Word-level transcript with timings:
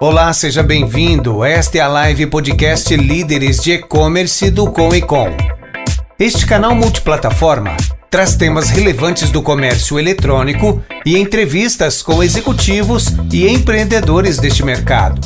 Olá, 0.00 0.32
seja 0.32 0.62
bem-vindo. 0.62 1.42
Esta 1.44 1.78
é 1.78 1.80
a 1.80 1.88
live 1.88 2.28
podcast 2.28 2.94
Líderes 2.96 3.60
de 3.60 3.72
E-Commerce 3.72 4.48
do 4.48 4.70
Com 4.70 4.94
e 4.94 5.02
Com. 5.02 5.26
Este 6.16 6.46
canal 6.46 6.72
multiplataforma 6.72 7.76
traz 8.08 8.36
temas 8.36 8.70
relevantes 8.70 9.32
do 9.32 9.42
comércio 9.42 9.98
eletrônico 9.98 10.80
e 11.04 11.18
entrevistas 11.18 12.00
com 12.00 12.22
executivos 12.22 13.06
e 13.32 13.48
empreendedores 13.48 14.38
deste 14.38 14.64
mercado. 14.64 15.20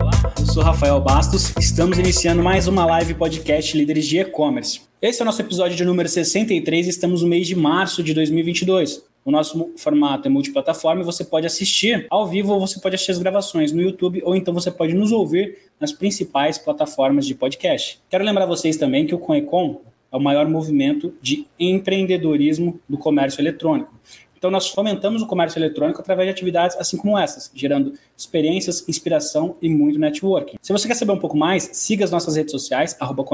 Olá, 0.00 0.32
eu 0.40 0.46
sou 0.46 0.62
Rafael 0.62 0.98
Bastos. 1.02 1.52
Estamos 1.60 1.98
iniciando 1.98 2.42
mais 2.42 2.66
uma 2.66 2.86
live 2.86 3.12
podcast 3.12 3.76
Líderes 3.76 4.06
de 4.06 4.18
E-Commerce. 4.18 4.80
Esse 5.02 5.20
é 5.20 5.24
o 5.24 5.26
nosso 5.26 5.42
episódio 5.42 5.76
de 5.76 5.84
número 5.84 6.08
63 6.08 6.86
e 6.86 6.88
estamos 6.88 7.20
no 7.20 7.28
mês 7.28 7.46
de 7.46 7.54
março 7.54 8.02
de 8.02 8.14
2022. 8.14 9.05
O 9.26 9.30
nosso 9.32 9.72
formato 9.76 10.28
é 10.28 10.30
multiplataforma 10.30 11.02
e 11.02 11.04
você 11.04 11.24
pode 11.24 11.48
assistir 11.48 12.06
ao 12.08 12.28
vivo 12.28 12.52
ou 12.52 12.60
você 12.60 12.78
pode 12.78 12.94
assistir 12.94 13.10
as 13.10 13.18
gravações 13.18 13.72
no 13.72 13.82
YouTube 13.82 14.22
ou 14.24 14.36
então 14.36 14.54
você 14.54 14.70
pode 14.70 14.94
nos 14.94 15.10
ouvir 15.10 15.58
nas 15.80 15.90
principais 15.90 16.58
plataformas 16.58 17.26
de 17.26 17.34
podcast. 17.34 18.00
Quero 18.08 18.22
lembrar 18.22 18.46
vocês 18.46 18.76
também 18.76 19.04
que 19.04 19.16
o 19.16 19.18
Conecon 19.18 19.80
é 20.12 20.16
o 20.16 20.20
maior 20.20 20.48
movimento 20.48 21.12
de 21.20 21.44
empreendedorismo 21.58 22.78
do 22.88 22.96
comércio 22.96 23.40
eletrônico. 23.40 23.92
Então, 24.38 24.48
nós 24.48 24.68
fomentamos 24.68 25.22
o 25.22 25.26
comércio 25.26 25.58
eletrônico 25.58 26.00
através 26.00 26.28
de 26.28 26.30
atividades 26.30 26.76
assim 26.78 26.96
como 26.96 27.18
essas, 27.18 27.50
gerando 27.52 27.94
experiências, 28.16 28.88
inspiração 28.88 29.56
e 29.60 29.68
muito 29.68 29.98
networking. 29.98 30.56
Se 30.62 30.72
você 30.72 30.86
quer 30.86 30.94
saber 30.94 31.10
um 31.10 31.18
pouco 31.18 31.36
mais, 31.36 31.68
siga 31.72 32.04
as 32.04 32.12
nossas 32.12 32.36
redes 32.36 32.52
sociais, 32.52 32.96
arroba 33.00 33.24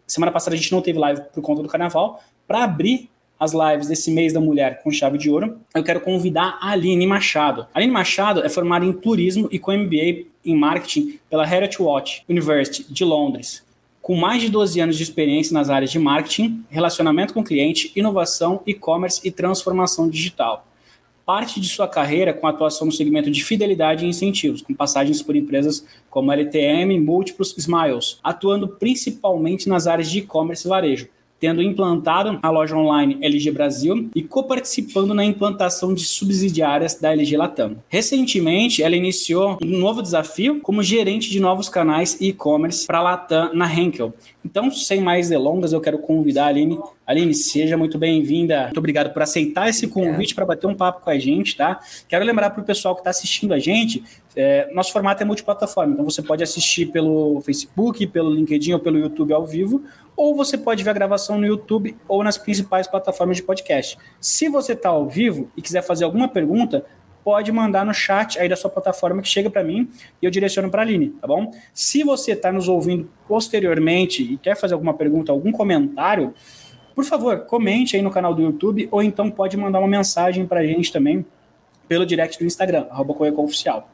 Semana 0.06 0.30
passada 0.30 0.54
a 0.54 0.58
gente 0.58 0.70
não 0.70 0.80
teve 0.80 1.00
live 1.00 1.22
por 1.34 1.42
conta 1.42 1.62
do 1.62 1.68
carnaval. 1.68 2.22
Para 2.46 2.62
abrir 2.62 3.10
as 3.42 3.52
lives 3.52 3.88
desse 3.88 4.08
mês 4.12 4.32
da 4.32 4.40
mulher 4.40 4.80
com 4.84 4.90
chave 4.92 5.18
de 5.18 5.28
ouro, 5.28 5.58
eu 5.74 5.82
quero 5.82 6.00
convidar 6.00 6.60
a 6.60 6.70
Aline 6.70 7.04
Machado. 7.04 7.66
A 7.74 7.78
Aline 7.80 7.92
Machado 7.92 8.40
é 8.44 8.48
formada 8.48 8.84
em 8.84 8.92
turismo 8.92 9.48
e 9.50 9.58
com 9.58 9.72
MBA 9.72 10.26
em 10.44 10.54
marketing 10.54 11.18
pela 11.28 11.44
Heritage 11.44 11.82
Watch 11.82 12.22
University 12.28 12.86
de 12.88 13.04
Londres. 13.04 13.64
Com 14.00 14.14
mais 14.14 14.40
de 14.42 14.48
12 14.48 14.80
anos 14.80 14.96
de 14.96 15.02
experiência 15.02 15.52
nas 15.54 15.70
áreas 15.70 15.90
de 15.90 15.98
marketing, 15.98 16.64
relacionamento 16.70 17.34
com 17.34 17.42
cliente, 17.42 17.90
inovação, 17.96 18.62
e-commerce 18.64 19.20
e 19.24 19.32
transformação 19.32 20.08
digital. 20.08 20.64
Parte 21.26 21.60
de 21.60 21.68
sua 21.68 21.88
carreira 21.88 22.32
com 22.32 22.46
atuação 22.46 22.86
no 22.86 22.92
segmento 22.92 23.28
de 23.28 23.42
fidelidade 23.42 24.04
e 24.04 24.08
incentivos, 24.08 24.62
com 24.62 24.72
passagens 24.72 25.20
por 25.20 25.34
empresas 25.34 25.84
como 26.08 26.30
LTM, 26.30 27.00
Múltiplos, 27.00 27.56
Smiles, 27.58 28.20
atuando 28.22 28.68
principalmente 28.68 29.68
nas 29.68 29.88
áreas 29.88 30.08
de 30.08 30.20
e-commerce 30.20 30.64
e 30.64 30.70
varejo, 30.70 31.08
tendo 31.42 31.60
implantado 31.60 32.38
a 32.40 32.50
loja 32.50 32.76
online 32.76 33.18
LG 33.20 33.50
Brasil 33.50 34.08
e 34.14 34.22
coparticipando 34.22 35.12
na 35.12 35.24
implantação 35.24 35.92
de 35.92 36.04
subsidiárias 36.04 36.94
da 36.94 37.10
LG 37.10 37.36
Latam. 37.36 37.78
Recentemente, 37.88 38.80
ela 38.80 38.94
iniciou 38.94 39.58
um 39.60 39.76
novo 39.76 40.00
desafio 40.00 40.60
como 40.60 40.84
gerente 40.84 41.28
de 41.28 41.40
novos 41.40 41.68
canais 41.68 42.16
e-commerce 42.20 42.86
para 42.86 42.98
a 42.98 43.02
Latam 43.02 43.52
na 43.54 43.68
Henkel. 43.68 44.14
Então, 44.44 44.70
sem 44.70 45.00
mais 45.00 45.30
delongas, 45.30 45.72
eu 45.72 45.80
quero 45.80 45.98
convidar 45.98 46.44
a 46.44 46.46
Aline. 46.46 46.78
Aline, 47.04 47.34
seja 47.34 47.76
muito 47.76 47.98
bem-vinda. 47.98 48.64
Muito 48.64 48.78
obrigado 48.78 49.12
por 49.12 49.22
aceitar 49.22 49.68
esse 49.68 49.88
convite 49.88 50.36
para 50.36 50.46
bater 50.46 50.68
um 50.68 50.74
papo 50.74 51.00
com 51.02 51.10
a 51.10 51.18
gente, 51.18 51.56
tá? 51.56 51.80
Quero 52.08 52.24
lembrar 52.24 52.50
para 52.50 52.62
o 52.62 52.64
pessoal 52.64 52.94
que 52.94 53.00
está 53.00 53.10
assistindo 53.10 53.52
a 53.52 53.58
gente, 53.58 54.04
é, 54.34 54.72
nosso 54.72 54.92
formato 54.92 55.22
é 55.22 55.26
multiplataforma, 55.26 55.92
então 55.92 56.04
você 56.04 56.22
pode 56.22 56.42
assistir 56.42 56.86
pelo 56.86 57.40
Facebook, 57.42 58.06
pelo 58.06 58.30
LinkedIn 58.30 58.72
ou 58.72 58.80
pelo 58.80 58.98
YouTube 58.98 59.32
ao 59.32 59.46
vivo, 59.46 59.82
ou 60.16 60.34
você 60.34 60.56
pode 60.56 60.82
ver 60.82 60.90
a 60.90 60.94
gravação 60.94 61.38
no 61.38 61.46
YouTube 61.46 61.96
ou 62.08 62.24
nas 62.24 62.38
principais 62.38 62.86
plataformas 62.86 63.36
de 63.36 63.42
podcast. 63.42 63.98
Se 64.20 64.48
você 64.48 64.72
está 64.72 64.88
ao 64.88 65.08
vivo 65.08 65.50
e 65.56 65.62
quiser 65.62 65.82
fazer 65.82 66.04
alguma 66.04 66.28
pergunta, 66.28 66.84
pode 67.24 67.52
mandar 67.52 67.84
no 67.84 67.94
chat 67.94 68.38
aí 68.38 68.48
da 68.48 68.56
sua 68.56 68.70
plataforma 68.70 69.22
que 69.22 69.28
chega 69.28 69.48
para 69.48 69.62
mim 69.62 69.88
e 70.20 70.26
eu 70.26 70.30
direciono 70.30 70.70
para 70.70 70.82
a 70.82 70.84
Aline, 70.84 71.10
tá 71.10 71.26
bom? 71.26 71.52
Se 71.72 72.02
você 72.02 72.32
está 72.32 72.50
nos 72.50 72.68
ouvindo 72.68 73.08
posteriormente 73.28 74.22
e 74.22 74.36
quer 74.38 74.56
fazer 74.56 74.74
alguma 74.74 74.94
pergunta, 74.94 75.30
algum 75.30 75.52
comentário, 75.52 76.34
por 76.94 77.04
favor, 77.04 77.40
comente 77.40 77.96
aí 77.96 78.02
no 78.02 78.10
canal 78.10 78.34
do 78.34 78.42
YouTube 78.42 78.88
ou 78.90 79.02
então 79.02 79.30
pode 79.30 79.56
mandar 79.56 79.78
uma 79.78 79.88
mensagem 79.88 80.46
para 80.46 80.60
a 80.60 80.66
gente 80.66 80.92
também 80.92 81.24
pelo 81.88 82.06
direct 82.06 82.38
do 82.38 82.44
Instagram, 82.44 82.86
arroba 82.90 83.14
Oficial. 83.42 83.88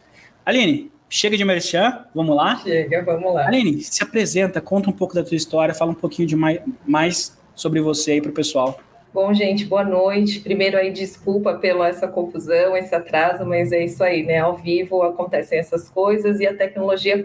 Aline, 0.48 0.90
Chega 1.10 1.36
de 1.36 1.44
merchan, 1.44 2.06
vamos 2.14 2.34
lá? 2.34 2.56
Chega, 2.56 3.02
vamos 3.02 3.34
lá. 3.34 3.46
Aline, 3.46 3.82
se 3.82 4.02
apresenta, 4.02 4.62
conta 4.62 4.88
um 4.88 4.92
pouco 4.94 5.14
da 5.14 5.22
tua 5.22 5.36
história, 5.36 5.74
fala 5.74 5.90
um 5.90 5.94
pouquinho 5.94 6.26
de 6.26 6.34
mais, 6.34 6.60
mais 6.86 7.38
sobre 7.54 7.82
você 7.82 8.12
aí 8.12 8.22
para 8.22 8.30
o 8.30 8.34
pessoal. 8.34 8.80
Bom, 9.12 9.34
gente, 9.34 9.66
boa 9.66 9.84
noite. 9.84 10.40
Primeiro 10.40 10.78
aí, 10.78 10.90
desculpa 10.90 11.52
pela 11.54 11.88
essa 11.88 12.08
confusão, 12.08 12.74
esse 12.74 12.94
atraso, 12.94 13.44
mas 13.44 13.72
é 13.72 13.84
isso 13.84 14.02
aí, 14.02 14.22
né? 14.22 14.38
Ao 14.38 14.56
vivo 14.56 15.02
acontecem 15.02 15.58
essas 15.58 15.90
coisas 15.90 16.40
e 16.40 16.46
a 16.46 16.56
tecnologia, 16.56 17.22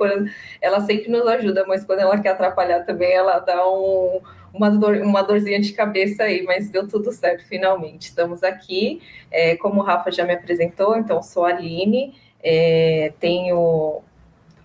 ela 0.61 0.81
sempre 0.81 1.09
nos 1.09 1.25
ajuda, 1.25 1.63
mas 1.65 1.85
quando 1.85 1.99
ela 1.99 2.19
quer 2.19 2.31
atrapalhar 2.31 2.81
também, 2.81 3.13
ela 3.13 3.39
dá 3.39 3.65
um, 3.69 4.19
uma, 4.53 4.69
dor, 4.69 4.97
uma 4.97 5.21
dorzinha 5.21 5.61
de 5.61 5.71
cabeça 5.71 6.23
aí, 6.23 6.43
mas 6.43 6.69
deu 6.69 6.89
tudo 6.89 7.09
certo 7.13 7.47
finalmente. 7.47 8.03
Estamos 8.03 8.43
aqui, 8.43 9.01
é, 9.31 9.55
como 9.55 9.79
o 9.79 9.83
Rafa 9.83 10.11
já 10.11 10.25
me 10.25 10.33
apresentou, 10.33 10.97
então 10.97 11.21
sou 11.21 11.45
a 11.45 11.49
Aline, 11.49 12.15
é, 12.43 13.13
tenho 13.19 14.01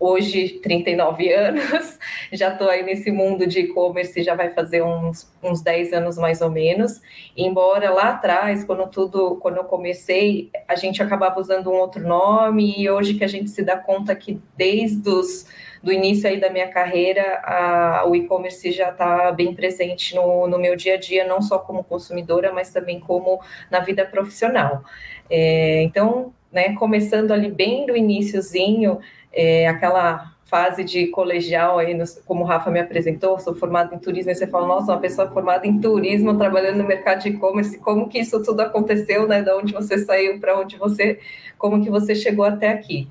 hoje 0.00 0.60
39 0.62 1.32
anos, 1.32 1.98
já 2.32 2.52
estou 2.52 2.68
aí 2.68 2.82
nesse 2.82 3.10
mundo 3.10 3.46
de 3.46 3.60
e-commerce, 3.60 4.22
já 4.22 4.34
vai 4.34 4.50
fazer 4.50 4.82
uns, 4.82 5.30
uns 5.42 5.60
10 5.60 5.92
anos 5.92 6.16
mais 6.16 6.40
ou 6.40 6.50
menos. 6.50 7.00
Embora 7.36 7.90
lá 7.90 8.10
atrás, 8.10 8.64
quando 8.64 8.88
tudo, 8.88 9.36
quando 9.36 9.56
eu 9.56 9.64
comecei, 9.64 10.50
a 10.66 10.76
gente 10.76 11.02
acabava 11.02 11.40
usando 11.40 11.70
um 11.70 11.74
outro 11.74 12.06
nome, 12.06 12.74
e 12.78 12.88
hoje 12.88 13.14
que 13.14 13.24
a 13.24 13.28
gente 13.28 13.50
se 13.50 13.62
dá 13.62 13.76
conta 13.76 14.14
que 14.14 14.40
desde 14.56 15.08
os 15.08 15.46
do 15.82 15.92
início 15.92 16.28
aí 16.28 16.40
da 16.40 16.50
minha 16.50 16.68
carreira, 16.68 17.40
a, 17.44 18.04
o 18.04 18.14
e-commerce 18.14 18.72
já 18.72 18.90
está 18.90 19.30
bem 19.30 19.54
presente 19.54 20.14
no, 20.14 20.48
no 20.48 20.58
meu 20.58 20.74
dia 20.74 20.94
a 20.94 20.96
dia, 20.96 21.24
não 21.24 21.40
só 21.40 21.58
como 21.58 21.84
consumidora, 21.84 22.52
mas 22.52 22.72
também 22.72 22.98
como 22.98 23.40
na 23.70 23.78
vida 23.78 24.04
profissional. 24.04 24.82
É, 25.30 25.82
então, 25.82 26.34
né, 26.52 26.74
começando 26.74 27.32
ali 27.32 27.50
bem 27.50 27.86
do 27.86 27.96
iníciozinho, 27.96 28.98
é, 29.32 29.66
aquela 29.68 30.32
fase 30.44 30.82
de 30.82 31.08
colegial 31.08 31.78
aí, 31.78 31.94
como 32.24 32.42
o 32.42 32.46
Rafa 32.46 32.70
me 32.70 32.80
apresentou, 32.80 33.38
sou 33.38 33.54
formada 33.54 33.94
em 33.94 33.98
turismo, 33.98 34.30
e 34.30 34.34
você 34.34 34.46
fala, 34.46 34.66
nossa, 34.66 34.92
uma 34.92 35.00
pessoa 35.00 35.30
formada 35.30 35.66
em 35.66 35.78
turismo, 35.78 36.38
trabalhando 36.38 36.78
no 36.78 36.88
mercado 36.88 37.22
de 37.22 37.28
e-commerce, 37.28 37.78
como 37.78 38.08
que 38.08 38.18
isso 38.18 38.42
tudo 38.42 38.60
aconteceu, 38.60 39.28
né, 39.28 39.42
de 39.42 39.50
onde 39.50 39.74
você 39.74 39.98
saiu, 39.98 40.40
para 40.40 40.58
onde 40.58 40.76
você, 40.78 41.20
como 41.58 41.82
que 41.84 41.90
você 41.90 42.14
chegou 42.14 42.46
até 42.46 42.70
aqui. 42.70 43.06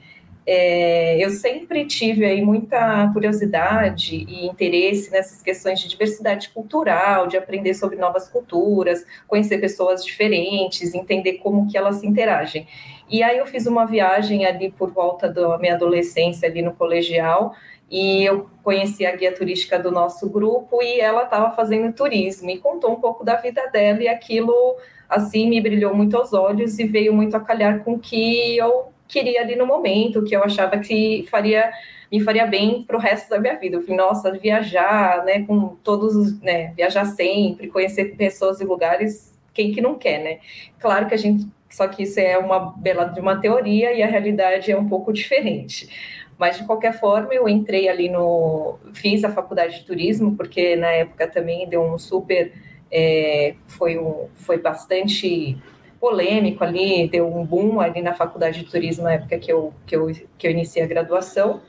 É, 0.49 1.21
eu 1.21 1.29
sempre 1.29 1.85
tive 1.85 2.23
aí 2.23 2.41
muita 2.41 3.11
curiosidade 3.11 4.15
e 4.15 4.47
interesse 4.47 5.12
nessas 5.12 5.41
questões 5.41 5.77
de 5.77 5.89
diversidade 5.89 6.50
cultural, 6.50 7.27
de 7.27 7.35
aprender 7.35 7.73
sobre 7.73 7.97
novas 7.97 8.29
culturas, 8.29 9.06
conhecer 9.27 9.57
pessoas 9.57 10.06
diferentes, 10.06 10.94
entender 10.94 11.33
como 11.33 11.69
que 11.69 11.77
elas 11.77 11.97
se 11.97 12.07
interagem. 12.07 12.65
E 13.09 13.24
aí 13.24 13.38
eu 13.38 13.45
fiz 13.45 13.65
uma 13.65 13.86
viagem 13.86 14.45
ali 14.45 14.71
por 14.71 14.92
volta 14.92 15.30
da 15.30 15.57
minha 15.57 15.75
adolescência 15.75 16.48
ali 16.48 16.62
no 16.62 16.74
colegial 16.74 17.56
e 17.89 18.25
eu 18.25 18.50
conheci 18.63 19.06
a 19.06 19.15
guia 19.15 19.33
turística 19.33 19.80
do 19.80 19.92
nosso 19.92 20.30
grupo 20.30 20.81
e 20.81 21.00
ela 21.00 21.24
estava 21.24 21.56
fazendo 21.56 21.94
turismo 21.94 22.50
e 22.50 22.57
contou 22.57 22.92
um 22.92 23.00
pouco 23.00 23.24
da 23.24 23.36
vida 23.36 23.65
dela 23.71 24.04
e 24.04 24.07
aquilo 24.07 24.75
assim 25.07 25.48
me 25.48 25.62
brilhou 25.62 25.95
muito 25.95 26.18
aos 26.18 26.33
olhos 26.33 26.77
e 26.80 26.86
veio 26.86 27.13
muito 27.13 27.38
a 27.38 27.39
calhar 27.39 27.83
com 27.83 27.98
que 27.98 28.57
eu 28.57 28.92
queria 29.07 29.42
ali 29.42 29.56
no 29.56 29.65
momento, 29.65 30.24
que 30.24 30.36
eu 30.36 30.44
achava 30.44 30.77
que 30.80 31.25
faria 31.31 31.71
me 32.12 32.21
faria 32.21 32.45
bem 32.45 32.83
para 32.83 32.95
o 32.95 33.00
resto 33.00 33.30
da 33.30 33.39
minha 33.39 33.56
vida. 33.57 33.77
Eu 33.77 33.81
falei, 33.81 33.98
nossa, 33.98 34.31
viajar, 34.31 35.25
né, 35.25 35.44
com 35.44 35.75
todos, 35.83 36.39
né, 36.42 36.74
viajar 36.75 37.06
sempre, 37.06 37.68
conhecer 37.68 38.15
pessoas 38.15 38.62
e 38.62 38.63
lugares, 38.63 39.38
quem 39.53 39.74
que 39.74 39.81
não 39.81 39.95
quer, 39.95 40.24
né? 40.24 40.39
Claro 40.80 41.07
que 41.07 41.13
a 41.13 41.18
gente 41.18 41.45
só 41.77 41.88
que 41.88 42.01
isso 42.01 42.19
é 42.19 42.35
uma 42.39 42.71
bela 42.75 43.06
de 43.06 43.19
uma 43.19 43.39
teoria 43.39 43.94
e 43.94 44.01
a 44.01 44.07
realidade 44.07 44.71
é 44.71 44.75
um 44.75 44.89
pouco 44.89 45.13
diferente. 45.13 45.88
Mas 46.35 46.57
de 46.57 46.65
qualquer 46.65 47.00
forma, 47.00 47.31
eu 47.31 47.47
entrei 47.47 47.88
ali 47.88 48.09
no. 48.09 48.79
Fiz 48.94 49.24
a 49.24 49.29
faculdade 49.29 49.77
de 49.77 49.85
turismo, 49.85 50.35
porque 50.35 50.75
na 50.75 50.88
época 50.88 51.27
também 51.27 51.69
deu 51.69 51.83
um 51.83 52.00
super. 52.00 52.51
É, 52.91 53.53
foi, 53.68 53.95
um, 54.00 54.27
foi 54.33 54.57
bastante 54.57 55.56
polêmico 56.00 56.63
ali, 56.63 57.07
deu 57.07 57.31
um 57.31 57.45
boom 57.45 57.79
ali 57.79 58.01
na 58.01 58.15
faculdade 58.15 58.63
de 58.63 58.71
turismo 58.71 59.03
na 59.03 59.13
época 59.13 59.38
que 59.38 59.51
eu, 59.51 59.71
que 59.85 59.95
eu, 59.95 60.12
que 60.35 60.47
eu 60.47 60.51
iniciei 60.51 60.83
a 60.83 60.88
graduação. 60.88 61.62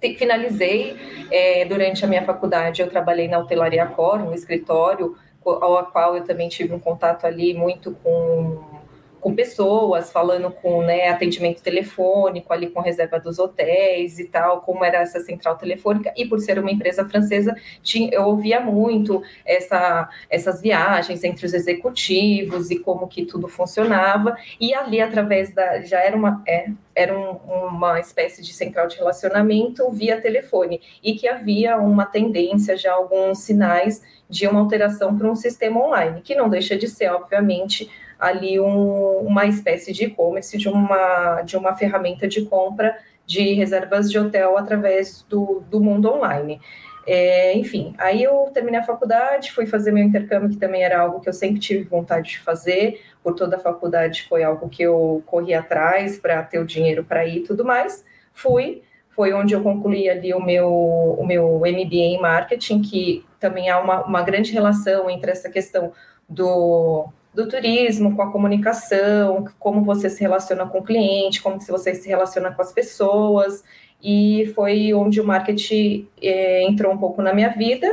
Finalizei, 0.00 0.96
é, 1.30 1.66
durante 1.66 2.02
a 2.02 2.08
minha 2.08 2.24
faculdade 2.24 2.80
eu 2.80 2.88
trabalhei 2.88 3.28
na 3.28 3.38
hotelaria 3.38 3.84
Cor, 3.86 4.20
no 4.20 4.32
escritório, 4.34 5.16
ao 5.44 5.86
qual 5.86 6.16
eu 6.16 6.24
também 6.24 6.48
tive 6.48 6.72
um 6.72 6.78
contato 6.78 7.26
ali 7.26 7.52
muito 7.52 7.92
com 8.02 8.81
com 9.22 9.34
pessoas, 9.36 10.10
falando 10.10 10.50
com 10.50 10.82
né, 10.82 11.08
atendimento 11.08 11.62
telefônico, 11.62 12.52
ali 12.52 12.68
com 12.68 12.80
reserva 12.80 13.20
dos 13.20 13.38
hotéis 13.38 14.18
e 14.18 14.24
tal, 14.24 14.62
como 14.62 14.84
era 14.84 14.98
essa 14.98 15.20
central 15.20 15.56
telefônica, 15.56 16.12
e 16.16 16.26
por 16.26 16.40
ser 16.40 16.58
uma 16.58 16.72
empresa 16.72 17.08
francesa, 17.08 17.54
tinha, 17.82 18.10
eu 18.12 18.24
ouvia 18.24 18.60
muito 18.60 19.22
essa, 19.46 20.10
essas 20.28 20.60
viagens 20.60 21.22
entre 21.22 21.46
os 21.46 21.54
executivos 21.54 22.72
e 22.72 22.80
como 22.80 23.06
que 23.06 23.24
tudo 23.24 23.46
funcionava, 23.46 24.36
e 24.60 24.74
ali 24.74 25.00
através 25.00 25.54
da, 25.54 25.80
já 25.82 26.00
era 26.00 26.16
uma, 26.16 26.42
é, 26.44 26.66
era 26.94 27.16
um, 27.16 27.32
uma 27.68 27.98
espécie 27.98 28.42
de 28.42 28.52
central 28.52 28.86
de 28.86 28.96
relacionamento 28.96 29.90
via 29.90 30.20
telefone, 30.20 30.80
e 31.02 31.14
que 31.14 31.28
havia 31.28 31.78
uma 31.78 32.04
tendência, 32.04 32.76
já 32.76 32.92
alguns 32.92 33.38
sinais 33.38 34.02
de 34.28 34.46
uma 34.46 34.60
alteração 34.60 35.16
para 35.16 35.30
um 35.30 35.34
sistema 35.34 35.84
online, 35.84 36.22
que 36.22 36.34
não 36.34 36.48
deixa 36.48 36.76
de 36.76 36.88
ser, 36.88 37.10
obviamente, 37.10 37.90
ali 38.18 38.60
um, 38.60 39.18
uma 39.18 39.46
espécie 39.46 39.92
de 39.92 40.04
e-commerce, 40.04 40.56
de 40.56 40.68
uma, 40.68 41.42
de 41.42 41.56
uma 41.56 41.74
ferramenta 41.74 42.28
de 42.28 42.42
compra 42.42 42.96
de 43.26 43.54
reservas 43.54 44.10
de 44.10 44.18
hotel 44.18 44.56
através 44.58 45.24
do, 45.28 45.62
do 45.70 45.80
mundo 45.80 46.10
online. 46.10 46.60
É, 47.06 47.56
enfim, 47.56 47.94
aí 47.98 48.22
eu 48.22 48.50
terminei 48.54 48.78
a 48.78 48.84
faculdade, 48.84 49.52
fui 49.52 49.66
fazer 49.66 49.90
meu 49.90 50.04
intercâmbio, 50.04 50.50
que 50.50 50.56
também 50.56 50.84
era 50.84 51.00
algo 51.00 51.20
que 51.20 51.28
eu 51.28 51.32
sempre 51.32 51.60
tive 51.60 51.84
vontade 51.84 52.30
de 52.30 52.38
fazer, 52.38 53.02
por 53.22 53.34
toda 53.34 53.56
a 53.56 53.60
faculdade 53.60 54.22
foi 54.28 54.44
algo 54.44 54.68
que 54.68 54.82
eu 54.82 55.22
corri 55.26 55.52
atrás 55.52 56.18
para 56.18 56.42
ter 56.42 56.58
o 56.58 56.64
dinheiro 56.64 57.04
para 57.04 57.26
ir 57.26 57.38
e 57.38 57.42
tudo 57.42 57.64
mais. 57.64 58.04
Fui, 58.32 58.82
foi 59.10 59.32
onde 59.32 59.52
eu 59.52 59.62
concluí 59.62 60.08
ali 60.08 60.32
o 60.32 60.40
meu, 60.40 60.70
o 60.70 61.26
meu 61.26 61.58
MBA 61.58 62.16
em 62.16 62.20
marketing, 62.20 62.82
que 62.82 63.24
também 63.40 63.68
há 63.68 63.80
uma, 63.80 64.04
uma 64.04 64.22
grande 64.22 64.52
relação 64.52 65.10
entre 65.10 65.30
essa 65.30 65.50
questão 65.50 65.92
do 66.28 67.08
do 67.34 67.48
turismo, 67.48 68.14
com 68.14 68.22
a 68.22 68.30
comunicação, 68.30 69.46
como 69.58 69.82
você 69.82 70.10
se 70.10 70.20
relaciona 70.20 70.66
com 70.66 70.80
o 70.80 70.84
cliente, 70.84 71.42
como 71.42 71.58
você 71.58 71.94
se 71.94 72.06
relaciona 72.06 72.52
com 72.52 72.60
as 72.60 72.72
pessoas, 72.72 73.64
e 74.02 74.50
foi 74.54 74.92
onde 74.92 75.20
o 75.20 75.24
marketing 75.24 76.08
é, 76.20 76.64
entrou 76.64 76.92
um 76.92 76.98
pouco 76.98 77.22
na 77.22 77.32
minha 77.32 77.50
vida, 77.50 77.88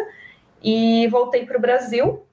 e 0.63 1.07
voltei 1.07 1.45
para 1.45 1.57
o 1.57 1.61
Brasil, 1.61 2.23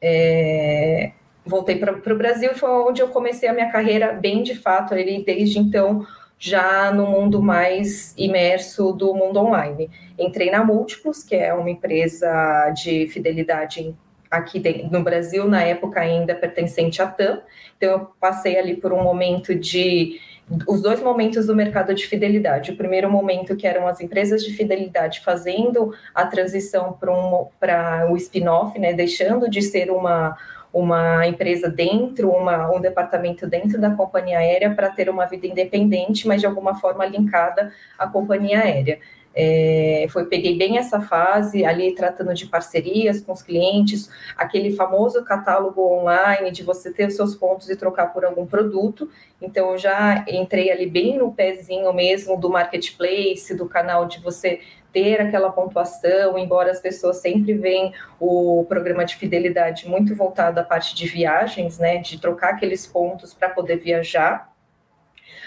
é, 0.00 1.12
voltei 1.44 1.76
para 1.76 1.92
o 1.92 2.16
Brasil 2.16 2.52
e 2.52 2.54
foi 2.54 2.70
onde 2.70 3.00
eu 3.00 3.08
comecei 3.08 3.48
a 3.48 3.52
minha 3.52 3.70
carreira 3.70 4.12
bem 4.12 4.42
de 4.42 4.54
fato, 4.54 4.94
ali 4.94 5.24
desde 5.24 5.58
então 5.58 6.06
já 6.38 6.92
no 6.92 7.06
mundo 7.06 7.40
mais 7.40 8.14
imerso 8.18 8.92
do 8.92 9.14
mundo 9.14 9.38
online. 9.38 9.88
Entrei 10.18 10.50
na 10.50 10.64
Múltiplos, 10.64 11.22
que 11.22 11.36
é 11.36 11.54
uma 11.54 11.70
empresa 11.70 12.70
de 12.70 13.06
fidelidade 13.06 13.94
aqui 14.28 14.60
no 14.90 15.04
Brasil, 15.04 15.46
na 15.46 15.62
época 15.62 16.00
ainda 16.00 16.34
pertencente 16.34 17.00
à 17.00 17.06
TAM. 17.06 17.42
Então, 17.76 17.90
eu 17.90 18.00
passei 18.18 18.58
ali 18.58 18.76
por 18.76 18.92
um 18.92 19.02
momento 19.02 19.54
de. 19.54 20.18
Os 20.66 20.82
dois 20.82 21.00
momentos 21.00 21.46
do 21.46 21.54
mercado 21.54 21.94
de 21.94 22.06
fidelidade. 22.06 22.72
O 22.72 22.76
primeiro 22.76 23.10
momento, 23.10 23.56
que 23.56 23.66
eram 23.66 23.86
as 23.86 24.00
empresas 24.00 24.44
de 24.44 24.52
fidelidade 24.52 25.20
fazendo 25.20 25.94
a 26.14 26.26
transição 26.26 26.92
para 26.92 27.12
um, 27.12 28.12
o 28.12 28.16
spin-off, 28.16 28.78
né, 28.78 28.92
deixando 28.92 29.48
de 29.48 29.62
ser 29.62 29.90
uma, 29.90 30.36
uma 30.72 31.26
empresa 31.26 31.68
dentro, 31.68 32.30
uma, 32.30 32.70
um 32.70 32.80
departamento 32.80 33.46
dentro 33.46 33.80
da 33.80 33.90
companhia 33.90 34.38
aérea 34.38 34.74
para 34.74 34.90
ter 34.90 35.08
uma 35.08 35.26
vida 35.26 35.46
independente, 35.46 36.26
mas 36.26 36.40
de 36.40 36.46
alguma 36.46 36.74
forma 36.74 37.06
linkada 37.06 37.72
à 37.98 38.06
companhia 38.06 38.60
aérea. 38.60 38.98
É, 39.34 40.06
foi 40.10 40.26
peguei 40.26 40.56
bem 40.56 40.78
essa 40.78 41.00
fase 41.00 41.64
ali 41.64 41.94
tratando 41.94 42.34
de 42.34 42.46
parcerias 42.46 43.20
com 43.20 43.32
os 43.32 43.42
clientes, 43.42 44.10
aquele 44.36 44.74
famoso 44.74 45.24
catálogo 45.24 45.80
online 45.80 46.50
de 46.50 46.62
você 46.62 46.92
ter 46.92 47.08
os 47.08 47.16
seus 47.16 47.34
pontos 47.34 47.70
e 47.70 47.76
trocar 47.76 48.12
por 48.12 48.24
algum 48.24 48.46
produto. 48.46 49.10
Então 49.40 49.72
eu 49.72 49.78
já 49.78 50.24
entrei 50.28 50.70
ali 50.70 50.86
bem 50.86 51.18
no 51.18 51.32
pezinho 51.32 51.92
mesmo 51.92 52.38
do 52.38 52.50
marketplace, 52.50 53.56
do 53.56 53.68
canal 53.68 54.06
de 54.06 54.20
você 54.20 54.60
ter 54.92 55.20
aquela 55.20 55.50
pontuação, 55.50 56.36
embora 56.38 56.70
as 56.70 56.80
pessoas 56.80 57.16
sempre 57.16 57.54
veem 57.54 57.94
o 58.20 58.66
programa 58.68 59.04
de 59.04 59.16
fidelidade 59.16 59.88
muito 59.88 60.14
voltado 60.14 60.60
à 60.60 60.62
parte 60.62 60.94
de 60.94 61.06
viagens, 61.06 61.78
né, 61.78 61.96
de 61.96 62.20
trocar 62.20 62.50
aqueles 62.50 62.86
pontos 62.86 63.32
para 63.32 63.48
poder 63.48 63.78
viajar 63.78 64.51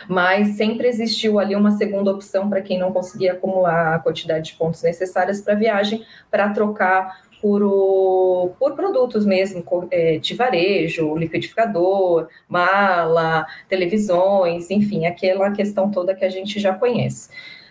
mas 0.08 0.50
sempre 0.50 0.88
existiu 0.88 1.40
ali 1.40 1.56
uma 1.56 1.72
segunda 1.72 2.12
opção 2.12 2.50
para 2.50 2.62
quem 2.62 2.78
não 2.78 2.92
conseguia 2.92 3.34
acumular 3.34 3.96
a 3.96 4.00
quantidade 4.00 4.52
de 4.52 4.58
pontos 4.58 4.82
necessárias 4.84 5.42
para 5.42 5.56
viagem, 5.56 6.06
para 6.30 6.50
trocar 6.50 7.26
por, 7.42 7.62
o, 7.62 8.56
por 8.58 8.76
produtos 8.76 9.26
mesmo, 9.26 9.64
é, 9.92 10.18
de 10.18 10.34
varejo, 10.34 11.16
liquidificador, 11.16 12.28
mala, 12.48 13.46
televisões, 13.70 14.72
enfim, 14.72 15.06
aquela 15.06 15.52
questão 15.52 15.92
toda 15.92 16.16
que 16.16 16.26
a 16.26 16.30
gente 16.30 16.60
já 16.60 16.74
conhece. 16.74 17.30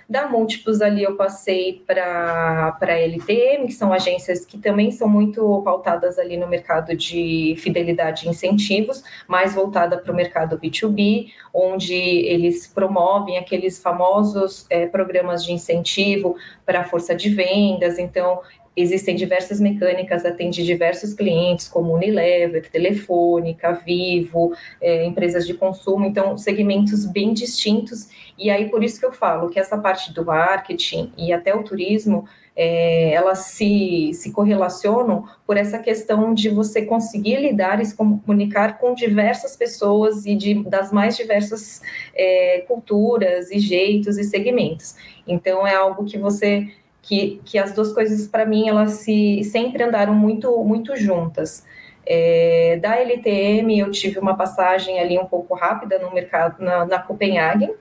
Da 0.09 0.29
Múltiplos 0.29 0.83
ali 0.83 1.03
eu 1.03 1.17
passei 1.17 1.83
para 1.87 2.77
a 2.81 2.99
LTM, 2.99 3.67
que 3.67 3.73
são 3.73 3.93
agências 3.93 4.45
que 4.45 4.59
também 4.59 4.91
são 4.91 5.09
muito 5.09 5.63
pautadas 5.63 6.19
ali 6.19 6.37
no 6.37 6.47
mercado 6.47 6.97
de 6.97 7.55
fidelidade 7.59 8.27
e 8.27 8.29
incentivos, 8.29 9.03
mais 9.27 9.55
voltada 9.55 9.97
para 9.97 10.13
o 10.13 10.15
mercado 10.15 10.59
B2B, 10.59 11.31
onde 11.53 11.95
eles 11.95 12.67
promovem 12.67 13.39
aqueles 13.39 13.79
famosos 13.79 14.67
é, 14.69 14.87
programas 14.87 15.45
de 15.45 15.53
incentivo 15.53 16.37
para 16.67 16.85
força 16.85 17.15
de 17.15 17.31
vendas, 17.31 17.99
então 17.99 18.41
existem 18.77 19.15
diversas 19.15 19.61
mecânicas, 19.61 20.25
atende 20.25 20.65
diversos 20.65 21.15
clientes, 21.15 21.69
como 21.69 21.95
Unilever, 21.95 22.69
Telefônica, 22.71 23.73
Vivo, 23.73 24.53
é, 24.81 25.05
empresas 25.05 25.47
de 25.47 25.55
consumo, 25.55 26.05
então 26.05 26.37
segmentos 26.37 27.05
bem 27.07 27.33
distintos. 27.33 28.09
E 28.39 28.51
aí 28.51 28.69
por 28.69 28.83
isso 28.83 28.99
que 28.99 29.07
eu 29.07 29.13
falo 29.13 29.49
que 29.51 29.59
essa 29.59 29.79
parte 29.79 30.13
do 30.13 30.25
marketing 30.25 31.13
e 31.17 31.33
até 31.33 31.55
o 31.55 31.63
turismo 31.63 32.25
é, 32.57 33.13
elas 33.13 33.39
se, 33.47 34.13
se 34.15 34.31
correlacionam 34.31 35.29
por 35.47 35.57
essa 35.57 35.79
questão 35.79 36.33
de 36.33 36.49
você 36.49 36.83
conseguir 36.83 37.41
lidar 37.41 37.81
e 37.81 37.85
se 37.85 37.97
comunicar 37.97 38.79
com 38.79 38.95
diversas 38.95 39.57
pessoas 39.57 40.25
e 40.25 40.37
de, 40.37 40.63
das 40.65 40.93
mais 40.93 41.17
diversas 41.17 41.83
é, 42.15 42.65
culturas 42.69 43.51
e 43.51 43.59
jeitos 43.59 44.19
e 44.19 44.25
segmentos. 44.25 44.95
Então, 45.27 45.67
é 45.67 45.75
algo 45.75 46.05
que 46.05 46.19
você 46.19 46.69
que, 47.05 47.41
que 47.45 47.59
as 47.59 47.73
duas 47.75 47.93
coisas, 47.93 48.27
para 48.27 48.47
mim, 48.47 48.69
elas 48.69 48.93
se, 48.93 49.45
sempre 49.45 49.83
andaram 49.83 50.15
muito, 50.15 50.65
muito 50.65 50.97
juntas. 50.97 51.65
É, 52.07 52.79
da 52.81 52.97
LTM, 52.97 53.79
eu 53.79 53.91
tive 53.91 54.19
uma 54.19 54.37
passagem 54.37 54.99
ali 54.99 55.19
um 55.19 55.27
pouco 55.27 55.55
rápida 55.55 55.99
no 55.99 56.13
mercado, 56.13 56.63
na, 56.63 56.85
na 56.87 56.99
Copenhagen, 56.99 57.75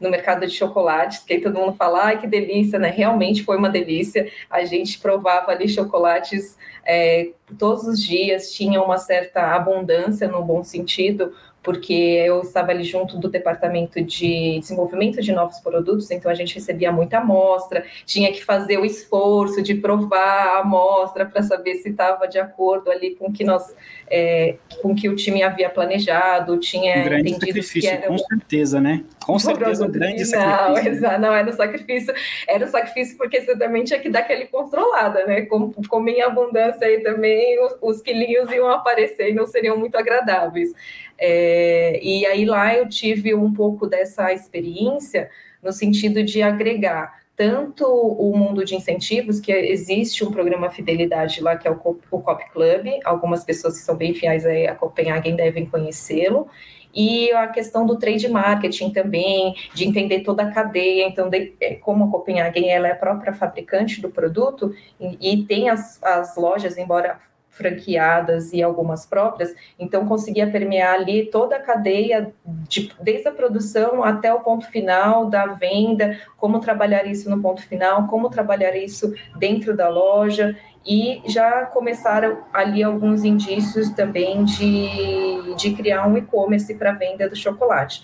no 0.00 0.08
mercado 0.10 0.46
de 0.46 0.52
chocolates, 0.52 1.24
que 1.24 1.40
todo 1.40 1.58
mundo 1.58 1.74
fala, 1.74 2.04
ai, 2.04 2.20
que 2.20 2.26
delícia, 2.26 2.78
né? 2.78 2.88
Realmente 2.88 3.42
foi 3.42 3.56
uma 3.56 3.68
delícia. 3.68 4.30
A 4.48 4.64
gente 4.64 5.00
provava 5.00 5.50
ali 5.50 5.68
chocolates 5.68 6.56
é, 6.86 7.30
todos 7.58 7.82
os 7.84 8.00
dias, 8.00 8.52
tinha 8.52 8.80
uma 8.80 8.96
certa 8.96 9.56
abundância 9.56 10.28
no 10.28 10.44
bom 10.44 10.62
sentido, 10.62 11.34
porque 11.68 11.92
eu 11.92 12.40
estava 12.40 12.70
ali 12.70 12.82
junto 12.82 13.18
do 13.18 13.28
departamento 13.28 14.00
de 14.00 14.58
desenvolvimento 14.58 15.20
de 15.20 15.32
novos 15.32 15.60
produtos, 15.60 16.10
então 16.10 16.30
a 16.30 16.34
gente 16.34 16.54
recebia 16.54 16.90
muita 16.90 17.18
amostra, 17.18 17.84
tinha 18.06 18.32
que 18.32 18.42
fazer 18.42 18.78
o 18.78 18.86
esforço 18.86 19.60
de 19.60 19.74
provar 19.74 20.46
a 20.46 20.60
amostra 20.60 21.26
para 21.26 21.42
saber 21.42 21.74
se 21.74 21.90
estava 21.90 22.26
de 22.26 22.38
acordo 22.38 22.90
ali 22.90 23.14
com 23.16 23.30
que 23.30 23.44
nós, 23.44 23.76
é, 24.10 24.54
com 24.80 24.94
que 24.94 25.10
o 25.10 25.14
time 25.14 25.42
havia 25.42 25.68
planejado, 25.68 26.56
tinha 26.56 27.00
um 27.00 27.04
grande 27.04 27.32
entendido 27.32 27.62
sacrifício, 27.62 27.80
que 27.82 27.86
era 27.86 28.06
com 28.06 28.16
certeza, 28.16 28.80
né? 28.80 29.04
Com 29.22 29.38
certeza, 29.38 29.84
um 29.84 29.90
grande 29.90 30.24
sacrifício. 30.24 31.02
Não, 31.02 31.18
não 31.20 31.34
era 31.34 31.50
um 31.50 31.52
sacrifício, 31.52 32.14
era 32.48 32.64
um 32.64 32.68
sacrifício 32.68 33.18
porque 33.18 33.42
você 33.42 33.54
também 33.58 33.84
tinha 33.84 34.00
que 34.00 34.08
dar 34.08 34.20
aquele 34.20 34.46
controlada, 34.46 35.26
né? 35.26 35.42
Com, 35.42 35.70
com 35.70 36.08
em 36.08 36.22
abundância 36.22 36.86
aí 36.86 37.02
também, 37.02 37.62
os, 37.62 37.76
os 37.82 38.00
quilinhos 38.00 38.50
iam 38.50 38.70
aparecer 38.70 39.28
e 39.28 39.34
não 39.34 39.46
seriam 39.46 39.76
muito 39.76 39.98
agradáveis. 39.98 40.72
É, 41.18 41.98
e 42.02 42.24
aí 42.26 42.44
lá 42.44 42.74
eu 42.74 42.88
tive 42.88 43.34
um 43.34 43.52
pouco 43.52 43.86
dessa 43.86 44.32
experiência 44.32 45.28
no 45.62 45.72
sentido 45.72 46.22
de 46.22 46.40
agregar 46.42 47.18
tanto 47.38 47.86
o 47.86 48.36
mundo 48.36 48.64
de 48.64 48.74
incentivos, 48.74 49.38
que 49.38 49.52
existe 49.52 50.24
um 50.24 50.30
programa 50.32 50.70
fidelidade 50.70 51.40
lá, 51.40 51.56
que 51.56 51.68
é 51.68 51.70
o, 51.70 51.76
COP 51.76 52.50
Club, 52.52 52.86
algumas 53.04 53.44
pessoas 53.44 53.78
que 53.78 53.84
são 53.84 53.94
bem 53.96 54.12
fiéis 54.12 54.44
a 54.44 54.74
Copenhagen 54.74 55.36
devem 55.36 55.64
conhecê-lo, 55.64 56.48
e 56.92 57.30
a 57.30 57.46
questão 57.46 57.86
do 57.86 57.96
trade 57.96 58.26
marketing 58.28 58.90
também, 58.90 59.54
de 59.72 59.86
entender 59.86 60.22
toda 60.22 60.42
a 60.42 60.50
cadeia, 60.50 61.06
então, 61.06 61.30
de, 61.30 61.54
é, 61.60 61.76
como 61.76 62.06
a 62.06 62.10
Copenhagen 62.10 62.68
ela 62.68 62.88
é 62.88 62.92
a 62.92 62.96
própria 62.96 63.32
fabricante 63.32 64.00
do 64.00 64.08
produto, 64.08 64.74
e, 64.98 65.34
e 65.34 65.44
tem 65.44 65.68
as, 65.68 66.02
as 66.02 66.36
lojas, 66.36 66.76
embora 66.76 67.20
franqueadas 67.58 68.52
e 68.52 68.62
algumas 68.62 69.04
próprias, 69.04 69.54
então 69.78 70.06
conseguia 70.06 70.50
permear 70.50 70.94
ali 70.94 71.26
toda 71.26 71.56
a 71.56 71.60
cadeia, 71.60 72.32
de, 72.68 72.90
desde 73.02 73.28
a 73.28 73.32
produção 73.32 74.02
até 74.02 74.32
o 74.32 74.40
ponto 74.40 74.66
final 74.68 75.26
da 75.26 75.46
venda, 75.46 76.18
como 76.38 76.60
trabalhar 76.60 77.04
isso 77.04 77.28
no 77.28 77.42
ponto 77.42 77.60
final, 77.60 78.06
como 78.06 78.30
trabalhar 78.30 78.74
isso 78.76 79.12
dentro 79.36 79.76
da 79.76 79.88
loja, 79.88 80.56
e 80.86 81.20
já 81.26 81.66
começaram 81.66 82.38
ali 82.52 82.82
alguns 82.82 83.24
indícios 83.24 83.90
também 83.90 84.44
de, 84.44 85.54
de 85.56 85.74
criar 85.74 86.06
um 86.06 86.16
e-commerce 86.16 86.74
para 86.74 86.92
venda 86.92 87.28
do 87.28 87.36
chocolate 87.36 88.02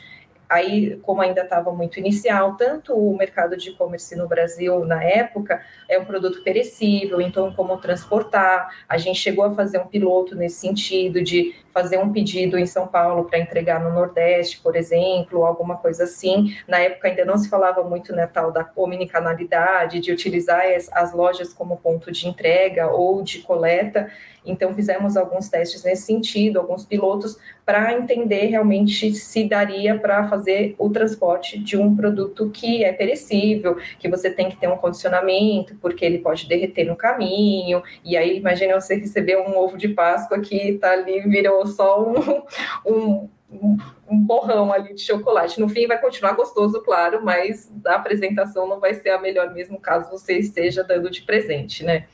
aí, 0.54 0.96
como 1.02 1.20
ainda 1.20 1.42
estava 1.42 1.72
muito 1.72 1.98
inicial, 1.98 2.56
tanto 2.56 2.94
o 2.94 3.16
mercado 3.16 3.56
de 3.56 3.70
e-commerce 3.70 4.14
no 4.16 4.28
Brasil 4.28 4.84
na 4.84 5.02
época 5.02 5.60
é 5.88 5.98
um 5.98 6.04
produto 6.04 6.42
perecível, 6.42 7.20
então 7.20 7.52
como 7.52 7.76
transportar. 7.78 8.68
A 8.88 8.96
gente 8.96 9.18
chegou 9.18 9.44
a 9.44 9.54
fazer 9.54 9.78
um 9.78 9.86
piloto 9.86 10.36
nesse 10.36 10.60
sentido 10.60 11.22
de 11.22 11.54
fazer 11.74 11.98
um 11.98 12.12
pedido 12.12 12.56
em 12.56 12.66
São 12.66 12.86
Paulo 12.86 13.24
para 13.24 13.40
entregar 13.40 13.82
no 13.82 13.92
Nordeste, 13.92 14.60
por 14.60 14.76
exemplo, 14.76 15.44
alguma 15.44 15.76
coisa 15.76 16.04
assim. 16.04 16.56
Na 16.68 16.78
época 16.78 17.08
ainda 17.08 17.24
não 17.24 17.36
se 17.36 17.48
falava 17.48 17.82
muito 17.82 18.14
né, 18.14 18.28
tal 18.32 18.52
da 18.52 18.70
omnicanalidade, 18.76 19.98
de 19.98 20.12
utilizar 20.12 20.62
as, 20.64 20.88
as 20.92 21.12
lojas 21.12 21.52
como 21.52 21.76
ponto 21.76 22.12
de 22.12 22.28
entrega 22.28 22.86
ou 22.86 23.22
de 23.22 23.40
coleta. 23.40 24.08
Então, 24.46 24.74
fizemos 24.74 25.16
alguns 25.16 25.48
testes 25.48 25.82
nesse 25.84 26.02
sentido, 26.02 26.60
alguns 26.60 26.84
pilotos, 26.84 27.38
para 27.64 27.94
entender 27.94 28.46
realmente 28.46 29.14
se 29.14 29.48
daria 29.48 29.98
para 29.98 30.28
fazer 30.28 30.74
o 30.78 30.90
transporte 30.90 31.58
de 31.58 31.78
um 31.78 31.96
produto 31.96 32.50
que 32.50 32.84
é 32.84 32.92
perecível, 32.92 33.78
que 33.98 34.06
você 34.06 34.30
tem 34.30 34.50
que 34.50 34.56
ter 34.56 34.68
um 34.68 34.76
condicionamento, 34.76 35.74
porque 35.80 36.04
ele 36.04 36.18
pode 36.18 36.46
derreter 36.46 36.84
no 36.84 36.94
caminho. 36.94 37.82
E 38.04 38.16
aí, 38.16 38.36
imagina 38.36 38.78
você 38.78 38.96
receber 38.96 39.38
um 39.38 39.56
ovo 39.56 39.78
de 39.78 39.88
Páscoa 39.88 40.38
que 40.40 40.56
está 40.56 40.92
ali, 40.92 41.22
virou 41.22 41.63
só 41.66 42.12
um, 42.84 43.28
um 43.54 43.78
um 44.10 44.18
borrão 44.18 44.72
ali 44.72 44.94
de 44.94 45.00
chocolate. 45.00 45.60
No 45.60 45.68
fim, 45.68 45.86
vai 45.86 46.00
continuar 46.00 46.32
gostoso, 46.32 46.82
claro, 46.82 47.24
mas 47.24 47.72
a 47.86 47.94
apresentação 47.94 48.68
não 48.68 48.80
vai 48.80 48.94
ser 48.94 49.10
a 49.10 49.20
melhor 49.20 49.52
mesmo 49.52 49.78
caso 49.78 50.10
você 50.10 50.38
esteja 50.38 50.82
dando 50.82 51.10
de 51.10 51.22
presente, 51.22 51.84
né? 51.84 52.06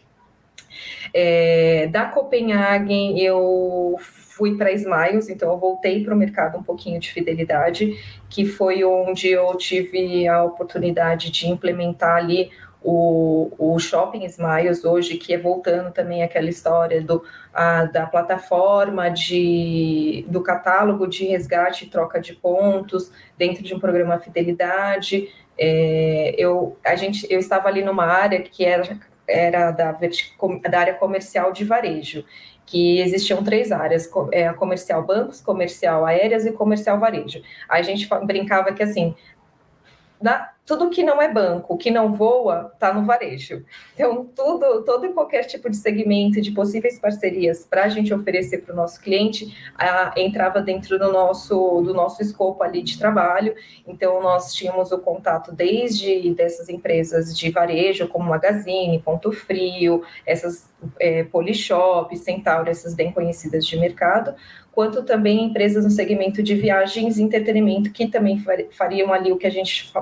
É, 1.12 1.88
da 1.88 2.04
Copenhagen, 2.04 3.19
eu 3.21 3.97
fui 3.99 4.57
para 4.57 4.73
Smiles, 4.73 5.28
então 5.28 5.50
eu 5.50 5.59
voltei 5.59 6.04
para 6.04 6.14
o 6.14 6.16
mercado 6.16 6.57
um 6.57 6.62
pouquinho 6.62 7.00
de 7.00 7.12
fidelidade, 7.12 7.99
que 8.28 8.47
foi 8.47 8.85
onde 8.85 9.28
eu 9.28 9.54
tive 9.57 10.26
a 10.28 10.45
oportunidade 10.45 11.30
de 11.30 11.49
implementar 11.49 12.16
ali 12.16 12.50
o, 12.82 13.52
o 13.58 13.78
Shopping 13.78 14.25
Smiles 14.25 14.84
hoje, 14.84 15.16
que 15.16 15.34
é 15.34 15.38
voltando 15.38 15.92
também 15.92 16.22
aquela 16.22 16.49
história 16.49 17.02
do, 17.02 17.22
a, 17.52 17.84
da 17.84 18.06
plataforma 18.06 19.08
de, 19.10 20.25
do 20.28 20.42
catálogo 20.42 21.06
de 21.06 21.25
resgate 21.26 21.84
e 21.84 21.88
troca 21.88 22.20
de 22.20 22.34
pontos 22.34 23.12
dentro 23.37 23.62
de 23.62 23.75
um 23.75 23.80
programa 23.80 24.18
Fidelidade. 24.18 25.28
É, 25.58 26.34
eu, 26.38 26.78
a 26.84 26.96
gente, 26.96 27.26
eu 27.30 27.38
estava 27.38 27.68
ali 27.68 27.82
numa 27.82 28.06
área 28.06 28.40
que 28.40 28.64
era 28.64 28.99
era 29.30 29.70
da, 29.70 29.96
da 30.68 30.78
área 30.78 30.94
comercial 30.94 31.52
de 31.52 31.64
varejo, 31.64 32.25
que 32.66 33.00
existiam 33.00 33.42
três 33.42 33.72
áreas, 33.72 34.10
é, 34.32 34.52
comercial 34.52 35.04
bancos, 35.04 35.40
comercial 35.40 36.04
aéreas 36.04 36.44
e 36.46 36.52
comercial 36.52 36.99
varejo. 36.99 37.40
A 37.68 37.80
gente 37.82 38.08
brincava 38.25 38.72
que 38.72 38.82
assim, 38.82 39.14
na, 40.20 40.50
tudo 40.66 40.90
que 40.90 41.02
não 41.02 41.20
é 41.20 41.32
banco, 41.32 41.76
que 41.76 41.90
não 41.90 42.12
voa, 42.12 42.70
está 42.72 42.92
no 42.92 43.04
varejo. 43.04 43.64
Então, 43.94 44.24
tudo, 44.24 44.84
todo 44.84 45.06
e 45.06 45.12
qualquer 45.12 45.44
tipo 45.44 45.68
de 45.68 45.76
segmento 45.76 46.40
de 46.40 46.52
possíveis 46.52 46.98
parcerias 46.98 47.66
para 47.68 47.84
a 47.84 47.88
gente 47.88 48.14
oferecer 48.14 48.58
para 48.58 48.72
o 48.72 48.76
nosso 48.76 49.00
cliente 49.00 49.52
a, 49.74 50.12
entrava 50.16 50.60
dentro 50.60 50.98
do 50.98 51.10
nosso, 51.10 51.80
do 51.80 51.92
nosso 51.92 52.22
escopo 52.22 52.62
ali 52.62 52.82
de 52.82 52.98
trabalho. 52.98 53.54
Então, 53.86 54.22
nós 54.22 54.54
tínhamos 54.54 54.92
o 54.92 54.98
contato 54.98 55.52
desde 55.52 56.32
dessas 56.34 56.68
empresas 56.68 57.36
de 57.36 57.50
varejo, 57.50 58.06
como 58.06 58.28
Magazine, 58.28 59.02
Ponto 59.02 59.32
Frio, 59.32 60.02
essas 60.24 60.70
é, 60.98 61.24
Polishop, 61.24 62.16
Centauro, 62.16 62.70
essas 62.70 62.94
bem 62.94 63.12
conhecidas 63.12 63.66
de 63.66 63.76
mercado, 63.76 64.34
quanto 64.72 65.02
também 65.02 65.44
empresas 65.44 65.84
no 65.84 65.90
segmento 65.90 66.42
de 66.42 66.54
viagens 66.54 67.18
e 67.18 67.22
entretenimento, 67.22 67.92
que 67.92 68.06
também 68.06 68.42
fariam 68.70 69.12
ali 69.12 69.32
o 69.32 69.36
que 69.36 69.46
a 69.46 69.50
gente 69.50 69.92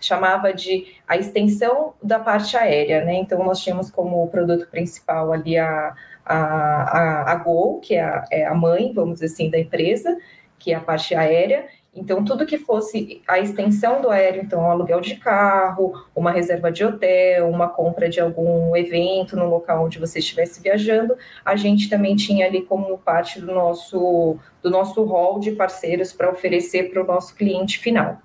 chamava 0.00 0.52
de 0.52 0.86
a 1.08 1.16
extensão 1.16 1.94
da 2.02 2.18
parte 2.18 2.56
aérea, 2.56 3.04
né? 3.04 3.14
Então, 3.14 3.42
nós 3.44 3.60
tínhamos 3.60 3.90
como 3.90 4.26
produto 4.28 4.68
principal 4.70 5.32
ali 5.32 5.56
a, 5.56 5.94
a, 6.24 6.36
a, 6.36 7.32
a 7.32 7.34
Gol, 7.36 7.80
que 7.80 7.94
é 7.94 8.02
a, 8.02 8.24
é 8.30 8.46
a 8.46 8.54
mãe, 8.54 8.92
vamos 8.92 9.14
dizer 9.14 9.26
assim, 9.26 9.50
da 9.50 9.58
empresa, 9.58 10.16
que 10.58 10.72
é 10.72 10.76
a 10.76 10.80
parte 10.80 11.14
aérea, 11.14 11.66
então, 11.96 12.24
tudo 12.24 12.44
que 12.44 12.58
fosse 12.58 13.22
a 13.26 13.38
extensão 13.38 14.00
do 14.00 14.10
aéreo, 14.10 14.42
então, 14.42 14.68
aluguel 14.68 15.00
de 15.00 15.14
carro, 15.16 16.04
uma 16.14 16.32
reserva 16.32 16.72
de 16.72 16.84
hotel, 16.84 17.48
uma 17.48 17.68
compra 17.68 18.08
de 18.08 18.20
algum 18.20 18.76
evento 18.76 19.36
no 19.36 19.48
local 19.48 19.84
onde 19.84 19.98
você 19.98 20.18
estivesse 20.18 20.60
viajando, 20.60 21.16
a 21.44 21.54
gente 21.54 21.88
também 21.88 22.16
tinha 22.16 22.46
ali 22.46 22.62
como 22.62 22.98
parte 22.98 23.40
do 23.40 23.46
nosso, 23.46 24.36
do 24.60 24.70
nosso 24.70 25.04
hall 25.04 25.38
de 25.38 25.52
parceiros 25.52 26.12
para 26.12 26.30
oferecer 26.30 26.90
para 26.90 27.02
o 27.02 27.06
nosso 27.06 27.34
cliente 27.36 27.78
final. 27.78 28.18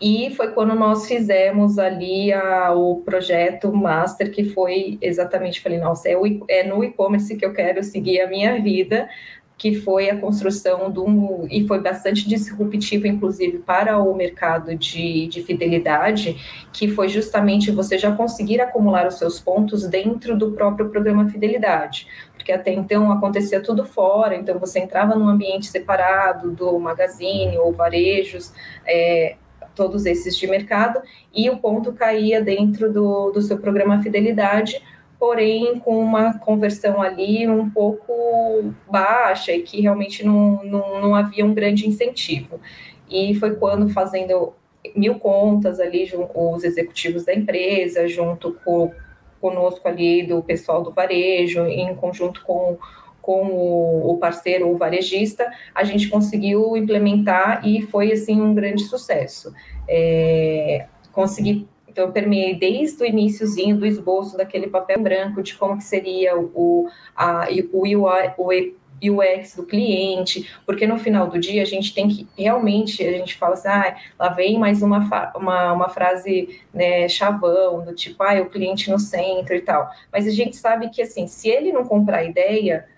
E 0.00 0.34
foi 0.36 0.52
quando 0.52 0.74
nós 0.74 1.06
fizemos 1.06 1.78
ali 1.78 2.32
a, 2.32 2.72
o 2.72 3.02
projeto 3.02 3.72
Master, 3.72 4.30
que 4.32 4.44
foi 4.44 4.98
exatamente, 5.00 5.60
falei, 5.60 5.78
nossa, 5.78 6.08
é, 6.08 6.16
o, 6.16 6.44
é 6.48 6.64
no 6.64 6.82
e-commerce 6.82 7.36
que 7.36 7.44
eu 7.44 7.52
quero 7.52 7.82
seguir 7.82 8.20
a 8.20 8.28
minha 8.28 8.60
vida, 8.60 9.08
que 9.56 9.74
foi 9.74 10.10
a 10.10 10.18
construção 10.18 10.90
de 10.90 10.98
um, 10.98 11.46
e 11.50 11.66
foi 11.66 11.80
bastante 11.80 12.28
disruptivo, 12.28 13.06
inclusive, 13.06 13.58
para 13.58 13.98
o 13.98 14.14
mercado 14.14 14.74
de, 14.74 15.28
de 15.28 15.42
fidelidade, 15.42 16.36
que 16.72 16.88
foi 16.88 17.08
justamente 17.08 17.70
você 17.70 17.96
já 17.96 18.10
conseguir 18.10 18.60
acumular 18.60 19.06
os 19.06 19.14
seus 19.14 19.38
pontos 19.38 19.86
dentro 19.86 20.36
do 20.36 20.52
próprio 20.52 20.88
programa 20.88 21.28
Fidelidade, 21.28 22.08
porque 22.34 22.50
até 22.52 22.72
então 22.72 23.10
acontecia 23.12 23.60
tudo 23.60 23.84
fora, 23.84 24.34
então 24.34 24.58
você 24.58 24.80
entrava 24.80 25.14
num 25.14 25.28
ambiente 25.28 25.66
separado 25.66 26.50
do 26.50 26.78
magazine 26.78 27.56
ou 27.56 27.72
varejos, 27.72 28.52
é, 28.84 29.36
todos 29.74 30.04
esses 30.04 30.36
de 30.36 30.46
mercado, 30.46 31.00
e 31.34 31.48
o 31.48 31.58
ponto 31.58 31.92
caía 31.92 32.40
dentro 32.40 32.92
do, 32.92 33.30
do 33.30 33.40
seu 33.40 33.58
programa 33.58 34.02
Fidelidade, 34.02 34.82
porém 35.18 35.78
com 35.78 35.98
uma 35.98 36.38
conversão 36.38 37.00
ali 37.00 37.48
um 37.48 37.70
pouco 37.70 38.74
baixa 38.90 39.52
e 39.52 39.62
que 39.62 39.80
realmente 39.80 40.24
não, 40.24 40.62
não, 40.64 41.00
não 41.00 41.14
havia 41.14 41.44
um 41.44 41.54
grande 41.54 41.88
incentivo. 41.88 42.60
E 43.08 43.34
foi 43.34 43.54
quando, 43.56 43.88
fazendo 43.90 44.52
mil 44.94 45.16
contas 45.16 45.80
ali, 45.80 46.10
os 46.34 46.64
executivos 46.64 47.24
da 47.24 47.34
empresa, 47.34 48.06
junto 48.06 48.52
com 48.64 48.92
conosco 49.40 49.86
ali 49.86 50.26
do 50.26 50.42
pessoal 50.42 50.82
do 50.82 50.90
varejo, 50.90 51.66
em 51.66 51.94
conjunto 51.94 52.42
com, 52.46 52.78
com 53.20 53.42
o, 53.44 54.16
parceiro, 54.16 54.70
o 54.70 54.76
varejista, 54.78 55.46
a 55.74 55.84
gente 55.84 56.08
conseguiu 56.08 56.74
implementar 56.78 57.66
e 57.66 57.82
foi, 57.82 58.10
assim, 58.10 58.40
um 58.40 58.54
grande 58.54 58.84
sucesso. 58.84 59.52
É, 59.86 60.86
consegui 61.12 61.68
então, 61.94 62.06
eu 62.06 62.12
permeei 62.12 62.56
desde 62.56 63.00
o 63.04 63.06
iníciozinho 63.06 63.76
do 63.76 63.86
esboço 63.86 64.36
daquele 64.36 64.66
papel 64.66 65.00
branco 65.00 65.40
de 65.40 65.54
como 65.54 65.76
que 65.76 65.84
seria 65.84 66.36
o, 66.36 66.88
a, 67.14 67.46
o, 67.72 67.82
UI, 67.82 68.32
o 68.36 69.20
UX 69.20 69.54
do 69.54 69.64
cliente, 69.64 70.50
porque 70.66 70.88
no 70.88 70.98
final 70.98 71.28
do 71.28 71.38
dia 71.38 71.62
a 71.62 71.64
gente 71.64 71.94
tem 71.94 72.08
que 72.08 72.26
realmente, 72.36 73.00
a 73.06 73.12
gente 73.12 73.36
fala 73.36 73.54
assim, 73.54 73.68
ah, 73.68 73.96
lá 74.18 74.28
vem 74.30 74.58
mais 74.58 74.82
uma, 74.82 75.32
uma, 75.36 75.72
uma 75.72 75.88
frase 75.88 76.60
né, 76.74 77.08
chavão, 77.08 77.84
do 77.84 77.94
tipo, 77.94 78.20
ah, 78.24 78.42
o 78.42 78.46
cliente 78.46 78.90
no 78.90 78.98
centro 78.98 79.54
e 79.54 79.60
tal. 79.60 79.88
Mas 80.12 80.26
a 80.26 80.32
gente 80.32 80.56
sabe 80.56 80.88
que, 80.88 81.00
assim, 81.00 81.28
se 81.28 81.48
ele 81.48 81.70
não 81.70 81.84
comprar 81.84 82.18
a 82.18 82.24
ideia, 82.24 82.88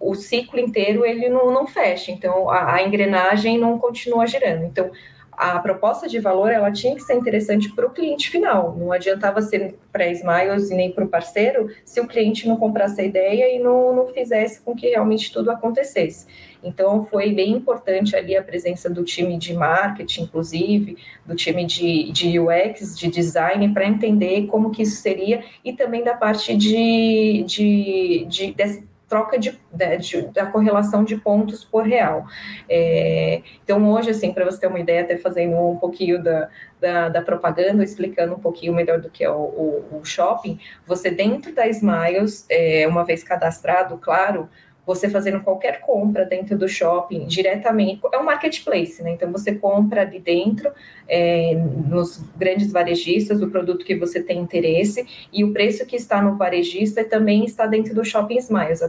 o 0.00 0.16
ciclo 0.16 0.58
inteiro 0.58 1.06
ele 1.06 1.28
não, 1.28 1.52
não 1.54 1.64
fecha, 1.68 2.10
então 2.10 2.50
a, 2.50 2.74
a 2.74 2.82
engrenagem 2.82 3.56
não 3.56 3.78
continua 3.78 4.26
girando. 4.26 4.64
Então, 4.64 4.90
a 5.32 5.58
proposta 5.58 6.06
de 6.06 6.20
valor 6.20 6.50
ela 6.50 6.70
tinha 6.70 6.94
que 6.94 7.02
ser 7.02 7.14
interessante 7.14 7.72
para 7.74 7.86
o 7.86 7.90
cliente 7.90 8.30
final. 8.30 8.76
Não 8.76 8.92
adiantava 8.92 9.40
ser 9.40 9.76
para 9.90 10.06
Smiles 10.08 10.70
e 10.70 10.74
nem 10.74 10.92
para 10.92 11.04
o 11.04 11.08
parceiro 11.08 11.70
se 11.84 12.00
o 12.00 12.06
cliente 12.06 12.46
não 12.46 12.56
comprasse 12.56 13.00
a 13.00 13.04
ideia 13.04 13.54
e 13.54 13.58
não, 13.58 13.94
não 13.94 14.06
fizesse 14.08 14.60
com 14.60 14.74
que 14.74 14.88
realmente 14.88 15.32
tudo 15.32 15.50
acontecesse. 15.50 16.26
Então, 16.62 17.04
foi 17.04 17.32
bem 17.32 17.50
importante 17.50 18.14
ali 18.14 18.36
a 18.36 18.42
presença 18.42 18.88
do 18.88 19.02
time 19.02 19.36
de 19.36 19.52
marketing, 19.52 20.22
inclusive, 20.22 20.96
do 21.26 21.34
time 21.34 21.64
de, 21.64 22.12
de 22.12 22.38
UX, 22.38 22.96
de 22.96 23.08
design, 23.08 23.72
para 23.72 23.84
entender 23.86 24.46
como 24.46 24.70
que 24.70 24.82
isso 24.82 25.02
seria, 25.02 25.42
e 25.64 25.72
também 25.72 26.04
da 26.04 26.14
parte 26.14 26.56
de, 26.56 27.42
de, 27.46 28.26
de, 28.28 28.52
desse 28.52 28.91
troca 29.12 29.38
de, 29.38 29.60
de, 29.70 29.96
de, 29.98 30.22
da 30.28 30.46
correlação 30.46 31.04
de 31.04 31.18
pontos 31.18 31.62
por 31.62 31.86
real. 31.86 32.24
É, 32.66 33.42
então, 33.62 33.86
hoje, 33.90 34.08
assim, 34.08 34.32
para 34.32 34.42
você 34.42 34.60
ter 34.60 34.68
uma 34.68 34.80
ideia, 34.80 35.02
até 35.02 35.18
fazendo 35.18 35.54
um 35.54 35.76
pouquinho 35.76 36.22
da, 36.22 36.48
da, 36.80 37.08
da, 37.10 37.20
propaganda, 37.20 37.84
explicando 37.84 38.32
um 38.32 38.38
pouquinho 38.38 38.72
melhor 38.72 38.98
do 38.98 39.10
que 39.10 39.22
é 39.22 39.28
o, 39.28 39.34
o, 39.34 39.98
o 40.00 40.04
shopping, 40.04 40.58
você 40.86 41.10
dentro 41.10 41.54
da 41.54 41.68
Smiles, 41.68 42.46
é, 42.48 42.88
uma 42.88 43.04
vez 43.04 43.22
cadastrado, 43.22 43.98
claro, 43.98 44.48
você 44.84 45.08
fazendo 45.08 45.40
qualquer 45.40 45.80
compra 45.80 46.24
dentro 46.24 46.58
do 46.58 46.68
shopping 46.68 47.26
diretamente, 47.26 48.00
é 48.12 48.18
um 48.18 48.24
marketplace, 48.24 49.02
né? 49.02 49.12
Então 49.12 49.30
você 49.30 49.54
compra 49.54 50.02
ali 50.02 50.18
dentro, 50.18 50.70
é, 51.08 51.54
nos 51.54 52.18
grandes 52.36 52.72
varejistas, 52.72 53.40
o 53.40 53.48
produto 53.48 53.84
que 53.84 53.94
você 53.94 54.22
tem 54.22 54.38
interesse, 54.38 55.06
e 55.32 55.44
o 55.44 55.52
preço 55.52 55.86
que 55.86 55.96
está 55.96 56.20
no 56.20 56.36
varejista 56.36 57.04
também 57.04 57.44
está 57.44 57.66
dentro 57.66 57.94
do 57.94 58.04
Shopping 58.04 58.38
Smiles. 58.38 58.80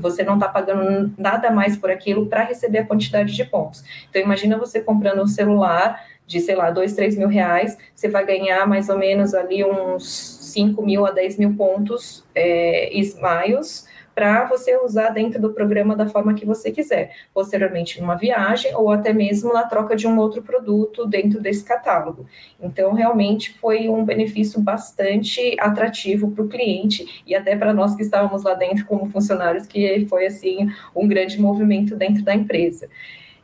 Você 0.00 0.22
não 0.22 0.34
está 0.34 0.48
pagando 0.48 1.14
nada 1.16 1.50
mais 1.50 1.76
por 1.76 1.90
aquilo 1.90 2.26
para 2.26 2.44
receber 2.44 2.78
a 2.78 2.86
quantidade 2.86 3.34
de 3.34 3.44
pontos. 3.44 3.82
Então 4.10 4.20
imagina 4.20 4.58
você 4.58 4.80
comprando 4.80 5.22
um 5.22 5.26
celular 5.26 5.98
de, 6.26 6.40
sei 6.40 6.54
lá, 6.54 6.70
dois, 6.70 6.92
três 6.94 7.16
mil 7.16 7.26
reais, 7.26 7.78
você 7.94 8.06
vai 8.06 8.24
ganhar 8.26 8.66
mais 8.68 8.90
ou 8.90 8.98
menos 8.98 9.32
ali 9.32 9.64
uns 9.64 10.38
5 10.52 10.84
mil 10.84 11.06
a 11.06 11.10
10 11.10 11.38
mil 11.38 11.54
pontos 11.54 12.22
é, 12.34 12.94
Smiles, 12.98 13.88
para 14.18 14.46
você 14.46 14.76
usar 14.78 15.10
dentro 15.10 15.40
do 15.40 15.52
programa 15.52 15.94
da 15.94 16.08
forma 16.08 16.34
que 16.34 16.44
você 16.44 16.72
quiser, 16.72 17.14
posteriormente 17.32 18.00
numa 18.00 18.16
viagem 18.16 18.74
ou 18.74 18.90
até 18.90 19.12
mesmo 19.12 19.52
na 19.52 19.62
troca 19.62 19.94
de 19.94 20.08
um 20.08 20.18
outro 20.18 20.42
produto 20.42 21.06
dentro 21.06 21.40
desse 21.40 21.64
catálogo. 21.64 22.26
Então, 22.60 22.92
realmente 22.94 23.56
foi 23.60 23.88
um 23.88 24.04
benefício 24.04 24.60
bastante 24.60 25.54
atrativo 25.60 26.32
para 26.32 26.42
o 26.42 26.48
cliente 26.48 27.22
e 27.24 27.32
até 27.32 27.54
para 27.54 27.72
nós 27.72 27.94
que 27.94 28.02
estávamos 28.02 28.42
lá 28.42 28.54
dentro 28.54 28.84
como 28.86 29.06
funcionários, 29.06 29.68
que 29.68 30.04
foi 30.06 30.26
assim 30.26 30.68
um 30.96 31.06
grande 31.06 31.40
movimento 31.40 31.94
dentro 31.94 32.24
da 32.24 32.34
empresa. 32.34 32.88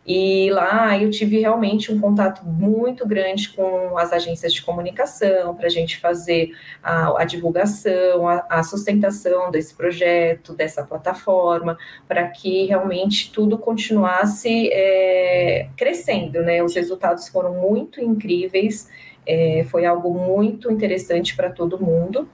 E 0.07 0.51
lá 0.51 0.99
eu 0.99 1.09
tive 1.11 1.41
realmente 1.41 1.91
um 1.91 1.99
contato 1.99 2.45
muito 2.45 3.07
grande 3.07 3.49
com 3.49 3.97
as 3.97 4.13
agências 4.13 4.53
de 4.53 4.61
comunicação 4.61 5.55
para 5.55 5.67
a 5.67 5.71
gente 5.71 5.99
fazer 5.99 6.51
a, 6.83 7.23
a 7.23 7.25
divulgação, 7.25 8.29
a, 8.29 8.45
a, 8.51 8.63
sustentação 8.63 9.51
desse 9.51 9.75
projeto, 9.75 10.53
dessa 10.55 10.85
plataforma, 10.85 11.79
para 12.07 12.29
que 12.29 12.67
realmente 12.67 13.33
tudo 13.33 13.57
continuasse 13.57 14.69
é, 14.73 15.69
crescendo, 15.75 16.43
né? 16.43 16.63
Os 16.63 16.75
resultados 16.75 17.29
foram 17.29 17.55
muito 17.55 17.99
incríveis, 17.99 18.91
é, 19.27 19.65
foi 19.71 19.87
algo 19.87 20.13
muito 20.13 20.71
interessante 20.71 21.35
para 21.35 21.49
todo 21.49 21.83
mundo. 21.83 22.29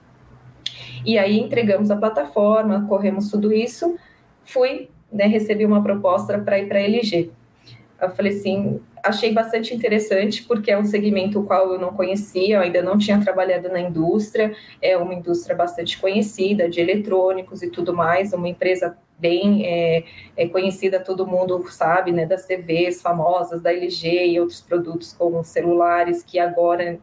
E 1.05 1.17
aí 1.17 1.39
entregamos 1.39 1.89
a 1.89 1.95
plataforma, 1.95 2.85
corremos 2.87 3.31
tudo 3.31 3.53
isso, 3.53 3.97
fui, 4.43 4.89
né, 5.11 5.25
recebi 5.25 5.65
uma 5.65 5.81
proposta 5.81 6.37
para 6.37 6.59
ir 6.59 6.67
para 6.67 6.79
a 6.79 6.81
LG. 6.81 7.31
Eu 8.01 8.09
falei 8.09 8.33
assim, 8.33 8.81
achei 9.03 9.31
bastante 9.31 9.75
interessante 9.75 10.43
porque 10.43 10.71
é 10.71 10.77
um 10.77 10.83
segmento 10.83 11.43
qual 11.43 11.71
eu 11.73 11.79
não 11.79 11.93
conhecia, 11.93 12.55
eu 12.55 12.61
ainda 12.61 12.81
não 12.81 12.97
tinha 12.97 13.21
trabalhado 13.21 13.69
na 13.69 13.79
indústria, 13.79 14.55
é 14.81 14.97
uma 14.97 15.13
indústria 15.13 15.55
bastante 15.55 15.99
conhecida 15.99 16.67
de 16.67 16.81
eletrônicos 16.81 17.61
e 17.61 17.69
tudo 17.69 17.93
mais, 17.93 18.33
uma 18.33 18.47
empresa 18.47 18.97
bem 19.19 19.65
é, 19.67 20.03
é 20.35 20.47
conhecida, 20.47 20.99
todo 20.99 21.27
mundo 21.27 21.63
sabe, 21.69 22.11
né, 22.11 22.25
das 22.25 22.45
TVs 22.45 23.01
famosas, 23.01 23.61
da 23.61 23.71
LG 23.71 24.29
e 24.29 24.39
outros 24.39 24.61
produtos 24.61 25.13
como 25.13 25.43
celulares 25.43 26.23
que 26.23 26.39
agora 26.39 26.99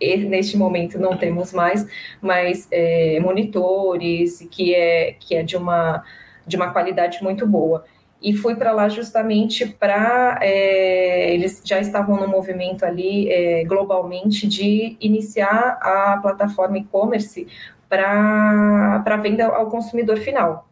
neste 0.00 0.56
momento 0.56 0.98
não 0.98 1.16
temos 1.16 1.52
mais, 1.52 1.86
mas 2.20 2.68
é, 2.70 3.18
monitores 3.18 4.46
que 4.50 4.74
é 4.74 5.16
que 5.18 5.34
é 5.34 5.42
de 5.42 5.56
uma 5.56 6.04
de 6.46 6.54
uma 6.54 6.70
qualidade 6.70 7.20
muito 7.22 7.44
boa 7.44 7.84
e 8.22 8.32
fui 8.34 8.56
para 8.56 8.72
lá 8.72 8.88
justamente 8.88 9.66
para 9.66 10.38
é, 10.42 11.32
eles 11.34 11.62
já 11.64 11.78
estavam 11.80 12.16
no 12.16 12.28
movimento 12.28 12.84
ali 12.84 13.30
é, 13.30 13.64
globalmente 13.64 14.46
de 14.46 14.96
iniciar 15.00 15.78
a 15.80 16.18
plataforma 16.20 16.78
e-commerce 16.78 17.46
para 17.88 19.16
venda 19.22 19.46
ao 19.46 19.70
consumidor 19.70 20.18
final. 20.18 20.65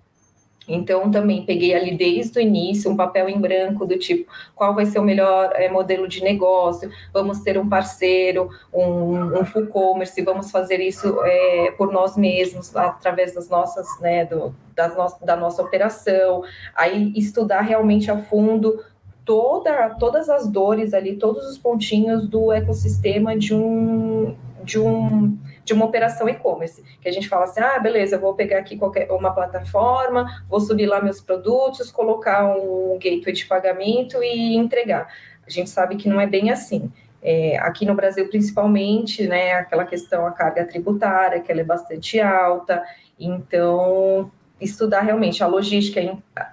Então, 0.68 1.10
também 1.10 1.44
peguei 1.44 1.74
ali 1.74 1.96
desde 1.96 2.38
o 2.38 2.42
início 2.42 2.90
um 2.90 2.96
papel 2.96 3.28
em 3.28 3.38
branco 3.38 3.86
do 3.86 3.98
tipo 3.98 4.30
qual 4.54 4.74
vai 4.74 4.86
ser 4.86 4.98
o 4.98 5.04
melhor 5.04 5.50
é, 5.54 5.68
modelo 5.68 6.08
de 6.08 6.22
negócio, 6.22 6.90
vamos 7.12 7.40
ter 7.40 7.58
um 7.58 7.68
parceiro, 7.68 8.48
um, 8.72 9.40
um 9.40 9.44
full 9.44 9.66
commerce, 9.66 10.20
vamos 10.22 10.50
fazer 10.50 10.80
isso 10.80 11.18
é, 11.24 11.72
por 11.76 11.92
nós 11.92 12.16
mesmos, 12.16 12.74
através 12.74 13.34
das 13.34 13.48
nossas, 13.48 13.86
né, 14.00 14.24
do, 14.24 14.54
das 14.74 14.96
no, 14.96 15.26
da 15.26 15.36
nossa 15.36 15.62
operação, 15.62 16.42
aí 16.74 17.12
estudar 17.14 17.60
realmente 17.60 18.10
a 18.10 18.18
fundo 18.18 18.82
toda, 19.24 19.90
todas 19.98 20.28
as 20.28 20.46
dores 20.46 20.92
ali, 20.94 21.16
todos 21.16 21.46
os 21.46 21.58
pontinhos 21.58 22.28
do 22.28 22.52
ecossistema 22.52 23.36
de 23.36 23.54
um, 23.54 24.36
de 24.62 24.78
um 24.78 25.36
de 25.64 25.72
uma 25.72 25.84
operação 25.84 26.28
e-commerce, 26.28 26.82
que 27.00 27.08
a 27.08 27.12
gente 27.12 27.28
fala 27.28 27.44
assim, 27.44 27.60
ah, 27.60 27.78
beleza, 27.78 28.18
vou 28.18 28.34
pegar 28.34 28.58
aqui 28.58 28.76
qualquer 28.76 29.10
uma 29.10 29.32
plataforma, 29.32 30.44
vou 30.48 30.60
subir 30.60 30.86
lá 30.86 31.00
meus 31.00 31.20
produtos, 31.20 31.90
colocar 31.90 32.44
um 32.44 32.98
gateway 33.00 33.32
de 33.32 33.46
pagamento 33.46 34.22
e 34.22 34.54
entregar. 34.56 35.08
A 35.46 35.50
gente 35.50 35.70
sabe 35.70 35.96
que 35.96 36.08
não 36.08 36.20
é 36.20 36.26
bem 36.26 36.50
assim. 36.50 36.92
É, 37.22 37.56
aqui 37.58 37.86
no 37.86 37.94
Brasil, 37.94 38.28
principalmente, 38.28 39.26
né, 39.26 39.54
aquela 39.54 39.86
questão, 39.86 40.26
a 40.26 40.30
carga 40.30 40.64
tributária, 40.66 41.40
que 41.40 41.50
ela 41.50 41.62
é 41.62 41.64
bastante 41.64 42.20
alta, 42.20 42.82
então 43.18 44.30
estudar 44.64 45.02
realmente 45.02 45.42
a 45.42 45.46
logística, 45.46 46.00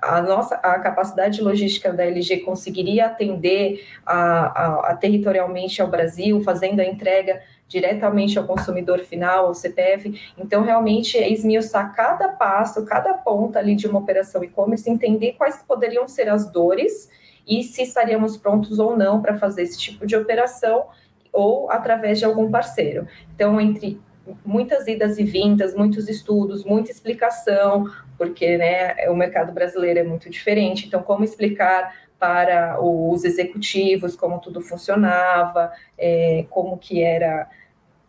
a 0.02 0.22
nossa 0.22 0.56
a 0.56 0.80
capacidade 0.80 1.42
logística 1.42 1.92
da 1.92 2.06
LG 2.06 2.42
conseguiria 2.42 3.08
atender 3.08 3.86
a, 4.06 4.16
a, 4.16 4.92
a 4.92 4.96
territorialmente 4.96 5.82
ao 5.82 5.88
Brasil, 5.88 6.42
fazendo 6.42 6.80
a 6.80 6.86
entrega 6.86 7.42
diretamente 7.68 8.38
ao 8.38 8.46
consumidor 8.46 9.00
final, 9.00 9.48
ao 9.48 9.54
CPF. 9.54 10.20
Então, 10.38 10.62
realmente, 10.62 11.18
é 11.18 11.32
esmiuçar 11.32 11.96
cada 11.96 12.28
passo, 12.28 12.86
cada 12.86 13.14
ponta 13.14 13.60
ali 13.60 13.76
de 13.76 13.88
uma 13.88 14.00
operação 14.00 14.44
e-commerce, 14.44 14.90
entender 14.90 15.34
quais 15.38 15.64
poderiam 15.66 16.08
ser 16.08 16.28
as 16.30 16.52
dores 16.52 17.10
e 17.48 17.64
se 17.64 17.82
estaríamos 17.82 18.36
prontos 18.36 18.78
ou 18.78 18.98
não 18.98 19.22
para 19.22 19.38
fazer 19.38 19.64
esse 19.64 19.80
tipo 19.80 20.06
de 20.06 20.16
operação 20.16 20.86
ou 21.32 21.72
através 21.72 22.20
de 22.20 22.26
algum 22.26 22.52
parceiro. 22.52 23.08
Então, 23.34 23.60
entre 23.60 24.00
muitas 24.46 24.88
idas 24.88 25.18
e 25.18 25.24
vindas, 25.24 25.74
muitos 25.76 26.08
estudos, 26.08 26.64
muita 26.64 26.92
explicação, 26.92 27.90
porque 28.18 28.58
né, 28.58 29.10
o 29.10 29.16
mercado 29.16 29.52
brasileiro 29.52 30.00
é 30.00 30.04
muito 30.04 30.30
diferente. 30.30 30.88
Então, 30.88 31.02
como 31.02 31.24
explicar 31.24 31.94
para 32.20 32.80
os 32.80 33.24
executivos 33.24 34.16
como 34.16 34.40
tudo 34.40 34.62
funcionava, 34.62 35.72
é, 35.98 36.46
como 36.52 36.78
que 36.78 37.02
era 37.02 37.50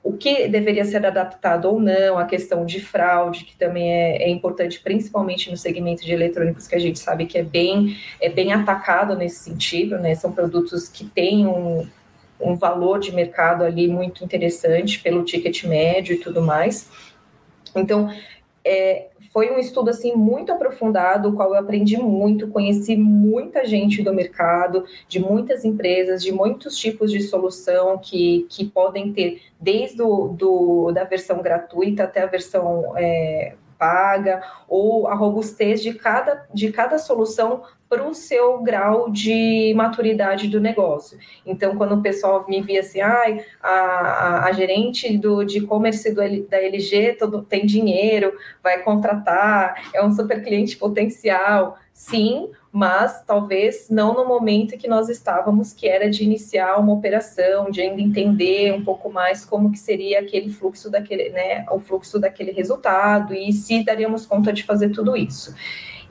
o 0.05 0.13
que 0.13 0.49
deveria 0.49 0.85
ser 0.85 1.07
adaptado 1.07 1.67
ou 1.67 1.81
não, 1.81 2.19
a 2.19 2.27
questão 2.27 2.67
de 2.67 2.81
fraude, 2.81 3.45
que 3.45 3.57
também 3.57 3.91
é, 3.91 4.25
é, 4.25 4.29
importante, 4.29 4.81
principalmente 4.81 5.51
no 5.51 5.57
segmento 5.57 6.05
de 6.05 6.13
eletrônicos, 6.13 6.67
que 6.67 6.75
a 6.75 6.79
gente 6.79 6.99
sabe 6.99 7.25
que 7.25 7.39
é 7.39 7.43
bem, 7.43 7.97
é 8.21 8.29
bem 8.29 8.53
atacado 8.53 9.17
nesse 9.17 9.45
sentido, 9.45 9.97
né? 9.99 10.15
São 10.15 10.33
produtos 10.33 10.89
que 10.89 11.05
têm 11.05 11.47
um, 11.47 11.87
um 12.43 12.57
valor 12.57 12.99
de 12.99 13.15
mercado 13.15 13.65
ali 13.65 13.89
muito 13.89 14.25
interessante 14.25 15.01
pelo 15.01 15.25
ticket 15.25 15.65
médio 15.65 16.15
e 16.15 16.19
tudo 16.19 16.43
mais. 16.43 16.91
Então, 17.75 18.11
é, 18.65 19.09
foi 19.33 19.51
um 19.51 19.59
estudo 19.59 19.89
assim 19.89 20.15
muito 20.15 20.53
aprofundado, 20.53 21.31
o 21.31 21.33
qual 21.33 21.51
eu 21.51 21.61
aprendi 21.61 21.97
muito, 21.97 22.49
conheci 22.49 22.97
muita 22.97 23.65
gente 23.65 24.03
do 24.03 24.13
mercado, 24.13 24.85
de 25.09 25.19
muitas 25.19 25.65
empresas, 25.65 26.23
de 26.23 26.31
muitos 26.31 26.77
tipos 26.77 27.11
de 27.11 27.21
solução 27.23 27.99
que, 27.99 28.47
que 28.51 28.67
podem 28.67 29.13
ter, 29.13 29.41
desde 29.59 30.03
o, 30.03 30.29
do, 30.29 30.93
da 30.93 31.05
versão 31.05 31.41
gratuita 31.41 32.05
até 32.05 32.23
a 32.23 32.27
versão 32.27 32.93
é, 32.97 33.55
paga, 33.79 34.43
ou 34.69 35.09
a 35.09 35.15
robustez 35.15 35.83
de 35.83 35.95
cada, 35.95 36.47
de 36.53 36.71
cada 36.71 36.99
solução 36.99 37.63
para 37.93 38.09
o 38.09 38.15
seu 38.15 38.57
grau 38.63 39.11
de 39.11 39.75
maturidade 39.77 40.49
do 40.49 40.59
negócio. 40.59 41.19
Então, 41.45 41.77
quando 41.77 41.95
o 41.95 42.01
pessoal 42.01 42.43
me 42.49 42.63
via 42.63 42.81
assim, 42.81 43.03
ah, 43.03 43.23
a, 43.63 44.45
a, 44.47 44.53
gerente 44.53 45.19
do, 45.19 45.45
de 45.45 45.59
e-commerce 45.59 46.11
da 46.15 46.57
LG 46.57 47.17
todo, 47.19 47.43
tem 47.43 47.67
dinheiro, 47.67 48.33
vai 48.63 48.83
contratar, 48.83 49.91
é 49.93 50.03
um 50.03 50.11
super 50.11 50.43
cliente 50.43 50.75
potencial. 50.79 51.77
Sim, 51.93 52.49
mas 52.73 53.23
talvez 53.27 53.91
não 53.91 54.15
no 54.15 54.25
momento 54.25 54.79
que 54.79 54.89
nós 54.89 55.11
estávamos, 55.11 55.75
que 55.75 55.87
era 55.87 56.09
de 56.09 56.25
iniciar 56.25 56.79
uma 56.79 56.95
operação, 56.95 57.71
de 57.71 57.83
ainda 57.83 58.01
entender 58.01 58.73
um 58.73 58.83
pouco 58.83 59.13
mais 59.13 59.45
como 59.45 59.71
que 59.71 59.79
seria 59.79 60.21
aquele 60.21 60.49
fluxo 60.49 60.91
daquele, 60.91 61.29
né, 61.29 61.67
o 61.71 61.79
fluxo 61.79 62.19
daquele 62.19 62.53
resultado 62.53 63.35
e 63.35 63.53
se 63.53 63.85
daríamos 63.85 64.25
conta 64.25 64.51
de 64.51 64.63
fazer 64.63 64.89
tudo 64.89 65.15
isso. 65.15 65.55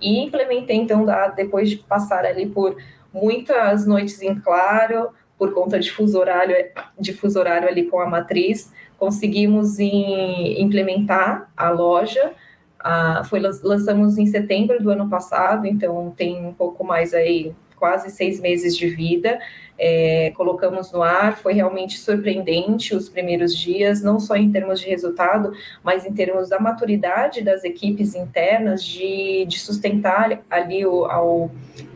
E 0.02 0.20
implementei, 0.20 0.76
então, 0.76 1.06
depois 1.36 1.70
de 1.70 1.78
passar 1.78 2.26
ali 2.26 2.46
por 2.46 2.76
muitas 3.14 3.86
noites 3.86 4.22
em 4.22 4.36
claro, 4.36 5.10
por 5.38 5.54
conta 5.54 5.80
de 5.80 5.92
fuso 5.92 6.20
horário, 6.20 6.56
de 7.00 7.14
fuso 7.14 7.40
horário 7.40 7.68
ali 7.68 7.88
com 7.88 8.00
a 8.00 8.06
matriz, 8.06 8.72
conseguimos 8.98 9.80
em, 9.80 10.62
implementar 10.62 11.52
a 11.58 11.70
loja, 11.70 12.34
a, 12.80 13.24
foi 13.24 13.40
lançamos 13.40 14.18
em 14.18 14.28
setembro 14.28 14.82
do 14.82 14.90
ano 14.90 15.10
passado, 15.10 15.66
então 15.66 16.14
tem 16.16 16.46
um 16.46 16.54
pouco 16.54 16.84
mais 16.84 17.14
aí 17.14 17.54
quase 17.82 18.12
seis 18.12 18.40
meses 18.40 18.78
de 18.78 18.88
vida, 18.88 19.40
é, 19.76 20.32
colocamos 20.36 20.92
no 20.92 21.02
ar, 21.02 21.36
foi 21.38 21.54
realmente 21.54 21.98
surpreendente 21.98 22.96
os 22.96 23.10
primeiros 23.10 23.58
dias, 23.58 24.04
não 24.04 24.20
só 24.20 24.36
em 24.36 24.52
termos 24.52 24.80
de 24.80 24.88
resultado, 24.88 25.52
mas 25.84 26.06
em 26.06 26.14
termos 26.14 26.50
da 26.50 26.60
maturidade 26.60 27.42
das 27.42 27.64
equipes 27.64 28.14
internas 28.14 28.84
de, 28.84 29.44
de 29.48 29.58
sustentar 29.58 30.44
ali 30.52 30.86
o, 30.86 31.06
ao, 31.06 31.50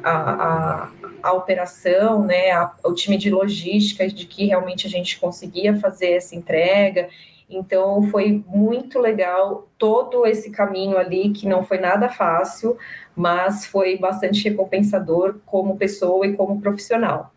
a, 0.03 0.11
a, 0.11 0.91
a 1.21 1.33
operação, 1.33 2.25
né, 2.25 2.49
a, 2.49 2.73
o 2.83 2.93
time 2.95 3.17
de 3.17 3.29
logística, 3.29 4.07
de 4.07 4.25
que 4.25 4.47
realmente 4.47 4.87
a 4.87 4.89
gente 4.89 5.19
conseguia 5.19 5.75
fazer 5.75 6.13
essa 6.13 6.35
entrega, 6.35 7.07
então 7.49 8.03
foi 8.09 8.43
muito 8.47 8.99
legal 8.99 9.67
todo 9.77 10.25
esse 10.25 10.49
caminho 10.49 10.97
ali, 10.97 11.29
que 11.29 11.47
não 11.47 11.63
foi 11.63 11.77
nada 11.77 12.09
fácil, 12.09 12.77
mas 13.15 13.65
foi 13.65 13.97
bastante 13.97 14.47
recompensador 14.49 15.39
como 15.45 15.77
pessoa 15.77 16.25
e 16.25 16.35
como 16.35 16.59
profissional. 16.59 17.31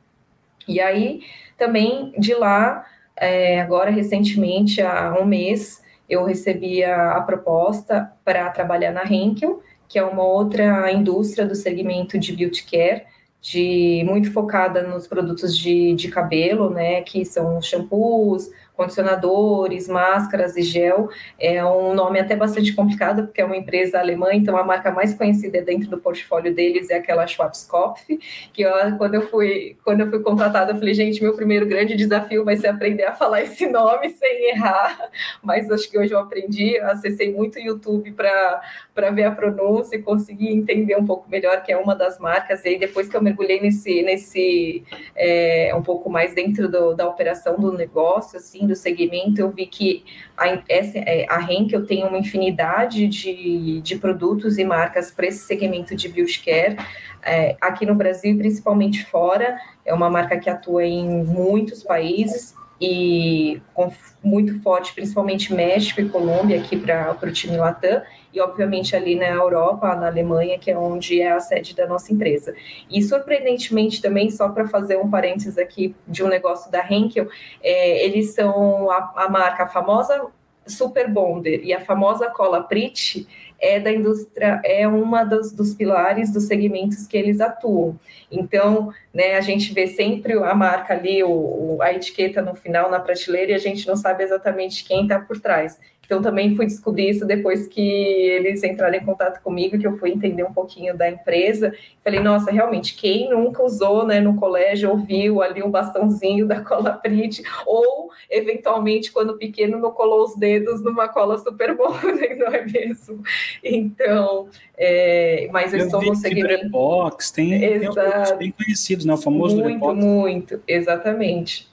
E 0.66 0.80
aí, 0.80 1.22
também 1.56 2.12
de 2.18 2.34
lá, 2.34 2.86
é, 3.16 3.60
agora 3.60 3.90
recentemente, 3.90 4.80
há 4.80 5.14
um 5.18 5.24
mês, 5.24 5.82
eu 6.08 6.24
recebi 6.24 6.82
a, 6.82 7.12
a 7.12 7.20
proposta 7.22 8.12
para 8.24 8.48
trabalhar 8.50 8.92
na 8.92 9.04
Henkel, 9.04 9.62
que 9.88 9.98
é 9.98 10.04
uma 10.04 10.24
outra 10.24 10.90
indústria 10.92 11.46
do 11.46 11.54
segmento 11.54 12.18
de 12.18 12.34
beauty 12.34 12.64
care, 12.64 13.04
de 13.40 14.02
muito 14.06 14.32
focada 14.32 14.82
nos 14.82 15.06
produtos 15.06 15.56
de, 15.56 15.94
de 15.94 16.08
cabelo, 16.08 16.70
né, 16.70 17.02
que 17.02 17.24
são 17.24 17.60
shampoos, 17.62 18.50
condicionadores, 18.78 19.88
máscaras 19.88 20.56
e 20.56 20.62
gel. 20.62 21.10
É 21.36 21.64
um 21.64 21.92
nome 21.94 22.20
até 22.20 22.36
bastante 22.36 22.72
complicado, 22.72 23.24
porque 23.24 23.40
é 23.40 23.44
uma 23.44 23.56
empresa 23.56 23.98
alemã, 23.98 24.28
então 24.32 24.56
a 24.56 24.62
marca 24.62 24.92
mais 24.92 25.12
conhecida 25.12 25.60
dentro 25.60 25.90
do 25.90 25.98
portfólio 25.98 26.54
deles 26.54 26.88
é 26.88 26.94
aquela 26.94 27.26
Schwarzkopf, 27.26 28.06
que 28.52 28.62
eu, 28.62 28.70
quando, 28.96 29.16
eu 29.16 29.22
fui, 29.22 29.76
quando 29.84 30.02
eu 30.02 30.10
fui 30.10 30.20
contratada, 30.20 30.70
eu 30.70 30.76
falei, 30.76 30.94
gente, 30.94 31.20
meu 31.20 31.34
primeiro 31.34 31.66
grande 31.66 31.96
desafio 31.96 32.44
vai 32.44 32.56
ser 32.56 32.68
aprender 32.68 33.02
a 33.02 33.12
falar 33.12 33.42
esse 33.42 33.66
nome 33.66 34.10
sem 34.10 34.50
errar, 34.50 35.10
mas 35.42 35.68
acho 35.72 35.90
que 35.90 35.98
hoje 35.98 36.12
eu 36.12 36.20
aprendi, 36.20 36.78
acessei 36.78 37.34
muito 37.34 37.56
o 37.56 37.60
YouTube 37.60 38.12
para 38.12 39.10
ver 39.12 39.24
a 39.24 39.32
pronúncia 39.32 39.96
e 39.96 40.02
conseguir 40.02 40.52
entender 40.52 40.96
um 40.96 41.04
pouco 41.04 41.28
melhor 41.28 41.64
que 41.64 41.72
é 41.72 41.76
uma 41.76 41.96
das 41.96 42.20
marcas, 42.20 42.64
e 42.64 42.68
aí 42.68 42.78
depois 42.78 43.08
que 43.08 43.16
eu 43.16 43.22
mergulhei 43.22 43.60
nesse, 43.60 44.02
nesse 44.02 44.84
é, 45.16 45.74
um 45.74 45.82
pouco 45.82 46.08
mais 46.08 46.32
dentro 46.32 46.68
do, 46.68 46.94
da 46.94 47.08
operação 47.08 47.56
do 47.58 47.72
negócio, 47.72 48.38
assim, 48.38 48.67
do 48.68 48.76
segmento, 48.76 49.40
eu 49.40 49.50
vi 49.50 49.66
que 49.66 50.04
a, 50.36 50.62
essa, 50.68 50.98
é, 50.98 51.26
a 51.28 51.40
Henkel 51.42 51.84
tem 51.84 52.04
uma 52.04 52.18
infinidade 52.18 53.08
de, 53.08 53.80
de 53.80 53.96
produtos 53.96 54.58
e 54.58 54.64
marcas 54.64 55.10
para 55.10 55.26
esse 55.26 55.40
segmento 55.40 55.96
de 55.96 56.08
beauty 56.08 56.44
care. 56.44 56.76
É, 57.22 57.56
aqui 57.60 57.84
no 57.84 57.94
Brasil, 57.94 58.36
principalmente 58.38 59.04
fora, 59.06 59.58
é 59.84 59.92
uma 59.92 60.08
marca 60.08 60.38
que 60.38 60.48
atua 60.48 60.84
em 60.84 61.24
muitos 61.24 61.82
países 61.82 62.54
e 62.80 63.60
com, 63.74 63.92
muito 64.22 64.60
forte, 64.62 64.94
principalmente 64.94 65.52
México 65.52 66.00
e 66.00 66.08
Colômbia, 66.08 66.58
aqui 66.58 66.76
para 66.76 67.16
o 67.22 67.32
time 67.32 67.56
Latam, 67.56 68.02
e 68.32 68.40
obviamente 68.40 68.94
ali 68.94 69.16
na 69.16 69.28
Europa, 69.28 69.94
na 69.94 70.06
Alemanha, 70.06 70.58
que 70.58 70.70
é 70.70 70.78
onde 70.78 71.20
é 71.20 71.32
a 71.32 71.40
sede 71.40 71.74
da 71.74 71.86
nossa 71.86 72.12
empresa. 72.12 72.54
E 72.90 73.02
surpreendentemente 73.02 74.00
também, 74.00 74.30
só 74.30 74.48
para 74.48 74.68
fazer 74.68 74.96
um 74.96 75.10
parênteses 75.10 75.58
aqui 75.58 75.94
de 76.06 76.22
um 76.22 76.28
negócio 76.28 76.70
da 76.70 76.84
Henkel, 76.88 77.28
é, 77.62 78.04
eles 78.04 78.34
são 78.34 78.90
a, 78.90 79.12
a 79.16 79.28
marca 79.28 79.64
a 79.64 79.68
famosa 79.68 80.26
Super 80.66 81.10
Bonder 81.10 81.60
e 81.64 81.72
a 81.72 81.80
famosa 81.80 82.28
cola 82.28 82.62
Prit 82.62 83.26
é 83.60 83.80
da 83.80 83.92
indústria, 83.92 84.60
é 84.64 84.86
uma 84.86 85.24
dos, 85.24 85.52
dos 85.52 85.74
pilares 85.74 86.32
dos 86.32 86.44
segmentos 86.44 87.06
que 87.06 87.16
eles 87.16 87.40
atuam. 87.40 87.98
Então, 88.30 88.92
né, 89.12 89.36
a 89.36 89.40
gente 89.40 89.72
vê 89.72 89.86
sempre 89.86 90.34
a 90.34 90.54
marca 90.54 90.94
ali, 90.94 91.22
o, 91.24 91.78
a 91.80 91.92
etiqueta 91.92 92.40
no 92.40 92.54
final 92.54 92.90
na 92.90 93.00
prateleira 93.00 93.52
e 93.52 93.54
a 93.54 93.58
gente 93.58 93.86
não 93.86 93.96
sabe 93.96 94.22
exatamente 94.22 94.84
quem 94.84 95.02
está 95.02 95.18
por 95.18 95.40
trás. 95.40 95.78
Então, 96.08 96.22
também 96.22 96.56
fui 96.56 96.64
descobrir 96.64 97.10
isso 97.10 97.26
depois 97.26 97.66
que 97.66 97.82
eles 97.82 98.64
entraram 98.64 98.94
em 98.96 99.04
contato 99.04 99.42
comigo, 99.42 99.78
que 99.78 99.86
eu 99.86 99.98
fui 99.98 100.10
entender 100.10 100.42
um 100.42 100.54
pouquinho 100.54 100.96
da 100.96 101.06
empresa. 101.06 101.74
Falei, 102.02 102.18
nossa, 102.18 102.50
realmente, 102.50 102.96
quem 102.96 103.28
nunca 103.28 103.62
usou 103.62 104.06
né, 104.06 104.18
no 104.18 104.34
colégio, 104.34 104.88
ouviu 104.88 105.42
ali 105.42 105.62
um 105.62 105.70
bastãozinho 105.70 106.46
da 106.46 106.62
cola 106.64 106.92
Prit, 106.92 107.42
ou, 107.66 108.10
eventualmente, 108.30 109.12
quando 109.12 109.36
pequeno, 109.36 109.78
não 109.78 109.90
colou 109.90 110.24
os 110.24 110.34
dedos 110.34 110.82
numa 110.82 111.08
cola 111.08 111.36
super 111.36 111.76
boa, 111.76 112.00
né, 112.14 112.34
não 112.36 112.46
é 112.46 112.64
mesmo? 112.64 113.22
Então, 113.62 114.48
é, 114.76 115.48
mas 115.52 115.72
eu, 115.72 115.80
eu 115.80 115.86
estou 115.86 116.02
no 116.02 116.14
segmento... 116.14 116.68
Box, 116.70 117.30
tem, 117.30 117.62
Exato. 117.62 118.30
tem 118.30 118.38
bem 118.38 118.50
conhecidos, 118.52 119.04
né? 119.04 119.14
O 119.14 119.16
famoso 119.18 119.60
Muito, 119.60 119.94
muito, 119.94 120.62
exatamente. 120.66 121.67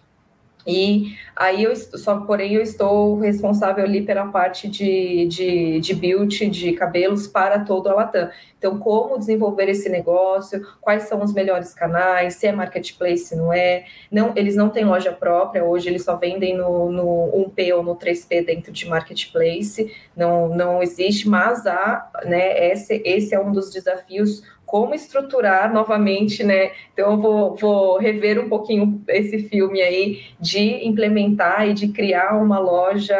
E 0.66 1.16
aí 1.36 1.64
eu 1.64 1.76
só, 1.76 2.22
porém, 2.22 2.54
eu 2.54 2.62
estou 2.62 3.20
responsável 3.20 3.84
ali 3.84 4.02
pela 4.02 4.28
parte 4.28 4.68
de, 4.68 5.28
de, 5.28 5.80
de 5.80 5.94
beauty, 5.94 6.50
de 6.50 6.74
cabelos 6.74 7.28
para 7.28 7.60
todo 7.60 7.88
a 7.88 7.94
Latam. 7.94 8.30
Então, 8.58 8.80
como 8.80 9.20
desenvolver 9.20 9.70
esse 9.70 9.88
negócio, 9.90 10.66
quais 10.82 11.04
são 11.04 11.22
os 11.22 11.32
melhores 11.34 11.74
canais, 11.76 12.36
se 12.36 12.48
é 12.48 12.52
marketplace, 12.52 13.26
se 13.26 13.36
não 13.36 13.54
é. 13.54 13.86
Não, 14.10 14.34
eles 14.36 14.56
não 14.56 14.70
têm 14.70 14.86
loja 14.86 15.12
própria, 15.12 15.64
hoje 15.64 15.88
eles 15.88 16.04
só 16.04 16.16
vendem 16.16 16.58
no, 16.58 16.92
no 16.92 17.46
1P 17.48 17.76
ou 17.76 17.84
no 17.84 17.96
3P 17.96 18.44
dentro 18.44 18.72
de 18.72 18.88
marketplace, 18.88 19.94
não, 20.18 20.50
não 20.50 20.82
existe, 20.82 21.30
mas 21.30 21.68
há, 21.68 22.10
né, 22.26 22.72
esse, 22.72 23.04
esse 23.06 23.36
é 23.36 23.40
um 23.40 23.52
dos 23.52 23.72
desafios 23.72 24.42
como 24.66 24.96
estruturar 24.96 25.72
novamente, 25.74 26.44
né? 26.44 26.72
Então 26.94 27.12
eu 27.12 27.18
vou, 27.22 27.56
vou 27.56 27.98
rever 27.98 28.40
um 28.40 28.50
pouquinho 28.50 29.02
esse 29.08 29.48
filme 29.48 29.82
aí 29.82 30.24
de 30.40 30.86
implementar 30.86 31.68
e 31.68 31.74
de 31.74 31.90
criar 31.90 32.36
uma 32.42 32.60
loja 32.60 33.16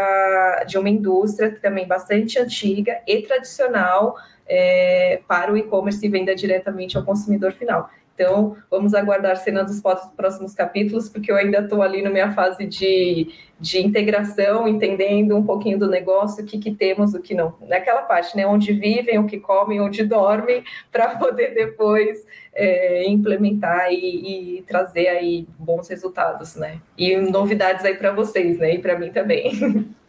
de 0.68 0.78
uma 0.78 0.90
indústria 0.90 1.58
também 1.62 1.88
bastante 1.88 2.40
antiga 2.40 3.00
e 3.08 3.22
tradicional 3.22 4.16
é, 4.48 5.22
para 5.28 5.52
o 5.52 5.58
e-commerce 5.58 6.06
e 6.06 6.10
venda 6.10 6.36
diretamente 6.36 6.98
ao 6.98 7.04
consumidor 7.04 7.54
final. 7.54 7.90
Então, 8.16 8.56
vamos 8.72 8.94
aguardar 8.94 9.36
cenas 9.36 9.70
dos 9.70 9.82
próximos 10.16 10.56
capítulos, 10.56 11.10
porque 11.10 11.30
eu 11.30 11.36
ainda 11.36 11.60
estou 11.60 11.82
ali 11.82 12.02
na 12.02 12.10
minha 12.10 12.32
fase 12.32 12.66
de, 12.66 13.28
de 13.60 13.86
integração, 13.86 14.66
entendendo 14.70 15.36
um 15.36 15.46
pouquinho 15.46 15.78
do 15.78 15.90
negócio, 15.90 16.42
o 16.42 16.48
que, 16.48 16.58
que 16.58 16.74
temos, 16.74 17.14
o 17.14 17.22
que 17.22 17.36
não. 17.36 17.54
Naquela 17.68 18.04
parte, 18.04 18.36
né? 18.38 18.48
Onde 18.48 18.72
vivem, 18.72 19.20
o 19.20 19.28
que 19.28 19.38
comem, 19.38 19.82
onde 19.82 20.02
dormem, 20.06 20.64
para 20.90 21.18
poder 21.18 21.54
depois 21.54 22.26
é, 22.54 23.06
implementar 23.06 23.92
e, 23.92 24.60
e, 24.60 24.62
trazer 24.62 25.10
aí 25.10 25.46
bons 25.60 25.90
resultados, 25.90 26.56
né? 26.56 26.80
E 26.98 27.18
novidades 27.18 27.84
aí 27.84 27.96
para 27.96 28.14
vocês, 28.14 28.58
né? 28.58 28.76
E 28.76 28.80
para 28.80 28.98
mim 28.98 29.12
também. 29.12 29.52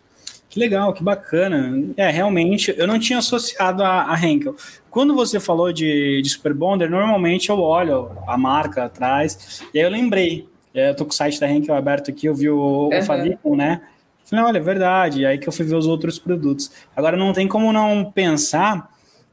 Que 0.49 0.61
legal, 0.61 0.93
que 0.93 1.03
bacana. 1.03 1.93
É, 1.97 2.11
realmente, 2.11 2.75
eu 2.77 2.87
não 2.87 2.99
tinha 2.99 3.19
associado 3.19 3.83
a, 3.83 4.13
a 4.13 4.25
Henkel. 4.25 4.55
Quando 4.91 5.15
você 5.15 5.39
falou 5.39 5.73
de, 5.73 6.23
de 6.23 6.29
Super 6.29 6.55
Bonder, 6.55 6.91
normalmente 6.91 7.51
eu 7.51 7.61
olho 7.61 8.11
a 8.27 8.39
marca 8.39 8.85
atrás, 8.85 9.63
e 9.75 9.79
aí 9.79 9.85
eu 9.85 9.91
lembrei. 9.91 10.49
É, 10.73 10.91
eu 10.91 10.95
tô 10.95 11.05
com 11.05 11.11
o 11.11 11.15
site 11.15 11.41
da 11.41 11.51
Henkel 11.51 11.75
aberto 11.75 12.11
aqui, 12.11 12.27
eu 12.27 12.35
vi 12.35 12.49
o, 12.49 12.89
uhum. 12.91 12.99
o 12.99 13.03
Favicon, 13.03 13.57
né? 13.57 13.83
Falei, 14.25 14.45
olha, 14.45 14.59
é 14.59 14.61
verdade. 14.61 15.25
Aí 15.25 15.39
que 15.39 15.49
eu 15.49 15.53
fui 15.53 15.65
ver 15.65 15.77
os 15.77 15.87
outros 15.87 16.19
produtos. 16.19 16.71
Agora, 16.95 17.17
não 17.17 17.33
tem 17.33 17.47
como 17.47 17.73
não 17.73 18.11
pensar, 18.11 18.91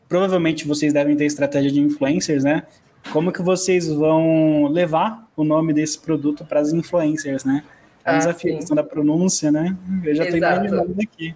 provavelmente 0.08 0.68
vocês 0.68 0.94
devem 0.94 1.16
ter 1.16 1.26
estratégia 1.26 1.72
de 1.72 1.80
influencers, 1.80 2.44
né? 2.44 2.64
Como 3.12 3.32
que 3.32 3.42
vocês 3.42 3.88
vão 3.88 4.68
levar 4.68 5.28
o 5.36 5.44
nome 5.44 5.74
desse 5.74 6.00
produto 6.00 6.46
para 6.46 6.60
as 6.60 6.72
influencers, 6.72 7.44
né? 7.44 7.64
É 8.06 8.12
ah, 8.12 8.18
desafio, 8.18 8.56
questão 8.58 8.76
da 8.76 8.84
pronúncia, 8.84 9.52
né? 9.52 9.78
Eu 10.04 10.16
já 10.16 10.24
estou 10.26 10.38
imaginando 10.38 10.96
aqui. 11.02 11.36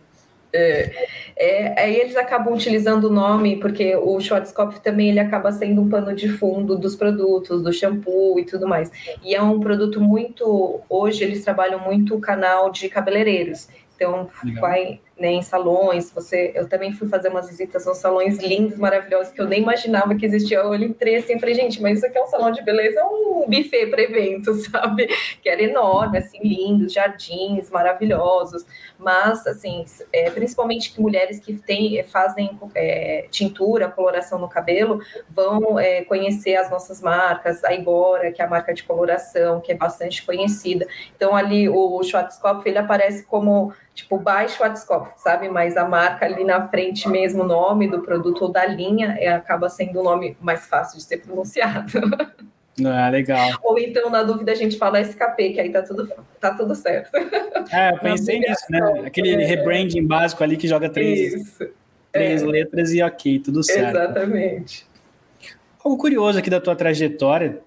É, 0.54 1.08
é, 1.36 1.82
aí 1.82 1.96
eles 1.98 2.16
acabam 2.16 2.54
utilizando 2.54 3.06
o 3.06 3.14
nome, 3.14 3.58
porque 3.58 3.96
o 3.96 4.20
Schwarzkopf 4.20 4.80
também 4.80 5.10
ele 5.10 5.20
acaba 5.20 5.52
sendo 5.52 5.82
um 5.82 5.90
pano 5.90 6.16
de 6.16 6.30
fundo 6.30 6.78
dos 6.78 6.96
produtos, 6.96 7.62
do 7.62 7.72
shampoo 7.72 8.40
e 8.40 8.46
tudo 8.46 8.68
mais. 8.68 8.92
E 9.24 9.36
é 9.36 9.42
um 9.42 9.60
produto 9.60 10.02
muito. 10.02 10.82
Hoje 10.90 11.24
eles 11.24 11.44
trabalham 11.44 11.80
muito 11.80 12.16
o 12.16 12.20
canal 12.20 12.72
de 12.72 12.90
cabeleireiros. 12.90 13.68
Então, 13.96 14.30
Legal. 14.44 14.62
vai 14.62 15.02
né, 15.20 15.32
em 15.32 15.42
salões. 15.42 16.12
Você, 16.12 16.52
eu 16.56 16.68
também 16.68 16.92
fui 16.92 17.08
fazer 17.08 17.30
umas 17.30 17.48
visitas 17.48 17.86
nos 17.86 17.98
salões 17.98 18.38
lindos, 18.40 18.78
maravilhosos, 18.78 19.34
que 19.34 19.42
eu 19.42 19.48
nem 19.48 19.62
imaginava 19.62 20.16
que 20.16 20.26
existia. 20.26 20.60
Eu 20.60 20.76
entrei 20.76 21.18
assim 21.18 21.40
falei, 21.40 21.56
gente, 21.56 21.82
mas 21.82 21.98
isso 21.98 22.06
aqui 22.06 22.18
é 22.18 22.24
um 22.24 22.28
salão 22.28 22.52
de 22.52 22.62
beleza, 22.64 23.00
é 23.00 23.04
um 23.04 23.46
buffet 23.48 23.88
para 23.88 24.02
evento, 24.02 24.54
sabe? 24.70 25.08
Que 25.42 25.50
era 25.50 25.62
enorme, 25.62 26.18
assim, 26.18 26.40
lindos, 26.44 26.94
jardins 26.94 27.70
maravilhosos. 27.70 28.66
Mas, 28.98 29.46
assim, 29.46 29.86
é, 30.12 30.30
principalmente 30.30 30.94
que 30.94 31.02
mulheres 31.02 31.40
que 31.40 31.54
têm, 31.54 32.04
fazem 32.04 32.58
é, 32.76 33.28
tintura, 33.30 33.90
coloração 33.90 34.40
no 34.40 34.48
cabelo, 34.48 35.02
vão 35.30 35.80
é, 35.80 36.04
conhecer 36.04 36.56
as 36.56 36.70
nossas 36.70 37.02
marcas, 37.02 37.64
a 37.64 37.74
Igora, 37.74 38.32
que 38.32 38.42
é 38.42 38.46
a 38.46 38.50
marca 38.50 38.74
de 38.74 38.84
coloração, 38.84 39.62
que 39.62 39.72
é 39.72 39.76
bastante 39.76 40.26
conhecida. 40.26 40.88
Então, 41.16 41.36
ali 41.36 41.70
o 41.70 42.02
Schwarzkopf, 42.04 42.68
ele 42.68 42.78
aparece 42.78 43.24
como 43.26 43.74
tipo, 43.98 44.18
by 44.20 44.48
Schwarzkopf, 44.48 45.07
off, 45.08 45.22
sabe? 45.22 45.50
Mas 45.50 45.78
a 45.78 45.88
marca 45.88 46.26
ali 46.26 46.44
na 46.44 46.68
frente 46.68 47.08
mesmo, 47.10 47.44
o 47.44 47.48
nome 47.48 47.88
do 47.90 48.02
produto 48.02 48.44
ou 48.44 48.52
da 48.52 48.66
linha, 48.66 49.18
é, 49.20 49.30
acaba 49.30 49.70
sendo 49.70 49.98
o 49.98 50.02
um 50.02 50.04
nome 50.04 50.38
mais 50.40 50.68
fácil 50.68 50.98
de 50.98 51.04
ser 51.04 51.18
pronunciado. 51.18 51.92
Ah, 52.86 53.10
legal. 53.10 53.58
Ou 53.64 53.80
então, 53.80 54.10
na 54.10 54.22
dúvida, 54.22 54.52
a 54.52 54.56
gente 54.56 54.78
fala 54.78 55.02
SKP, 55.02 55.54
que 55.54 55.60
aí 55.60 55.72
tá 55.72 55.82
tudo, 55.82 56.08
tá 56.40 56.54
tudo 56.54 56.76
certo. 56.76 57.10
É, 57.74 57.92
eu 57.92 57.98
pensei 58.00 58.40
nisso, 58.40 58.66
né? 58.70 59.02
Aquele 59.04 59.32
é... 59.32 59.46
rebranding 59.46 60.06
básico 60.06 60.44
ali 60.44 60.56
que 60.56 60.68
joga 60.68 60.88
três, 60.88 61.58
três 62.12 62.44
é. 62.44 62.46
letras 62.46 62.94
e 62.94 63.02
ok, 63.02 63.40
tudo 63.40 63.64
certo. 63.64 63.98
Exatamente. 63.98 64.86
Algo 65.84 65.98
curioso 65.98 66.38
aqui 66.38 66.52
da 66.52 66.62
tua 66.62 66.76
trajetória, 66.76 67.62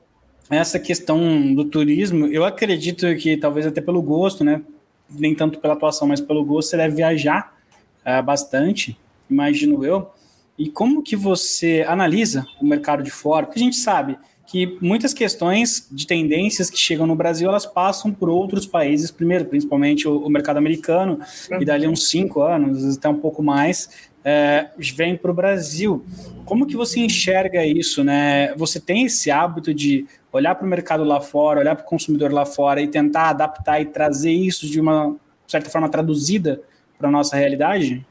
essa 0.49 0.79
questão 0.79 1.55
do 1.55 1.65
turismo, 1.65 2.27
eu 2.27 2.45
acredito 2.45 3.13
que 3.17 3.37
talvez 3.37 3.67
até 3.67 3.81
pelo 3.81 4.03
gosto, 4.03 4.45
né? 4.45 4.63
Nem 5.11 5.35
tanto 5.35 5.59
pela 5.59 5.75
atuação, 5.75 6.09
mas 6.09 6.21
pelo 6.21 6.45
gosto, 6.45 6.71
você 6.71 6.77
deve 6.77 6.97
viajar 6.97 7.57
uh, 8.07 8.23
bastante, 8.23 8.99
imagino 9.29 9.85
eu. 9.85 10.11
E 10.59 10.69
como 10.69 11.03
que 11.03 11.17
você 11.17 11.85
analisa 11.89 12.47
o 12.61 12.67
mercado 12.67 13.03
de 13.03 13.11
fora? 13.11 13.47
Porque 13.47 13.59
a 13.59 13.63
gente 13.63 13.77
sabe 13.77 14.19
que 14.51 14.77
muitas 14.81 15.15
questões 15.15 15.87
de 15.93 16.07
tendências 16.07 16.69
que 16.69 16.77
chegam 16.77 17.07
no 17.07 17.15
Brasil, 17.15 17.49
elas 17.49 17.65
passam 17.65 18.13
por 18.13 18.29
outros 18.29 18.67
países 18.67 19.11
primeiro, 19.11 19.45
principalmente 19.45 20.09
o, 20.09 20.19
o 20.19 20.29
mercado 20.29 20.57
americano, 20.57 21.21
e 21.61 21.65
dali 21.65 21.87
uns 21.87 22.09
cinco 22.09 22.43
anos, 22.43 22.97
até 22.97 23.09
um 23.09 23.15
pouco 23.15 23.45
mais, 23.45 24.10
é, 24.25 24.69
vem 24.95 25.17
para 25.17 25.31
o 25.31 25.35
Brasil. 25.35 26.05
Como 26.45 26.67
que 26.67 26.77
você 26.77 27.01
enxerga 27.01 27.65
isso, 27.65 28.03
né? 28.05 28.55
Você 28.57 28.81
tem 28.81 29.07
esse 29.07 29.31
hábito 29.31 29.73
de 29.73 30.07
olhar 30.33 30.55
para 30.55 30.67
o 30.67 30.69
mercado 30.69 31.05
lá 31.05 31.21
fora, 31.21 31.61
olhar 31.61 31.75
para 31.75 31.85
o 31.85 31.89
consumidor 31.89 32.33
lá 32.33 32.45
fora 32.45 32.81
e 32.81 32.89
tentar 32.89 33.31
adaptar 33.31 33.81
e 33.81 33.87
trazer 33.87 34.33
isso 34.33 34.67
de 34.67 34.81
uma 34.81 35.17
certa 35.47 35.71
forma 35.71 35.89
traduzida 35.89 36.61
para 36.99 37.09
a 37.09 37.11
nossa 37.11 37.37
realidade? 37.37 38.07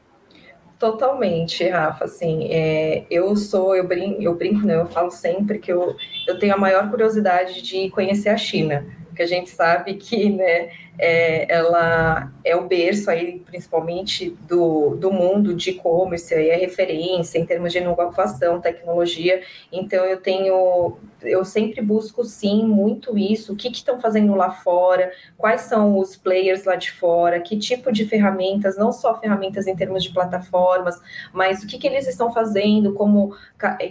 Totalmente, 0.78 1.68
Rafa. 1.68 2.06
Assim, 2.06 2.48
é, 2.50 3.04
eu 3.10 3.36
sou, 3.36 3.76
eu 3.76 3.86
brinco, 3.86 4.22
eu 4.22 4.34
brinco, 4.34 4.66
não, 4.66 4.74
eu 4.74 4.86
falo 4.86 5.10
sempre 5.10 5.58
que 5.58 5.70
eu, 5.70 5.94
eu 6.26 6.38
tenho 6.38 6.54
a 6.54 6.58
maior 6.58 6.90
curiosidade 6.90 7.60
de 7.62 7.90
conhecer 7.90 8.30
a 8.30 8.36
China, 8.36 8.86
porque 9.06 9.22
a 9.22 9.26
gente 9.26 9.50
sabe 9.50 9.94
que, 9.94 10.30
né, 10.30 10.70
é, 11.02 11.50
ela 11.50 12.30
é 12.44 12.54
o 12.54 12.68
berço 12.68 13.10
aí, 13.10 13.40
principalmente 13.40 14.36
do, 14.46 14.96
do 14.96 15.10
mundo 15.10 15.54
de 15.54 15.70
e-commerce, 15.70 16.34
é 16.34 16.56
referência 16.56 17.38
em 17.38 17.46
termos 17.46 17.72
de 17.72 17.78
inovação, 17.78 18.60
tecnologia. 18.60 19.42
Então 19.72 20.04
eu 20.04 20.18
tenho, 20.18 20.98
eu 21.22 21.44
sempre 21.44 21.80
busco 21.80 22.22
sim 22.24 22.64
muito 22.64 23.16
isso. 23.16 23.54
O 23.54 23.56
que 23.56 23.68
estão 23.68 23.98
fazendo 23.98 24.34
lá 24.34 24.50
fora? 24.50 25.10
Quais 25.38 25.62
são 25.62 25.98
os 25.98 26.16
players 26.16 26.64
lá 26.64 26.76
de 26.76 26.92
fora? 26.92 27.40
Que 27.40 27.56
tipo 27.56 27.90
de 27.90 28.04
ferramentas? 28.04 28.76
Não 28.76 28.92
só 28.92 29.18
ferramentas 29.18 29.66
em 29.66 29.74
termos 29.74 30.04
de 30.04 30.12
plataformas, 30.12 31.00
mas 31.32 31.62
o 31.62 31.66
que, 31.66 31.78
que 31.78 31.86
eles 31.86 32.06
estão 32.06 32.32
fazendo? 32.32 32.92
Como 32.92 33.34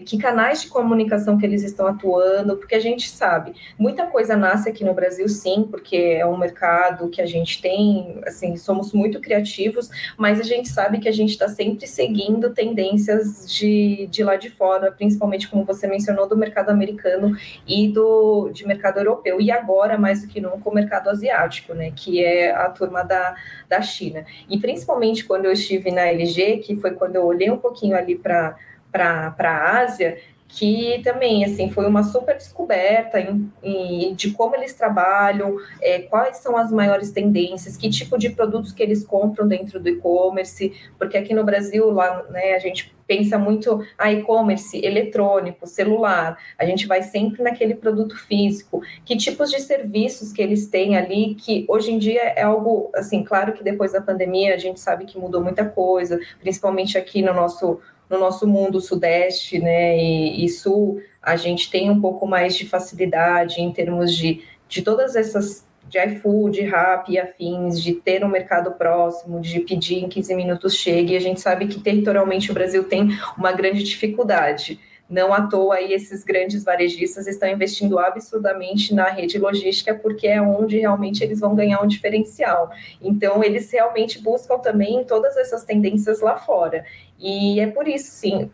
que 0.05 0.17
canais 0.17 0.61
de 0.61 0.67
comunicação 0.67 1.37
que 1.37 1.45
eles 1.45 1.63
estão 1.63 1.87
atuando? 1.87 2.57
Porque 2.57 2.75
a 2.75 2.79
gente 2.79 3.09
sabe 3.09 3.53
muita 3.77 4.05
coisa 4.05 4.35
nasce 4.35 4.69
aqui 4.69 4.83
no 4.83 4.93
Brasil, 4.93 5.27
sim, 5.27 5.67
porque 5.69 5.95
é 5.95 6.25
um 6.25 6.37
mercado 6.37 6.98
mercado 6.99 7.09
que 7.09 7.21
a 7.21 7.25
gente 7.25 7.62
tem, 7.62 8.19
assim, 8.25 8.57
somos 8.57 8.91
muito 8.91 9.19
criativos, 9.19 9.89
mas 10.17 10.39
a 10.39 10.43
gente 10.43 10.69
sabe 10.69 10.99
que 10.99 11.07
a 11.07 11.12
gente 11.12 11.31
está 11.31 11.47
sempre 11.47 11.88
seguindo 11.88 12.49
tendências 12.51 13.49
de, 13.49 14.07
de 14.07 14.23
lá 14.23 14.35
de 14.35 14.49
fora, 14.49 14.91
principalmente 14.91 15.47
como 15.47 15.63
você 15.63 15.88
mencionou, 15.88 16.27
do 16.27 16.35
mercado 16.35 16.69
americano 16.69 17.35
e 17.67 17.88
do 17.88 18.49
de 18.49 18.65
mercado 18.65 18.97
europeu, 18.97 19.39
e 19.39 19.51
agora, 19.51 19.97
mais 19.97 20.21
do 20.21 20.27
que 20.27 20.41
nunca, 20.41 20.69
o 20.69 20.73
mercado 20.73 21.09
asiático, 21.09 21.73
né, 21.73 21.91
que 21.95 22.23
é 22.23 22.51
a 22.51 22.69
turma 22.69 23.03
da, 23.03 23.35
da 23.67 23.81
China. 23.81 24.25
E 24.49 24.59
principalmente 24.59 25.23
quando 25.23 25.45
eu 25.45 25.51
estive 25.51 25.91
na 25.91 26.07
LG, 26.07 26.57
que 26.57 26.75
foi 26.75 26.91
quando 26.91 27.15
eu 27.15 27.25
olhei 27.25 27.49
um 27.49 27.57
pouquinho 27.57 27.95
ali 27.95 28.15
para 28.15 28.57
para 28.91 29.35
a 29.38 29.81
Ásia, 29.81 30.17
que 30.49 30.99
também 31.03 31.45
assim 31.45 31.69
foi 31.69 31.85
uma 31.85 32.03
super 32.03 32.35
descoberta 32.35 33.19
em, 33.19 33.51
em, 33.62 34.13
de 34.15 34.31
como 34.31 34.55
eles 34.55 34.73
trabalham, 34.73 35.55
é, 35.79 35.99
quais 35.99 36.38
são 36.38 36.57
as 36.57 36.71
maiores 36.71 37.12
tendências, 37.12 37.77
que 37.77 37.88
tipo 37.88 38.17
de 38.17 38.31
produtos 38.31 38.71
que 38.71 38.81
eles 38.81 39.05
compram 39.05 39.47
dentro 39.47 39.79
do 39.79 39.88
e-commerce, 39.88 40.73
porque 40.97 41.17
aqui 41.17 41.35
no 41.35 41.43
Brasil 41.43 41.91
lá 41.91 42.23
né, 42.31 42.55
a 42.55 42.59
gente 42.59 42.93
pensa 43.05 43.39
muito 43.39 43.81
a 43.97 44.05
ah, 44.05 44.13
e-commerce 44.13 44.79
eletrônico, 44.85 45.65
celular, 45.65 46.38
a 46.57 46.65
gente 46.65 46.85
vai 46.85 47.01
sempre 47.01 47.41
naquele 47.41 47.73
produto 47.73 48.15
físico, 48.15 48.83
que 49.03 49.17
tipos 49.17 49.49
de 49.49 49.59
serviços 49.62 50.31
que 50.31 50.41
eles 50.41 50.67
têm 50.67 50.95
ali, 50.95 51.33
que 51.33 51.65
hoje 51.67 51.91
em 51.91 51.97
dia 51.97 52.21
é 52.21 52.43
algo 52.43 52.91
assim, 52.93 53.23
claro 53.23 53.53
que 53.53 53.63
depois 53.63 53.93
da 53.93 54.01
pandemia 54.01 54.53
a 54.53 54.57
gente 54.57 54.79
sabe 54.79 55.05
que 55.05 55.17
mudou 55.17 55.41
muita 55.41 55.65
coisa, 55.65 56.19
principalmente 56.39 56.99
aqui 56.99 57.23
no 57.23 57.33
nosso 57.33 57.79
no 58.09 58.19
nosso 58.19 58.47
mundo 58.47 58.81
sudeste 58.81 59.59
né, 59.59 59.97
e, 59.97 60.43
e, 60.43 60.49
sul, 60.49 61.01
a 61.21 61.35
gente 61.35 61.69
tem 61.69 61.89
um 61.89 62.01
pouco 62.01 62.25
mais 62.25 62.55
de 62.55 62.65
facilidade 62.65 63.61
em 63.61 63.71
termos 63.71 64.15
de, 64.15 64.43
de 64.67 64.81
todas 64.81 65.15
essas 65.15 65.67
de 65.89 65.97
iFood, 65.97 66.61
Rap 66.61 67.09
e 67.11 67.17
afins, 67.17 67.81
de 67.81 67.93
ter 67.93 68.23
um 68.23 68.27
mercado 68.27 68.71
próximo, 68.73 69.41
de 69.41 69.59
pedir 69.61 70.03
em 70.03 70.07
15 70.07 70.35
minutos 70.35 70.75
chegue, 70.75 71.13
e 71.13 71.17
a 71.17 71.19
gente 71.19 71.41
sabe 71.41 71.67
que 71.67 71.81
territorialmente 71.81 72.51
o 72.51 72.53
Brasil 72.53 72.83
tem 72.83 73.09
uma 73.35 73.51
grande 73.51 73.83
dificuldade. 73.83 74.79
Não 75.09 75.33
à 75.33 75.47
toa 75.47 75.75
aí 75.75 75.91
esses 75.91 76.23
grandes 76.23 76.63
varejistas 76.63 77.25
estão 77.25 77.49
investindo 77.49 77.97
absurdamente 77.97 78.93
na 78.93 79.09
rede 79.09 79.39
logística, 79.39 79.95
porque 79.95 80.27
é 80.27 80.39
onde 80.39 80.77
realmente 80.77 81.23
eles 81.23 81.39
vão 81.39 81.55
ganhar 81.55 81.81
um 81.81 81.87
diferencial. 81.87 82.69
Então, 83.01 83.43
eles 83.43 83.71
realmente 83.71 84.21
buscam 84.21 84.59
também 84.59 85.03
todas 85.03 85.35
essas 85.35 85.63
tendências 85.63 86.21
lá 86.21 86.37
fora. 86.37 86.85
E 87.19 87.60
é 87.60 87.67
por 87.67 87.88
isso, 87.88 88.12
sim, 88.12 88.49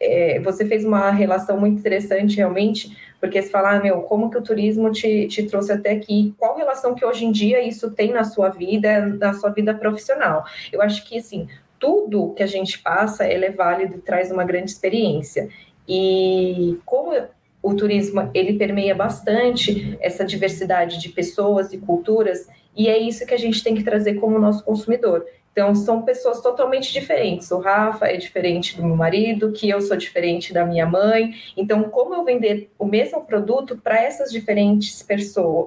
é, 0.00 0.40
você 0.40 0.64
fez 0.64 0.84
uma 0.84 1.10
relação 1.10 1.58
muito 1.58 1.78
interessante 1.78 2.36
realmente, 2.36 2.96
porque 3.20 3.40
você 3.40 3.50
fala, 3.50 3.72
ah, 3.72 3.80
meu, 3.80 4.02
como 4.02 4.30
que 4.30 4.38
o 4.38 4.42
turismo 4.42 4.90
te, 4.92 5.26
te 5.26 5.42
trouxe 5.42 5.72
até 5.72 5.90
aqui? 5.90 6.34
Qual 6.38 6.56
relação 6.56 6.94
que 6.94 7.04
hoje 7.04 7.24
em 7.24 7.32
dia 7.32 7.62
isso 7.62 7.90
tem 7.90 8.12
na 8.12 8.24
sua 8.24 8.48
vida, 8.48 9.06
na 9.06 9.34
sua 9.34 9.50
vida 9.50 9.74
profissional? 9.74 10.44
Eu 10.72 10.80
acho 10.80 11.04
que, 11.04 11.18
assim, 11.18 11.48
tudo 11.78 12.32
que 12.34 12.42
a 12.42 12.46
gente 12.46 12.78
passa, 12.78 13.26
ele 13.26 13.46
é 13.46 13.50
válido 13.50 13.96
e 13.96 14.00
traz 14.00 14.30
uma 14.30 14.44
grande 14.44 14.70
experiência. 14.70 15.48
E 15.88 16.78
como 16.84 17.12
o 17.62 17.74
turismo 17.74 18.30
ele 18.32 18.54
permeia 18.54 18.94
bastante 18.94 19.96
essa 20.00 20.24
diversidade 20.24 21.00
de 21.00 21.08
pessoas 21.08 21.72
e 21.72 21.78
culturas, 21.78 22.48
e 22.76 22.88
é 22.88 22.96
isso 22.96 23.26
que 23.26 23.34
a 23.34 23.38
gente 23.38 23.62
tem 23.64 23.74
que 23.74 23.82
trazer 23.82 24.14
como 24.14 24.38
nosso 24.38 24.64
consumidor. 24.64 25.26
Então, 25.58 25.74
são 25.74 26.02
pessoas 26.02 26.40
totalmente 26.40 26.92
diferentes. 26.92 27.50
O 27.50 27.58
Rafa 27.58 28.06
é 28.06 28.16
diferente 28.16 28.76
do 28.76 28.86
meu 28.86 28.94
marido, 28.94 29.50
que 29.50 29.68
eu 29.68 29.80
sou 29.80 29.96
diferente 29.96 30.54
da 30.54 30.64
minha 30.64 30.86
mãe. 30.86 31.34
Então, 31.56 31.82
como 31.82 32.14
eu 32.14 32.24
vender 32.24 32.70
o 32.78 32.86
mesmo 32.86 33.24
produto 33.24 33.76
para 33.76 34.00
essas 34.00 34.30
diferentes 34.30 35.04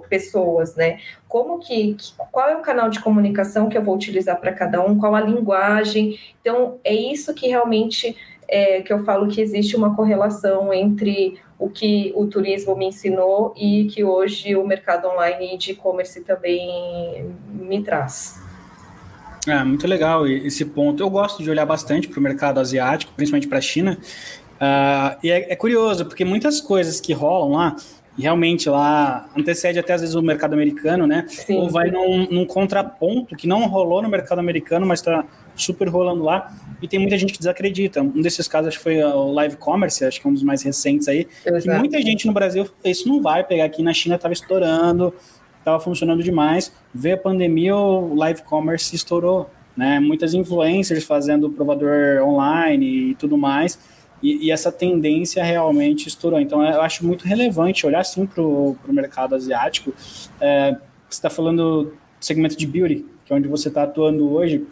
pessoas, 0.10 0.78
né? 0.78 1.00
Como 1.28 1.60
que, 1.60 1.98
qual 2.32 2.48
é 2.48 2.56
o 2.56 2.62
canal 2.62 2.90
de 2.90 3.02
comunicação 3.02 3.68
que 3.68 3.78
eu 3.78 3.84
vou 3.84 3.94
utilizar 3.94 4.40
para 4.40 4.54
cada 4.54 4.82
um, 4.82 4.98
qual 4.98 5.14
a 5.14 5.20
linguagem. 5.20 6.18
Então, 6.40 6.80
é 6.86 6.94
isso 6.94 7.34
que 7.34 7.50
realmente 7.50 8.16
é, 8.48 8.82
que 8.82 8.94
eu 8.94 9.04
falo 9.04 9.28
que 9.28 9.42
existe 9.42 9.76
uma 9.76 9.94
correlação 9.94 10.74
entre 10.74 11.38
o 11.60 11.70
que 11.70 12.14
o 12.16 12.28
turismo 12.28 12.78
me 12.78 12.86
ensinou 12.86 13.54
e 13.58 13.90
que 13.94 14.06
hoje 14.06 14.56
o 14.56 14.66
mercado 14.66 15.10
online 15.10 15.58
de 15.58 15.72
e-commerce 15.74 16.24
também 16.24 17.30
me 17.50 17.84
traz. 17.84 18.51
É, 19.48 19.64
muito 19.64 19.88
legal 19.88 20.28
esse 20.28 20.66
ponto. 20.66 21.02
Eu 21.02 21.10
gosto 21.10 21.42
de 21.42 21.50
olhar 21.50 21.66
bastante 21.66 22.08
para 22.08 22.20
o 22.20 22.22
mercado 22.22 22.60
asiático, 22.60 23.12
principalmente 23.16 23.48
para 23.48 23.58
a 23.58 23.62
China. 23.62 23.98
Uh, 24.62 25.18
e 25.24 25.32
é, 25.32 25.54
é, 25.54 25.56
curioso, 25.56 26.06
porque 26.06 26.24
muitas 26.24 26.62
coisas 26.62 27.00
que 27.00 27.14
rolam 27.14 27.52
lá, 27.58 27.76
realmente 28.18 28.70
lá 28.70 29.28
antecede 29.36 29.80
até 29.80 29.94
às 29.94 30.02
vezes 30.02 30.16
o 30.16 30.22
mercado 30.22 30.54
americano, 30.54 31.08
né? 31.08 31.26
Sim. 31.28 31.58
Ou 31.58 31.70
vai 31.70 31.90
num, 31.90 32.28
num 32.30 32.46
contraponto 32.46 33.36
que 33.36 33.48
não 33.48 33.66
rolou 33.68 34.02
no 34.02 34.10
mercado 34.10 34.38
americano, 34.38 34.86
mas 34.86 35.00
está 35.00 35.26
super 35.56 35.88
rolando 35.88 36.24
lá, 36.24 36.52
e 36.82 36.88
tem 36.88 37.00
muita 37.00 37.18
gente 37.18 37.34
que 37.34 37.40
desacredita. 37.40 38.02
Um 38.02 38.22
desses 38.22 38.48
casos 38.48 38.70
acho 38.70 38.78
que 38.78 38.84
foi 38.84 39.04
o 39.04 39.32
Live 39.32 39.58
Commerce, 39.58 40.04
acho 40.04 40.22
que 40.22 40.28
é 40.28 40.30
um 40.30 40.34
dos 40.34 40.44
mais 40.44 40.64
recentes 40.64 41.08
aí, 41.08 41.28
Exato. 41.46 41.64
que 41.64 41.70
muita 41.70 42.02
gente 42.02 42.26
no 42.26 42.34
Brasil, 42.34 42.68
isso 42.84 43.08
não 43.08 43.22
vai 43.22 43.44
pegar 43.44 43.66
aqui 43.66 43.84
na 43.84 43.94
China, 43.94 44.16
estava 44.16 44.34
estourando, 44.34 45.14
estava 45.62 45.80
funcionando 45.80 46.24
demais, 46.24 46.72
veio 46.94 47.16
a 47.16 47.18
pandemia, 47.18 47.76
o 47.76 48.16
Live 48.16 48.44
Commerce 48.44 48.96
estourou, 48.96 49.50
né? 49.76 50.00
Muitas 50.00 50.34
influencers 50.34 51.04
fazendo 51.04 51.50
provador 51.50 52.24
online 52.24 53.12
e 53.12 53.16
tudo 53.16 53.38
mais, 53.38 53.80
e, 54.22 54.48
e, 54.48 54.52
essa 54.52 54.72
tendência 54.72 55.44
realmente 55.44 56.08
estourou. 56.08 56.40
Então, 56.40 56.64
eu 56.64 56.82
acho 56.82 57.06
muito 57.06 57.26
relevante 57.26 57.88
olhar 57.88 58.02
assim 58.02 58.26
para 58.26 58.44
o 58.44 58.78
mercado 58.90 59.34
asiático. 59.34 59.92
É, 60.40 60.74
você 61.10 61.18
está 61.18 61.30
falando 61.30 61.86
do 61.86 61.94
segmento 62.20 62.56
de 62.56 62.68
beauty, 62.68 63.04
que 63.26 63.34
é 63.34 63.36
onde 63.36 63.48
você 63.48 63.70
está 63.70 63.84
atuando 63.84 64.32
hoje 64.32 64.64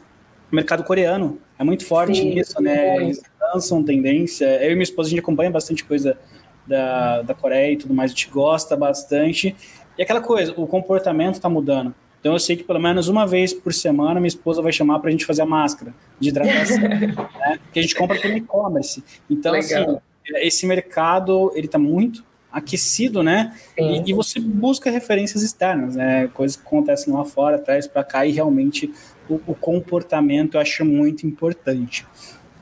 o 0.52 0.56
mercado 0.56 0.84
coreano 0.84 1.40
é 1.58 1.64
muito 1.64 1.86
forte 1.86 2.18
Sim, 2.18 2.34
nisso, 2.34 2.62
né? 2.62 2.98
Eles 2.98 3.22
lançam 3.54 3.84
tendência. 3.84 4.46
Eu 4.64 4.72
e 4.72 4.74
minha 4.74 4.84
esposa, 4.84 5.08
a 5.08 5.10
gente 5.12 5.20
acompanha 5.20 5.52
bastante 5.52 5.84
coisa 5.84 6.18
da, 6.66 7.22
da 7.22 7.34
Coreia 7.34 7.74
e 7.74 7.78
tudo 7.78 7.94
mais, 7.94 8.12
a 8.12 8.14
gente 8.14 8.30
gosta 8.30 8.76
bastante. 8.76 9.56
E 10.00 10.02
aquela 10.02 10.22
coisa, 10.22 10.54
o 10.56 10.66
comportamento 10.66 11.36
está 11.36 11.50
mudando. 11.50 11.94
Então 12.22 12.32
eu 12.32 12.40
sei 12.40 12.56
que 12.56 12.64
pelo 12.64 12.80
menos 12.80 13.10
uma 13.10 13.28
vez 13.28 13.54
por 13.54 13.74
semana 13.74 14.18
minha 14.18 14.30
esposa 14.30 14.62
vai 14.62 14.72
chamar 14.72 15.00
para 15.00 15.10
a 15.10 15.12
gente 15.12 15.26
fazer 15.26 15.42
a 15.42 15.46
máscara 15.46 15.94
de 16.18 16.30
hidratação, 16.30 16.80
né? 16.88 17.60
que 17.74 17.80
a 17.80 17.82
gente 17.82 17.96
compra 17.96 18.18
pelo 18.18 18.38
e-commerce. 18.38 19.04
Então, 19.30 19.52
Legal. 19.52 19.82
assim, 19.84 20.00
esse 20.38 20.66
mercado 20.66 21.52
ele 21.54 21.66
está 21.66 21.78
muito 21.78 22.24
aquecido, 22.50 23.22
né? 23.22 23.54
E, 23.78 24.10
e, 24.10 24.14
você 24.14 24.40
busca 24.40 24.90
referências 24.90 25.44
externas, 25.44 25.98
né? 25.98 26.30
Coisas 26.34 26.56
que 26.56 26.66
acontecem 26.66 27.14
lá 27.14 27.26
fora, 27.26 27.60
traz 27.60 27.86
para 27.86 28.04
cá 28.04 28.26
e 28.26 28.32
realmente 28.32 28.92
o, 29.30 29.36
o, 29.46 29.54
comportamento 29.54 30.56
eu 30.56 30.62
acho 30.62 30.86
muito 30.86 31.28
importante. 31.28 32.08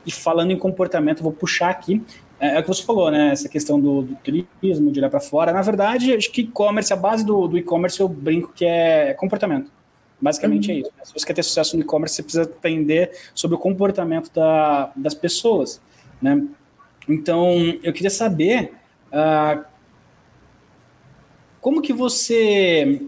E 0.04 0.10
falando 0.10 0.50
em 0.50 0.58
comportamento, 0.58 1.22
vou 1.22 1.32
puxar 1.32 1.70
aqui. 1.70 2.02
É, 2.40 2.56
é 2.56 2.58
o 2.58 2.62
que 2.62 2.68
você 2.68 2.82
falou, 2.82 3.10
né? 3.10 3.32
Essa 3.32 3.48
questão 3.48 3.80
do, 3.80 4.02
do 4.02 4.16
turismo, 4.16 4.90
de 4.90 5.00
olhar 5.00 5.10
para 5.10 5.20
fora. 5.20 5.52
Na 5.52 5.62
verdade, 5.62 6.14
acho 6.14 6.30
que 6.30 6.42
e-commerce, 6.42 6.92
a 6.92 6.96
base 6.96 7.24
do, 7.24 7.48
do 7.48 7.58
e-commerce, 7.58 8.00
eu 8.00 8.08
brinco 8.08 8.52
que 8.54 8.64
é 8.64 9.14
comportamento. 9.14 9.70
Basicamente 10.20 10.70
é 10.70 10.74
uhum. 10.74 10.78
é 10.78 10.82
isso. 10.82 10.92
Né? 10.96 11.04
Se 11.04 11.12
você 11.14 11.26
quer 11.26 11.34
ter 11.34 11.42
sucesso 11.42 11.76
no 11.76 11.82
e-commerce, 11.82 12.14
você 12.14 12.22
precisa 12.22 12.44
aprender 12.44 13.10
sobre 13.34 13.56
o 13.56 13.58
comportamento 13.58 14.32
da, 14.32 14.92
das 14.96 15.14
pessoas, 15.14 15.80
né? 16.20 16.44
Então, 17.08 17.56
eu 17.82 17.92
queria 17.92 18.10
saber 18.10 18.72
uh, 19.08 19.64
como 21.60 21.80
que 21.80 21.92
você. 21.92 23.02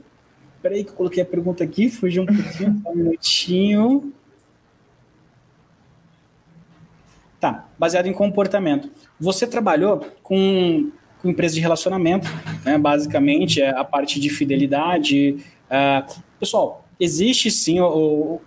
Peraí, 0.63 0.85
que 0.85 0.91
eu 0.91 0.95
coloquei 0.95 1.23
a 1.23 1.27
pergunta 1.27 1.65
aqui, 1.65 1.91
fugiu 1.91 2.23
um 2.23 2.27
pouquinho, 2.27 2.83
um 2.87 2.95
minutinho. 2.95 4.13
Tá, 7.41 7.67
baseado 7.79 8.07
em 8.07 8.13
comportamento. 8.13 8.91
Você 9.19 9.47
trabalhou 9.47 10.07
com, 10.23 10.91
com 11.23 11.31
empresa 11.31 11.55
de 11.55 11.61
relacionamento, 11.61 12.29
né? 12.63 12.77
basicamente, 12.77 13.63
é 13.63 13.71
a 13.71 13.83
parte 13.83 14.21
de 14.21 14.29
fidelidade. 14.29 15.43
Uh, 15.71 16.21
pessoal, 16.39 16.85
existe 17.01 17.51
sim, 17.51 17.81
o, 17.81 18.43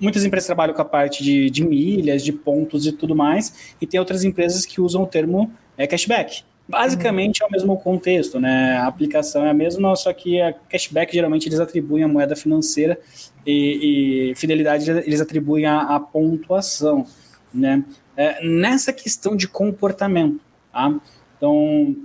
muitas 0.00 0.24
empresas 0.24 0.46
trabalham 0.46 0.74
com 0.74 0.80
a 0.80 0.84
parte 0.84 1.24
de, 1.24 1.50
de 1.50 1.64
milhas, 1.64 2.22
de 2.22 2.32
pontos 2.32 2.86
e 2.86 2.92
tudo 2.92 3.16
mais, 3.16 3.74
e 3.80 3.86
tem 3.86 3.98
outras 3.98 4.22
empresas 4.22 4.64
que 4.64 4.80
usam 4.80 5.02
o 5.02 5.06
termo 5.06 5.50
é, 5.76 5.84
cashback. 5.84 6.44
Basicamente 6.68 7.42
é 7.42 7.46
o 7.46 7.50
mesmo 7.50 7.76
contexto, 7.76 8.40
né? 8.40 8.76
A 8.76 8.86
aplicação 8.86 9.44
é 9.44 9.50
a 9.50 9.54
mesma, 9.54 9.94
só 9.96 10.12
que 10.12 10.40
a 10.40 10.52
cashback 10.52 11.12
geralmente 11.12 11.48
eles 11.48 11.58
atribuem 11.58 12.04
a 12.04 12.08
moeda 12.08 12.36
financeira 12.36 12.98
e, 13.44 14.30
e 14.30 14.34
fidelidade 14.34 14.88
eles 14.88 15.20
atribuem 15.20 15.64
a, 15.66 15.80
a 15.80 16.00
pontuação, 16.00 17.06
né? 17.54 17.84
É, 18.16 18.44
nessa 18.46 18.92
questão 18.92 19.36
de 19.36 19.46
comportamento, 19.46 20.40
tá? 20.72 20.94
Então, 21.36 21.96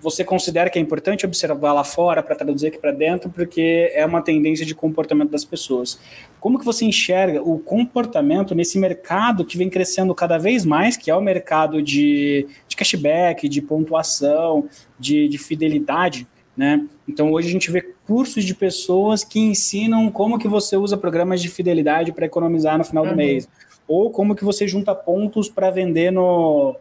você 0.00 0.24
considera 0.24 0.68
que 0.68 0.78
é 0.78 0.82
importante 0.82 1.24
observar 1.24 1.72
lá 1.72 1.84
fora 1.84 2.22
para 2.22 2.34
traduzir 2.34 2.68
aqui 2.68 2.78
para 2.78 2.90
dentro, 2.90 3.30
porque 3.30 3.92
é 3.94 4.04
uma 4.04 4.20
tendência 4.20 4.66
de 4.66 4.74
comportamento 4.74 5.30
das 5.30 5.44
pessoas. 5.44 6.00
Como 6.40 6.58
que 6.58 6.64
você 6.64 6.84
enxerga 6.84 7.42
o 7.42 7.58
comportamento 7.58 8.54
nesse 8.54 8.78
mercado 8.78 9.44
que 9.44 9.56
vem 9.56 9.70
crescendo 9.70 10.14
cada 10.14 10.36
vez 10.36 10.64
mais, 10.64 10.96
que 10.96 11.10
é 11.10 11.14
o 11.14 11.20
mercado 11.20 11.80
de, 11.80 12.46
de 12.66 12.76
cashback, 12.76 13.48
de 13.48 13.62
pontuação, 13.62 14.68
de, 14.98 15.28
de 15.28 15.38
fidelidade, 15.38 16.26
né? 16.56 16.84
Então 17.08 17.30
hoje 17.30 17.48
a 17.48 17.52
gente 17.52 17.70
vê 17.70 17.80
cursos 18.04 18.44
de 18.44 18.54
pessoas 18.54 19.22
que 19.22 19.38
ensinam 19.38 20.10
como 20.10 20.38
que 20.38 20.48
você 20.48 20.76
usa 20.76 20.96
programas 20.96 21.40
de 21.40 21.48
fidelidade 21.48 22.10
para 22.10 22.26
economizar 22.26 22.76
no 22.76 22.84
final 22.84 23.04
uhum. 23.04 23.10
do 23.10 23.16
mês, 23.16 23.48
ou 23.88 24.10
como 24.10 24.36
que 24.36 24.44
você 24.44 24.68
junta 24.68 24.94
pontos 24.94 25.48
para 25.48 25.70
vender 25.70 26.12
no 26.12 26.76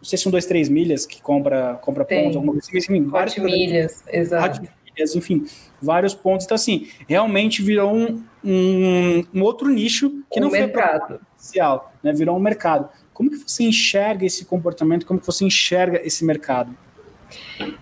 não 0.00 0.04
sei 0.04 0.16
se 0.16 0.22
são 0.22 0.32
dois, 0.32 0.46
três 0.46 0.68
milhas 0.68 1.04
que 1.04 1.20
compra, 1.20 1.74
compra 1.82 2.04
pontos, 2.06 2.34
alguma 2.34 2.54
coisa 2.54 2.70
assim, 2.74 3.02
vários 3.04 3.36
milhas, 3.36 4.02
exato. 4.08 4.62
Milhas, 4.62 5.14
enfim, 5.14 5.44
vários 5.80 6.14
pontos. 6.14 6.46
Então, 6.46 6.54
assim, 6.54 6.88
realmente 7.06 7.62
virou 7.62 7.94
um, 7.94 8.24
um, 8.42 9.24
um 9.34 9.42
outro 9.42 9.68
nicho 9.68 10.10
que 10.32 10.40
um 10.40 10.44
não 10.44 10.50
mercado. 10.50 11.06
foi 11.06 11.18
inicial, 11.38 11.92
né? 12.02 12.14
Virou 12.14 12.34
um 12.34 12.40
mercado. 12.40 12.88
Como 13.12 13.30
que 13.30 13.36
você 13.36 13.64
enxerga 13.64 14.24
esse 14.24 14.46
comportamento? 14.46 15.04
Como 15.04 15.20
que 15.20 15.26
você 15.26 15.44
enxerga 15.44 16.00
esse 16.02 16.24
mercado? 16.24 16.74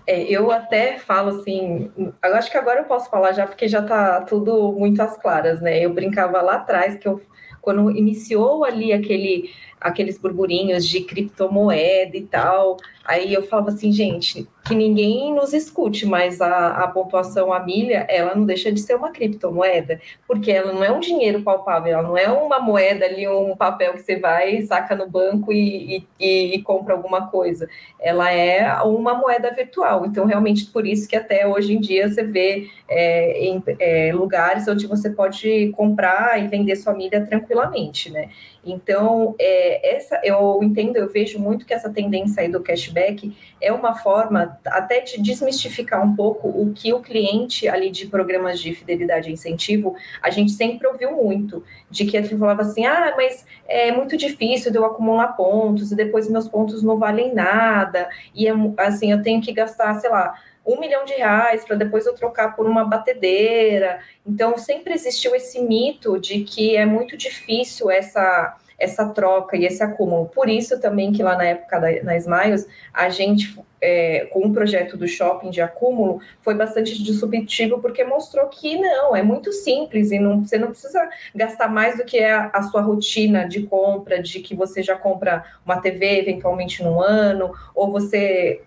É, 0.05 0.21
eu 0.23 0.51
até 0.51 0.99
falo 0.99 1.39
assim, 1.39 1.89
eu 1.97 2.35
acho 2.35 2.51
que 2.51 2.57
agora 2.57 2.81
eu 2.81 2.85
posso 2.85 3.09
falar 3.09 3.31
já 3.31 3.47
porque 3.47 3.67
já 3.67 3.79
está 3.79 4.21
tudo 4.21 4.73
muito 4.73 5.01
às 5.01 5.17
claras, 5.17 5.61
né? 5.61 5.79
Eu 5.79 5.93
brincava 5.93 6.41
lá 6.41 6.55
atrás 6.55 6.97
que 6.97 7.07
eu 7.07 7.21
quando 7.61 7.91
iniciou 7.91 8.63
ali 8.65 8.91
aquele 8.93 9.51
aqueles 9.79 10.17
burburinhos 10.17 10.85
de 10.87 11.01
criptomoeda 11.01 12.17
e 12.17 12.23
tal. 12.23 12.77
Aí 13.05 13.33
eu 13.33 13.43
falava 13.43 13.69
assim, 13.69 13.91
gente, 13.91 14.47
que 14.65 14.75
ninguém 14.75 15.33
nos 15.33 15.53
escute, 15.53 16.05
mas 16.05 16.41
a, 16.41 16.83
a 16.83 16.87
pontuação, 16.87 17.51
a 17.51 17.59
milha, 17.59 18.05
ela 18.09 18.35
não 18.35 18.45
deixa 18.45 18.71
de 18.71 18.79
ser 18.79 18.95
uma 18.95 19.11
criptomoeda, 19.11 19.99
porque 20.27 20.51
ela 20.51 20.71
não 20.71 20.83
é 20.83 20.91
um 20.91 20.99
dinheiro 20.99 21.41
palpável, 21.41 21.93
ela 21.93 22.03
não 22.03 22.17
é 22.17 22.29
uma 22.29 22.59
moeda 22.59 23.05
ali, 23.05 23.27
um 23.27 23.55
papel 23.55 23.93
que 23.93 24.01
você 24.01 24.17
vai, 24.17 24.61
saca 24.61 24.95
no 24.95 25.09
banco 25.09 25.51
e, 25.51 26.05
e, 26.19 26.55
e 26.55 26.61
compra 26.61 26.93
alguma 26.93 27.27
coisa. 27.27 27.67
Ela 27.99 28.31
é 28.31 28.71
uma 28.83 29.15
moeda 29.15 29.51
virtual. 29.51 30.05
Então, 30.05 30.25
realmente, 30.25 30.65
por 30.65 30.85
isso 30.85 31.07
que 31.07 31.15
até 31.15 31.47
hoje 31.47 31.73
em 31.73 31.79
dia 31.79 32.07
você 32.07 32.23
vê 32.23 32.67
é, 32.87 33.39
em 33.39 33.63
é, 33.79 34.11
lugares 34.13 34.67
onde 34.67 34.85
você 34.87 35.09
pode 35.09 35.71
comprar 35.75 36.41
e 36.43 36.47
vender 36.47 36.75
sua 36.75 36.93
milha 36.93 37.25
tranquilamente, 37.25 38.11
né? 38.11 38.29
Então, 38.63 39.35
é, 39.39 39.95
essa 39.95 40.19
eu 40.23 40.59
entendo, 40.61 40.97
eu 40.97 41.09
vejo 41.09 41.39
muito 41.39 41.65
que 41.65 41.73
essa 41.73 41.89
tendência 41.89 42.43
aí 42.43 42.49
do 42.49 42.61
cashback 42.61 43.33
é 43.61 43.71
uma 43.71 43.95
forma 43.95 44.59
até 44.65 44.99
de 45.01 45.21
desmistificar 45.21 46.03
um 46.03 46.15
pouco 46.15 46.47
o 46.47 46.71
que 46.73 46.93
o 46.93 47.01
cliente 47.01 47.67
ali 47.67 47.89
de 47.89 48.07
programas 48.07 48.59
de 48.59 48.73
fidelidade 48.73 49.29
e 49.29 49.33
incentivo, 49.33 49.95
a 50.21 50.29
gente 50.29 50.51
sempre 50.51 50.87
ouviu 50.87 51.11
muito, 51.11 51.63
de 51.89 52.05
que 52.05 52.15
ele 52.15 52.27
falava 52.37 52.61
assim, 52.61 52.85
ah, 52.85 53.13
mas 53.15 53.45
é 53.67 53.91
muito 53.91 54.15
difícil 54.15 54.71
de 54.71 54.77
eu 54.77 54.85
acumular 54.85 55.29
pontos, 55.29 55.91
e 55.91 55.95
depois 55.95 56.29
meus 56.29 56.47
pontos 56.47 56.83
não 56.83 56.97
valem 56.97 57.33
nada, 57.33 58.09
e 58.33 58.47
é 58.47 58.53
assim, 58.77 59.11
eu 59.11 59.21
tenho 59.21 59.41
que 59.41 59.51
gastar, 59.51 59.95
sei 59.95 60.09
lá, 60.09 60.35
um 60.65 60.79
milhão 60.79 61.03
de 61.03 61.13
reais 61.13 61.65
para 61.65 61.75
depois 61.75 62.05
eu 62.05 62.13
trocar 62.13 62.55
por 62.55 62.67
uma 62.67 62.83
batedeira. 62.85 64.01
Então, 64.25 64.57
sempre 64.57 64.93
existiu 64.93 65.33
esse 65.33 65.59
mito 65.59 66.19
de 66.19 66.41
que 66.41 66.75
é 66.75 66.85
muito 66.85 67.17
difícil 67.17 67.89
essa 67.89 68.55
essa 68.79 69.05
troca 69.09 69.57
e 69.57 69.65
esse 69.65 69.83
acúmulo. 69.83 70.27
Por 70.27 70.49
isso 70.49 70.79
também 70.79 71.11
que 71.11 71.21
lá 71.21 71.35
na 71.35 71.43
época 71.43 71.79
da, 71.79 72.03
na 72.03 72.17
Smiles, 72.17 72.67
a 72.93 73.09
gente, 73.09 73.59
é, 73.81 74.27
com 74.31 74.47
o 74.47 74.53
projeto 74.53 74.95
do 74.95 75.07
shopping 75.07 75.49
de 75.49 75.61
acúmulo, 75.61 76.21
foi 76.41 76.55
bastante 76.55 77.01
disruptivo, 77.03 77.79
porque 77.79 78.03
mostrou 78.03 78.47
que 78.47 78.77
não, 78.77 79.15
é 79.15 79.21
muito 79.21 79.51
simples 79.51 80.11
e 80.11 80.19
não, 80.19 80.43
você 80.43 80.57
não 80.57 80.69
precisa 80.69 81.07
gastar 81.35 81.67
mais 81.67 81.97
do 81.97 82.05
que 82.05 82.19
a, 82.19 82.49
a 82.53 82.63
sua 82.63 82.81
rotina 82.81 83.47
de 83.47 83.63
compra, 83.63 84.21
de 84.21 84.39
que 84.39 84.55
você 84.55 84.81
já 84.81 84.95
compra 84.95 85.43
uma 85.65 85.81
TV 85.81 86.19
eventualmente 86.19 86.83
num 86.83 87.01
ano, 87.01 87.51
ou 87.75 87.91
você 87.91 88.61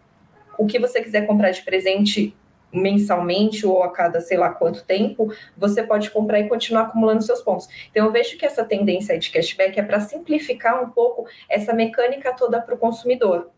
o 0.59 0.67
que 0.67 0.79
você 0.79 1.03
quiser 1.03 1.27
comprar 1.27 1.51
de 1.51 1.63
presente 1.63 2.37
mensalmente 2.73 3.67
ou 3.67 3.83
a 3.83 3.91
cada 3.91 4.21
sei 4.21 4.37
lá 4.37 4.51
quanto 4.51 4.85
tempo, 4.85 5.33
você 5.57 5.83
pode 5.83 6.11
comprar 6.11 6.41
e 6.41 6.49
continuar 6.49 6.83
acumulando 6.83 7.23
seus 7.23 7.43
pontos. 7.43 7.69
Então, 7.91 8.07
eu 8.07 8.13
vejo 8.13 8.37
que 8.39 8.47
essa 8.47 8.65
tendência 8.65 9.19
de 9.19 9.31
cashback 9.31 9.79
é 9.79 9.83
para 9.83 10.01
simplificar 10.01 10.83
um 10.83 10.91
pouco 10.91 11.27
essa 11.49 11.73
mecânica 11.73 12.33
toda 12.35 12.61
para 12.61 12.75
o 12.75 12.79
consumidor. 12.79 13.51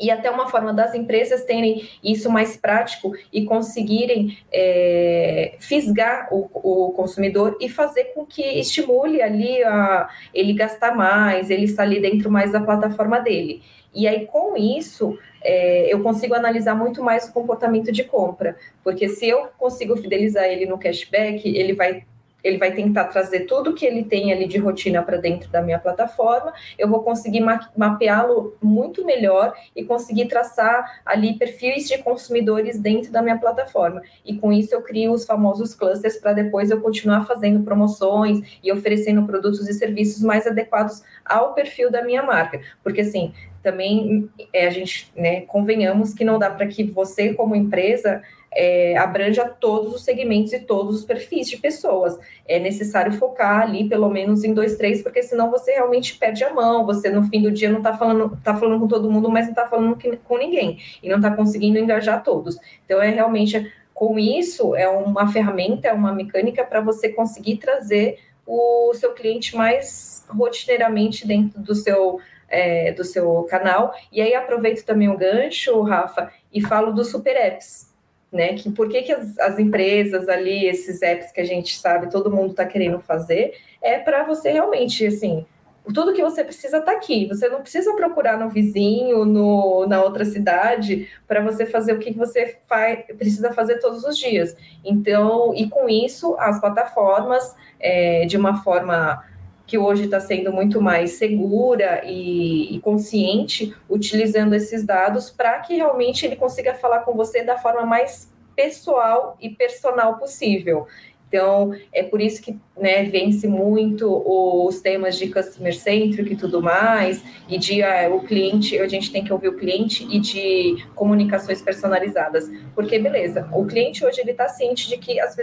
E 0.00 0.10
até 0.10 0.30
uma 0.30 0.48
forma 0.48 0.72
das 0.72 0.94
empresas 0.94 1.44
terem 1.44 1.88
isso 2.02 2.30
mais 2.30 2.56
prático 2.56 3.12
e 3.32 3.44
conseguirem 3.44 4.38
é, 4.52 5.54
fisgar 5.58 6.28
o, 6.32 6.48
o, 6.54 6.92
consumidor 6.92 7.56
e 7.60 7.68
fazer 7.68 8.04
com 8.14 8.24
que 8.24 8.42
estimule 8.42 9.22
ali 9.22 9.62
a, 9.62 10.08
ele 10.32 10.54
gastar 10.54 10.96
mais, 10.96 11.50
ele 11.50 11.64
estar 11.64 11.82
ali 11.82 12.00
dentro 12.00 12.30
mais 12.30 12.52
da 12.52 12.60
plataforma 12.60 13.20
dele. 13.20 13.62
E 13.94 14.08
aí, 14.08 14.26
com 14.26 14.56
isso, 14.56 15.18
é, 15.42 15.92
eu 15.92 16.02
consigo 16.02 16.34
analisar 16.34 16.74
muito 16.74 17.02
mais 17.02 17.28
o 17.28 17.32
comportamento 17.32 17.92
de 17.92 18.04
compra, 18.04 18.56
porque 18.82 19.08
se 19.08 19.28
eu 19.28 19.48
consigo 19.58 19.96
fidelizar 19.96 20.44
ele 20.44 20.66
no 20.66 20.78
cashback, 20.78 21.46
ele 21.46 21.74
vai 21.74 22.04
ele 22.42 22.58
vai 22.58 22.72
tentar 22.72 23.04
trazer 23.04 23.40
tudo 23.40 23.74
que 23.74 23.86
ele 23.86 24.04
tem 24.04 24.32
ali 24.32 24.46
de 24.46 24.58
rotina 24.58 25.02
para 25.02 25.16
dentro 25.16 25.48
da 25.50 25.62
minha 25.62 25.78
plataforma, 25.78 26.52
eu 26.78 26.88
vou 26.88 27.02
conseguir 27.02 27.40
ma 27.40 27.60
mapeá-lo 27.76 28.56
muito 28.60 29.04
melhor 29.04 29.54
e 29.76 29.84
conseguir 29.84 30.26
traçar 30.26 31.00
ali 31.04 31.38
perfis 31.38 31.88
de 31.88 31.98
consumidores 31.98 32.78
dentro 32.78 33.12
da 33.12 33.22
minha 33.22 33.38
plataforma. 33.38 34.02
E 34.24 34.36
com 34.36 34.52
isso 34.52 34.74
eu 34.74 34.82
crio 34.82 35.12
os 35.12 35.24
famosos 35.24 35.74
clusters 35.74 36.16
para 36.16 36.32
depois 36.32 36.70
eu 36.70 36.80
continuar 36.80 37.26
fazendo 37.26 37.62
promoções 37.62 38.58
e 38.62 38.72
oferecendo 38.72 39.24
produtos 39.24 39.68
e 39.68 39.72
serviços 39.72 40.22
mais 40.22 40.46
adequados 40.46 41.02
ao 41.24 41.54
perfil 41.54 41.90
da 41.90 42.02
minha 42.02 42.22
marca. 42.22 42.60
Porque 42.82 43.02
assim, 43.02 43.32
também 43.62 44.28
é, 44.52 44.66
a 44.66 44.70
gente, 44.70 45.10
né, 45.16 45.42
convenhamos 45.42 46.12
que 46.12 46.24
não 46.24 46.38
dá 46.38 46.50
para 46.50 46.66
que 46.66 46.82
você, 46.84 47.32
como 47.34 47.54
empresa, 47.54 48.22
é, 48.54 48.96
abranja 48.96 49.48
todos 49.48 49.94
os 49.94 50.04
segmentos 50.04 50.52
e 50.52 50.60
todos 50.60 50.96
os 50.96 51.04
perfis 51.04 51.48
de 51.48 51.56
pessoas. 51.56 52.18
É 52.46 52.58
necessário 52.58 53.12
focar 53.12 53.62
ali, 53.62 53.88
pelo 53.88 54.10
menos, 54.10 54.44
em 54.44 54.52
dois, 54.52 54.76
três, 54.76 55.02
porque 55.02 55.22
senão 55.22 55.50
você 55.50 55.72
realmente 55.72 56.18
perde 56.18 56.44
a 56.44 56.52
mão. 56.52 56.84
Você, 56.86 57.08
no 57.10 57.22
fim 57.24 57.40
do 57.40 57.50
dia, 57.50 57.70
não 57.70 57.78
está 57.78 57.96
falando, 57.96 58.38
tá 58.42 58.54
falando 58.54 58.80
com 58.80 58.88
todo 58.88 59.10
mundo, 59.10 59.30
mas 59.30 59.46
não 59.46 59.52
está 59.52 59.66
falando 59.66 59.96
com 60.24 60.38
ninguém. 60.38 60.78
E 61.02 61.08
não 61.08 61.16
está 61.16 61.30
conseguindo 61.30 61.78
engajar 61.78 62.22
todos. 62.22 62.58
Então, 62.84 63.00
é 63.00 63.08
realmente 63.08 63.72
com 63.94 64.18
isso, 64.18 64.74
é 64.74 64.88
uma 64.88 65.30
ferramenta, 65.30 65.88
é 65.88 65.92
uma 65.92 66.12
mecânica 66.12 66.64
para 66.64 66.80
você 66.80 67.08
conseguir 67.08 67.58
trazer 67.58 68.18
o 68.46 68.92
seu 68.94 69.12
cliente 69.12 69.56
mais 69.56 70.26
rotineiramente 70.28 71.26
dentro 71.26 71.60
do 71.60 71.74
seu, 71.74 72.18
é, 72.52 72.92
do 72.92 73.02
seu 73.02 73.44
canal. 73.44 73.94
E 74.12 74.20
aí 74.20 74.34
aproveito 74.34 74.84
também 74.84 75.08
o 75.08 75.16
gancho, 75.16 75.80
Rafa, 75.80 76.30
e 76.52 76.60
falo 76.60 76.92
dos 76.92 77.10
super 77.10 77.34
apps. 77.34 77.90
Né, 78.30 78.54
que 78.54 78.70
por 78.70 78.88
que, 78.88 79.02
que 79.02 79.12
as, 79.12 79.38
as 79.38 79.58
empresas 79.58 80.26
ali, 80.26 80.64
esses 80.66 81.02
apps 81.02 81.30
que 81.30 81.40
a 81.42 81.44
gente 81.44 81.76
sabe, 81.76 82.10
todo 82.10 82.30
mundo 82.30 82.52
está 82.52 82.64
querendo 82.64 82.98
fazer, 82.98 83.52
é 83.82 83.98
para 83.98 84.24
você 84.24 84.50
realmente, 84.50 85.06
assim, 85.06 85.44
tudo 85.92 86.14
que 86.14 86.22
você 86.22 86.44
precisa 86.44 86.78
está 86.78 86.92
aqui. 86.92 87.26
Você 87.26 87.48
não 87.48 87.60
precisa 87.60 87.94
procurar 87.94 88.38
no 88.38 88.48
vizinho, 88.48 89.24
no, 89.24 89.86
na 89.86 90.02
outra 90.02 90.24
cidade, 90.24 91.08
para 91.26 91.42
você 91.42 91.66
fazer 91.66 91.92
o 91.92 91.98
que 91.98 92.12
você 92.12 92.58
faz, 92.66 93.04
precisa 93.18 93.52
fazer 93.52 93.80
todos 93.80 94.04
os 94.04 94.16
dias. 94.16 94.56
Então, 94.84 95.52
e 95.54 95.68
com 95.68 95.88
isso, 95.88 96.36
as 96.38 96.60
plataformas, 96.60 97.54
é, 97.80 98.24
de 98.26 98.36
uma 98.36 98.62
forma 98.62 99.22
que 99.66 99.78
hoje 99.78 100.04
está 100.04 100.20
sendo 100.20 100.52
muito 100.52 100.80
mais 100.80 101.12
segura 101.12 102.02
e, 102.04 102.74
e 102.74 102.80
consciente, 102.80 103.74
utilizando 103.88 104.54
esses 104.54 104.84
dados 104.84 105.30
para 105.30 105.58
que 105.60 105.76
realmente 105.76 106.26
ele 106.26 106.36
consiga 106.36 106.74
falar 106.74 107.00
com 107.00 107.14
você 107.14 107.42
da 107.42 107.56
forma 107.56 107.86
mais 107.86 108.30
pessoal 108.54 109.36
e 109.40 109.48
personal 109.48 110.18
possível. 110.18 110.86
Então, 111.32 111.74
é 111.94 112.02
por 112.02 112.20
isso 112.20 112.42
que 112.42 112.60
né, 112.76 113.04
vence 113.04 113.48
muito 113.48 114.06
os 114.26 114.82
temas 114.82 115.16
de 115.16 115.32
customer 115.32 115.74
centric 115.74 116.30
e 116.30 116.36
tudo 116.36 116.60
mais, 116.60 117.24
e 117.48 117.56
de 117.56 117.80
uh, 117.80 118.14
o 118.14 118.20
cliente, 118.20 118.78
a 118.78 118.86
gente 118.86 119.10
tem 119.10 119.24
que 119.24 119.32
ouvir 119.32 119.48
o 119.48 119.56
cliente 119.56 120.06
e 120.10 120.20
de 120.20 120.84
comunicações 120.94 121.62
personalizadas. 121.62 122.50
Porque, 122.74 122.98
beleza, 122.98 123.48
o 123.50 123.64
cliente 123.64 124.04
hoje 124.04 124.20
ele 124.20 124.32
está 124.32 124.46
ciente 124.46 124.90
de 124.90 124.98
que 124.98 125.18
as, 125.18 125.34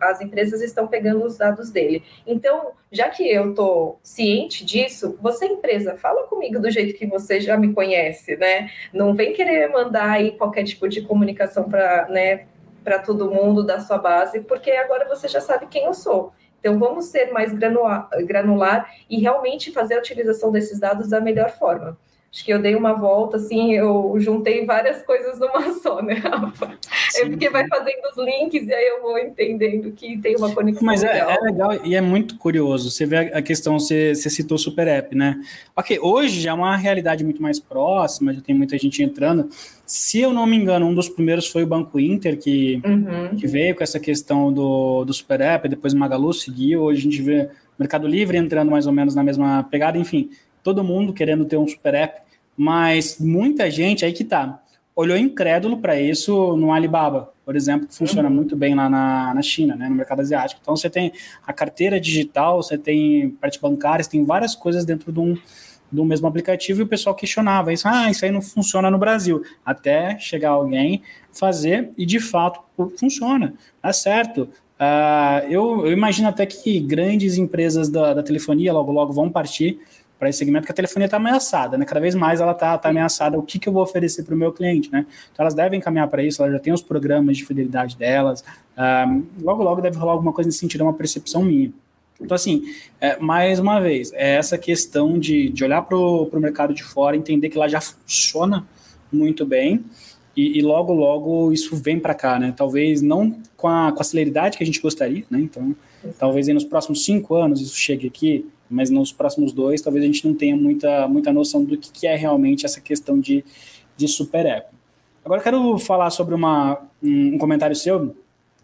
as 0.00 0.20
empresas 0.22 0.62
estão 0.62 0.86
pegando 0.86 1.22
os 1.26 1.36
dados 1.36 1.70
dele. 1.70 2.02
Então, 2.26 2.70
já 2.90 3.10
que 3.10 3.30
eu 3.30 3.50
estou 3.50 4.00
ciente 4.02 4.64
disso, 4.64 5.18
você, 5.20 5.44
empresa, 5.44 5.96
fala 5.96 6.26
comigo 6.28 6.58
do 6.58 6.70
jeito 6.70 6.98
que 6.98 7.06
você 7.06 7.40
já 7.42 7.58
me 7.58 7.74
conhece, 7.74 8.36
né? 8.36 8.70
Não 8.90 9.14
vem 9.14 9.34
querer 9.34 9.68
mandar 9.68 10.12
aí 10.12 10.32
qualquer 10.32 10.64
tipo 10.64 10.88
de 10.88 11.02
comunicação 11.02 11.64
para, 11.64 12.08
né? 12.08 12.46
Para 12.86 13.00
todo 13.00 13.28
mundo 13.28 13.64
da 13.66 13.80
sua 13.80 13.98
base, 13.98 14.42
porque 14.42 14.70
agora 14.70 15.08
você 15.08 15.26
já 15.26 15.40
sabe 15.40 15.66
quem 15.66 15.86
eu 15.86 15.92
sou. 15.92 16.32
Então, 16.60 16.78
vamos 16.78 17.06
ser 17.06 17.32
mais 17.32 17.52
granular, 17.52 18.08
granular 18.20 18.88
e 19.10 19.18
realmente 19.18 19.72
fazer 19.72 19.94
a 19.94 19.98
utilização 19.98 20.52
desses 20.52 20.78
dados 20.78 21.08
da 21.08 21.20
melhor 21.20 21.50
forma. 21.50 21.98
Acho 22.36 22.44
que 22.44 22.52
eu 22.52 22.60
dei 22.60 22.74
uma 22.74 22.92
volta, 22.92 23.38
assim, 23.38 23.72
eu 23.72 24.14
juntei 24.18 24.66
várias 24.66 25.02
coisas 25.04 25.40
numa 25.40 25.72
só, 25.80 26.02
né, 26.02 26.16
Rafa? 26.16 26.78
É 27.16 27.24
porque 27.24 27.48
vai 27.48 27.66
fazendo 27.66 28.02
os 28.14 28.22
links 28.22 28.68
e 28.68 28.74
aí 28.74 28.88
eu 28.88 29.00
vou 29.00 29.18
entendendo 29.18 29.90
que 29.92 30.18
tem 30.18 30.36
uma 30.36 30.54
conexão. 30.54 30.84
Mas 30.84 31.02
é 31.02 31.14
legal. 31.14 31.30
é, 31.30 31.40
legal 31.40 31.80
e 31.82 31.94
é 31.94 32.00
muito 32.02 32.36
curioso. 32.36 32.90
Você 32.90 33.06
vê 33.06 33.16
a 33.16 33.40
questão, 33.40 33.78
você, 33.78 34.14
você 34.14 34.28
citou 34.28 34.58
Super 34.58 34.86
App, 34.86 35.16
né? 35.16 35.40
Ok, 35.74 35.98
hoje 35.98 36.42
já 36.42 36.50
é 36.50 36.52
uma 36.52 36.76
realidade 36.76 37.24
muito 37.24 37.40
mais 37.40 37.58
próxima, 37.58 38.34
já 38.34 38.42
tem 38.42 38.54
muita 38.54 38.76
gente 38.76 39.02
entrando. 39.02 39.48
Se 39.86 40.20
eu 40.20 40.30
não 40.30 40.44
me 40.44 40.58
engano, 40.58 40.84
um 40.84 40.94
dos 40.94 41.08
primeiros 41.08 41.46
foi 41.48 41.62
o 41.62 41.66
Banco 41.66 41.98
Inter, 41.98 42.38
que, 42.38 42.82
uhum. 42.84 43.34
que 43.34 43.46
veio 43.46 43.74
com 43.74 43.82
essa 43.82 43.98
questão 43.98 44.52
do, 44.52 45.06
do 45.06 45.14
Super 45.14 45.40
App, 45.40 45.66
depois 45.70 45.94
o 45.94 45.96
Magalu 45.96 46.34
seguiu. 46.34 46.82
Hoje 46.82 47.00
a 47.00 47.02
gente 47.02 47.22
vê 47.22 47.48
Mercado 47.78 48.06
Livre 48.06 48.36
entrando 48.36 48.70
mais 48.70 48.86
ou 48.86 48.92
menos 48.92 49.14
na 49.14 49.22
mesma 49.22 49.66
pegada, 49.70 49.96
enfim, 49.96 50.28
todo 50.62 50.84
mundo 50.84 51.14
querendo 51.14 51.46
ter 51.46 51.56
um 51.56 51.66
Super 51.66 51.94
App. 51.94 52.25
Mas 52.56 53.18
muita 53.18 53.70
gente, 53.70 54.04
aí 54.04 54.12
que 54.12 54.24
tá, 54.24 54.62
olhou 54.94 55.16
incrédulo 55.16 55.76
para 55.76 56.00
isso 56.00 56.56
no 56.56 56.72
Alibaba, 56.72 57.30
por 57.44 57.54
exemplo, 57.54 57.86
que 57.86 57.94
funciona 57.94 58.28
uhum. 58.28 58.34
muito 58.34 58.56
bem 58.56 58.74
lá 58.74 58.88
na, 58.88 59.34
na 59.34 59.42
China, 59.42 59.76
né, 59.76 59.88
no 59.88 59.94
mercado 59.94 60.20
asiático. 60.20 60.60
Então 60.62 60.74
você 60.74 60.88
tem 60.88 61.12
a 61.46 61.52
carteira 61.52 62.00
digital, 62.00 62.62
você 62.62 62.78
tem 62.78 63.30
parte 63.30 63.60
bancária, 63.60 64.02
você 64.02 64.10
tem 64.10 64.24
várias 64.24 64.54
coisas 64.54 64.86
dentro 64.86 65.12
de 65.12 65.20
um, 65.20 65.36
do 65.92 66.04
mesmo 66.04 66.26
aplicativo 66.26 66.80
e 66.80 66.84
o 66.84 66.86
pessoal 66.86 67.14
questionava 67.14 67.72
isso, 67.72 67.86
ah, 67.86 68.10
isso 68.10 68.24
aí 68.24 68.30
não 68.30 68.42
funciona 68.42 68.90
no 68.90 68.98
Brasil, 68.98 69.42
até 69.64 70.18
chegar 70.18 70.50
alguém 70.50 71.02
fazer 71.30 71.90
e 71.96 72.06
de 72.06 72.18
fato 72.18 72.60
funciona, 72.98 73.54
tá 73.80 73.92
certo. 73.92 74.48
Uh, 74.78 75.46
eu, 75.48 75.86
eu, 75.86 75.92
imagino 75.92 76.28
até 76.28 76.44
que 76.44 76.78
grandes 76.80 77.38
empresas 77.38 77.88
da, 77.88 78.12
da 78.12 78.22
telefonia 78.22 78.74
logo 78.74 78.92
logo 78.92 79.10
vão 79.10 79.30
partir 79.30 79.78
para 80.18 80.28
esse 80.28 80.38
segmento, 80.38 80.64
que 80.64 80.72
a 80.72 80.74
telefonia 80.74 81.06
está 81.06 81.18
ameaçada, 81.18 81.76
né? 81.76 81.84
Cada 81.84 82.00
vez 82.00 82.14
mais 82.14 82.40
ela 82.40 82.52
está 82.52 82.76
tá 82.78 82.88
ameaçada. 82.88 83.38
O 83.38 83.42
que, 83.42 83.58
que 83.58 83.68
eu 83.68 83.72
vou 83.72 83.82
oferecer 83.82 84.22
para 84.22 84.34
o 84.34 84.38
meu 84.38 84.52
cliente, 84.52 84.90
né? 84.90 85.06
Então 85.32 85.42
elas 85.42 85.54
devem 85.54 85.80
caminhar 85.80 86.08
para 86.08 86.22
isso, 86.22 86.42
elas 86.42 86.54
já 86.54 86.60
têm 86.60 86.72
os 86.72 86.82
programas 86.82 87.36
de 87.36 87.44
fidelidade 87.44 87.96
delas. 87.96 88.42
Um, 88.78 89.24
logo, 89.42 89.62
logo 89.62 89.80
deve 89.80 89.96
rolar 89.98 90.12
alguma 90.12 90.32
coisa 90.32 90.48
nesse 90.48 90.58
sentido, 90.58 90.82
é 90.82 90.84
uma 90.84 90.94
percepção 90.94 91.42
minha. 91.42 91.72
Então, 92.20 92.34
assim, 92.34 92.62
é, 92.98 93.18
mais 93.18 93.58
uma 93.58 93.78
vez, 93.78 94.10
é 94.14 94.36
essa 94.36 94.56
questão 94.56 95.18
de, 95.18 95.50
de 95.50 95.62
olhar 95.62 95.82
para 95.82 95.98
o 95.98 96.30
mercado 96.34 96.72
de 96.72 96.82
fora, 96.82 97.14
entender 97.14 97.50
que 97.50 97.58
lá 97.58 97.68
já 97.68 97.80
funciona 97.80 98.66
muito 99.12 99.44
bem 99.44 99.84
e, 100.34 100.58
e 100.58 100.62
logo, 100.62 100.92
logo 100.92 101.52
isso 101.52 101.76
vem 101.76 101.98
para 101.98 102.14
cá, 102.14 102.38
né? 102.38 102.54
Talvez 102.56 103.02
não 103.02 103.38
com 103.56 103.68
a, 103.68 103.92
com 103.92 104.00
a 104.00 104.04
celeridade 104.04 104.56
que 104.56 104.62
a 104.62 104.66
gente 104.66 104.80
gostaria, 104.80 105.24
né? 105.30 105.40
Então, 105.40 105.74
talvez 106.18 106.48
nos 106.48 106.64
próximos 106.64 107.04
cinco 107.04 107.34
anos 107.34 107.60
isso 107.60 107.76
chegue 107.76 108.06
aqui 108.06 108.46
mas 108.68 108.90
nos 108.90 109.12
próximos 109.12 109.52
dois 109.52 109.80
talvez 109.80 110.04
a 110.04 110.06
gente 110.06 110.26
não 110.26 110.34
tenha 110.34 110.56
muita, 110.56 111.06
muita 111.08 111.32
noção 111.32 111.64
do 111.64 111.76
que, 111.76 111.90
que 111.90 112.06
é 112.06 112.16
realmente 112.16 112.66
essa 112.66 112.80
questão 112.80 113.18
de, 113.18 113.44
de 113.96 114.08
super 114.08 114.46
app. 114.46 114.74
Agora 115.24 115.40
eu 115.40 115.44
quero 115.44 115.78
falar 115.78 116.10
sobre 116.10 116.34
uma, 116.34 116.78
um, 117.02 117.36
comentário 117.36 117.74
seu, 117.74 118.14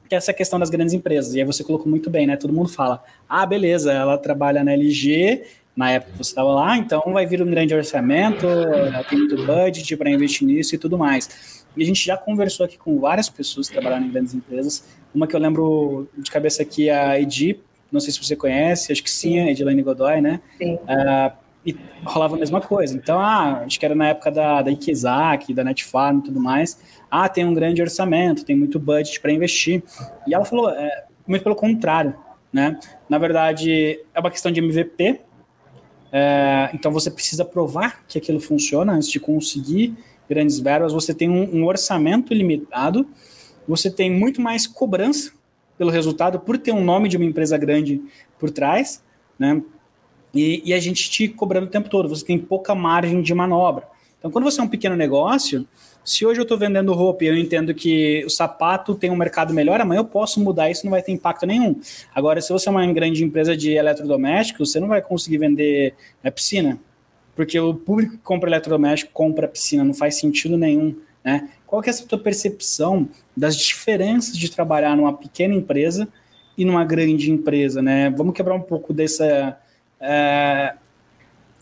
que 0.09 0.15
é 0.15 0.19
essa 0.19 0.33
questão 0.33 0.59
das 0.59 0.71
grandes 0.71 0.95
empresas. 0.95 1.35
E 1.35 1.41
aí 1.41 1.45
você 1.45 1.65
colocou 1.65 1.89
muito 1.89 2.09
bem, 2.09 2.25
né? 2.25 2.37
Todo 2.37 2.53
mundo 2.53 2.69
fala, 2.69 3.03
ah, 3.29 3.45
beleza, 3.45 3.93
ela 3.93 4.17
trabalha 4.17 4.63
na 4.63 4.73
LG, 4.73 5.43
na 5.75 5.91
época 5.91 6.13
que 6.13 6.19
você 6.19 6.31
estava 6.31 6.53
lá, 6.55 6.77
então 6.77 7.03
vai 7.13 7.27
vir 7.27 7.43
um 7.43 7.51
grande 7.51 7.75
orçamento, 7.75 8.47
tem 9.09 9.19
muito 9.19 9.37
budget 9.45 9.97
para 9.97 10.11
investir 10.11 10.47
nisso 10.47 10.75
e 10.75 10.79
tudo 10.79 10.99
mais. 10.99 11.65
E 11.77 11.83
a 11.83 11.87
gente 11.87 12.05
já 12.05 12.17
conversou 12.17 12.67
aqui 12.67 12.77
com 12.77 13.01
várias 13.01 13.29
pessoas 13.29 13.69
que 13.69 13.75
trabalham 13.75 14.07
em 14.07 14.11
grandes 14.11 14.35
empresas. 14.35 14.85
Uma 15.15 15.27
que 15.27 15.35
eu 15.35 15.41
lembro 15.41 16.09
de 16.17 16.31
cabeça 16.31 16.63
aqui 16.63 16.91
é 16.91 16.95
a 16.95 17.21
Edi, 17.21 17.59
não 17.93 18.01
sei 18.01 18.13
se 18.13 18.25
você 18.25 18.35
conhece, 18.35 18.91
acho 18.91 19.03
que 19.03 19.11
sim, 19.11 19.39
a 19.39 19.51
Edilene 19.51 19.83
Godoy, 19.83 20.21
né? 20.21 20.41
Sim. 20.59 20.75
Uh, 20.75 21.43
e 21.65 21.77
rolava 22.05 22.35
a 22.35 22.39
mesma 22.39 22.61
coisa. 22.61 22.95
Então, 22.97 23.21
ah, 23.21 23.63
acho 23.65 23.79
que 23.79 23.87
era 23.87 23.95
na 23.95 24.09
época 24.09 24.31
da, 24.31 24.63
da 24.63 24.71
Ikizak, 24.71 25.55
da 25.55 25.63
Netfarm 25.63 26.19
e 26.19 26.23
tudo 26.23 26.41
mais. 26.41 26.81
Ah, 27.11 27.29
tem 27.29 27.45
um 27.45 27.55
grande 27.55 27.81
orçamento, 27.81 28.45
tem 28.45 28.57
muito 28.57 28.81
budget 28.81 29.21
para 29.21 29.33
investir. 29.33 29.83
E 30.27 30.35
ela 30.35 30.45
falou, 30.45 30.71
é, 30.71 31.05
muito 31.27 31.43
pelo 31.43 31.55
contrário, 31.55 32.17
né? 32.53 32.81
Na 33.09 33.19
verdade, 33.19 34.01
é 34.13 34.19
uma 34.19 34.31
questão 34.31 34.51
de 34.51 34.59
MVP. 34.59 35.21
É, 36.11 36.71
então, 36.75 36.91
você 36.91 37.11
precisa 37.11 37.45
provar 37.45 38.05
que 38.09 38.19
aquilo 38.19 38.41
funciona 38.41 38.93
antes 38.93 39.09
de 39.09 39.21
conseguir 39.21 39.95
grandes 40.29 40.59
verbas. 40.59 40.93
Você 40.93 41.15
tem 41.15 41.29
um, 41.29 41.59
um 41.59 41.67
orçamento 41.67 42.35
limitado, 42.35 43.07
você 43.69 43.89
tem 43.89 44.11
muito 44.11 44.41
mais 44.41 44.67
cobrança 44.67 45.33
pelo 45.83 45.91
resultado 45.91 46.39
por 46.39 46.57
ter 46.57 46.71
um 46.71 46.85
nome 46.85 47.09
de 47.09 47.17
uma 47.17 47.27
empresa 47.27 47.59
grande 47.59 48.01
por 48.39 48.51
trás, 48.51 49.03
né? 49.37 49.61
E, 50.33 50.63
e, 50.65 50.73
a 50.73 50.79
gente 50.79 51.11
te 51.11 51.27
cobrando 51.27 51.67
o 51.67 51.71
tempo 51.71 51.89
todo, 51.91 52.09
você 52.09 52.25
tem 52.25 52.39
pouca 52.39 52.73
margem 52.73 53.21
de 53.21 53.35
manobra. 53.35 53.89
Então, 54.17 54.31
quando 54.31 54.45
você 54.45 54.61
é 54.61 54.63
um 54.65 54.69
pequeno 54.69 54.95
negócio, 54.95 55.67
se 56.05 56.25
hoje 56.25 56.39
eu 56.39 56.45
estou 56.45 56.57
vendendo 56.57 56.93
roupa 56.93 57.25
e 57.25 57.27
eu 57.27 57.37
entendo 57.37 57.75
que 57.75 58.25
o 58.25 58.31
sapato 58.31 58.95
tem 58.95 59.11
um 59.11 59.17
mercado 59.17 59.53
melhor, 59.53 59.81
amanhã 59.81 59.99
eu 59.99 60.05
posso 60.05 60.41
mudar 60.41 60.71
isso, 60.71 60.85
não 60.87 60.93
vai 60.93 61.03
ter 61.03 61.11
impacto 61.11 61.45
nenhum. 61.47 61.79
Agora, 62.15 62.41
se 62.41 62.53
você 62.53 62.69
é 62.69 62.71
uma 62.71 62.87
grande 62.93 63.25
empresa 63.25 63.57
de 63.57 63.73
eletrodomésticos, 63.73 64.71
você 64.71 64.79
não 64.79 64.87
vai 64.87 65.03
conseguir 65.03 65.39
vender 65.39 65.95
a 66.23 66.31
piscina, 66.31 66.79
porque 67.35 67.59
o 67.59 67.75
público 67.75 68.13
que 68.13 68.23
compra 68.23 68.49
eletrodoméstico 68.49 69.13
compra 69.13 69.49
piscina, 69.49 69.83
não 69.83 69.93
faz 69.93 70.15
sentido 70.15 70.57
nenhum. 70.57 70.95
Né? 71.25 71.49
Qual 71.67 71.81
que 71.81 71.89
é 71.89 71.93
a 71.93 71.95
sua 71.95 72.19
percepção 72.19 73.09
das 73.37 73.57
diferenças 73.57 74.37
de 74.37 74.51
trabalhar 74.51 74.97
numa 74.97 75.13
pequena 75.13 75.55
empresa 75.55 76.09
e 76.57 76.65
numa 76.65 76.85
grande 76.85 77.31
empresa? 77.31 77.81
Né? 77.81 78.11
Vamos 78.11 78.35
quebrar 78.35 78.55
um 78.55 78.61
pouco 78.61 78.93
dessa. 78.93 79.59
É... 80.01 80.75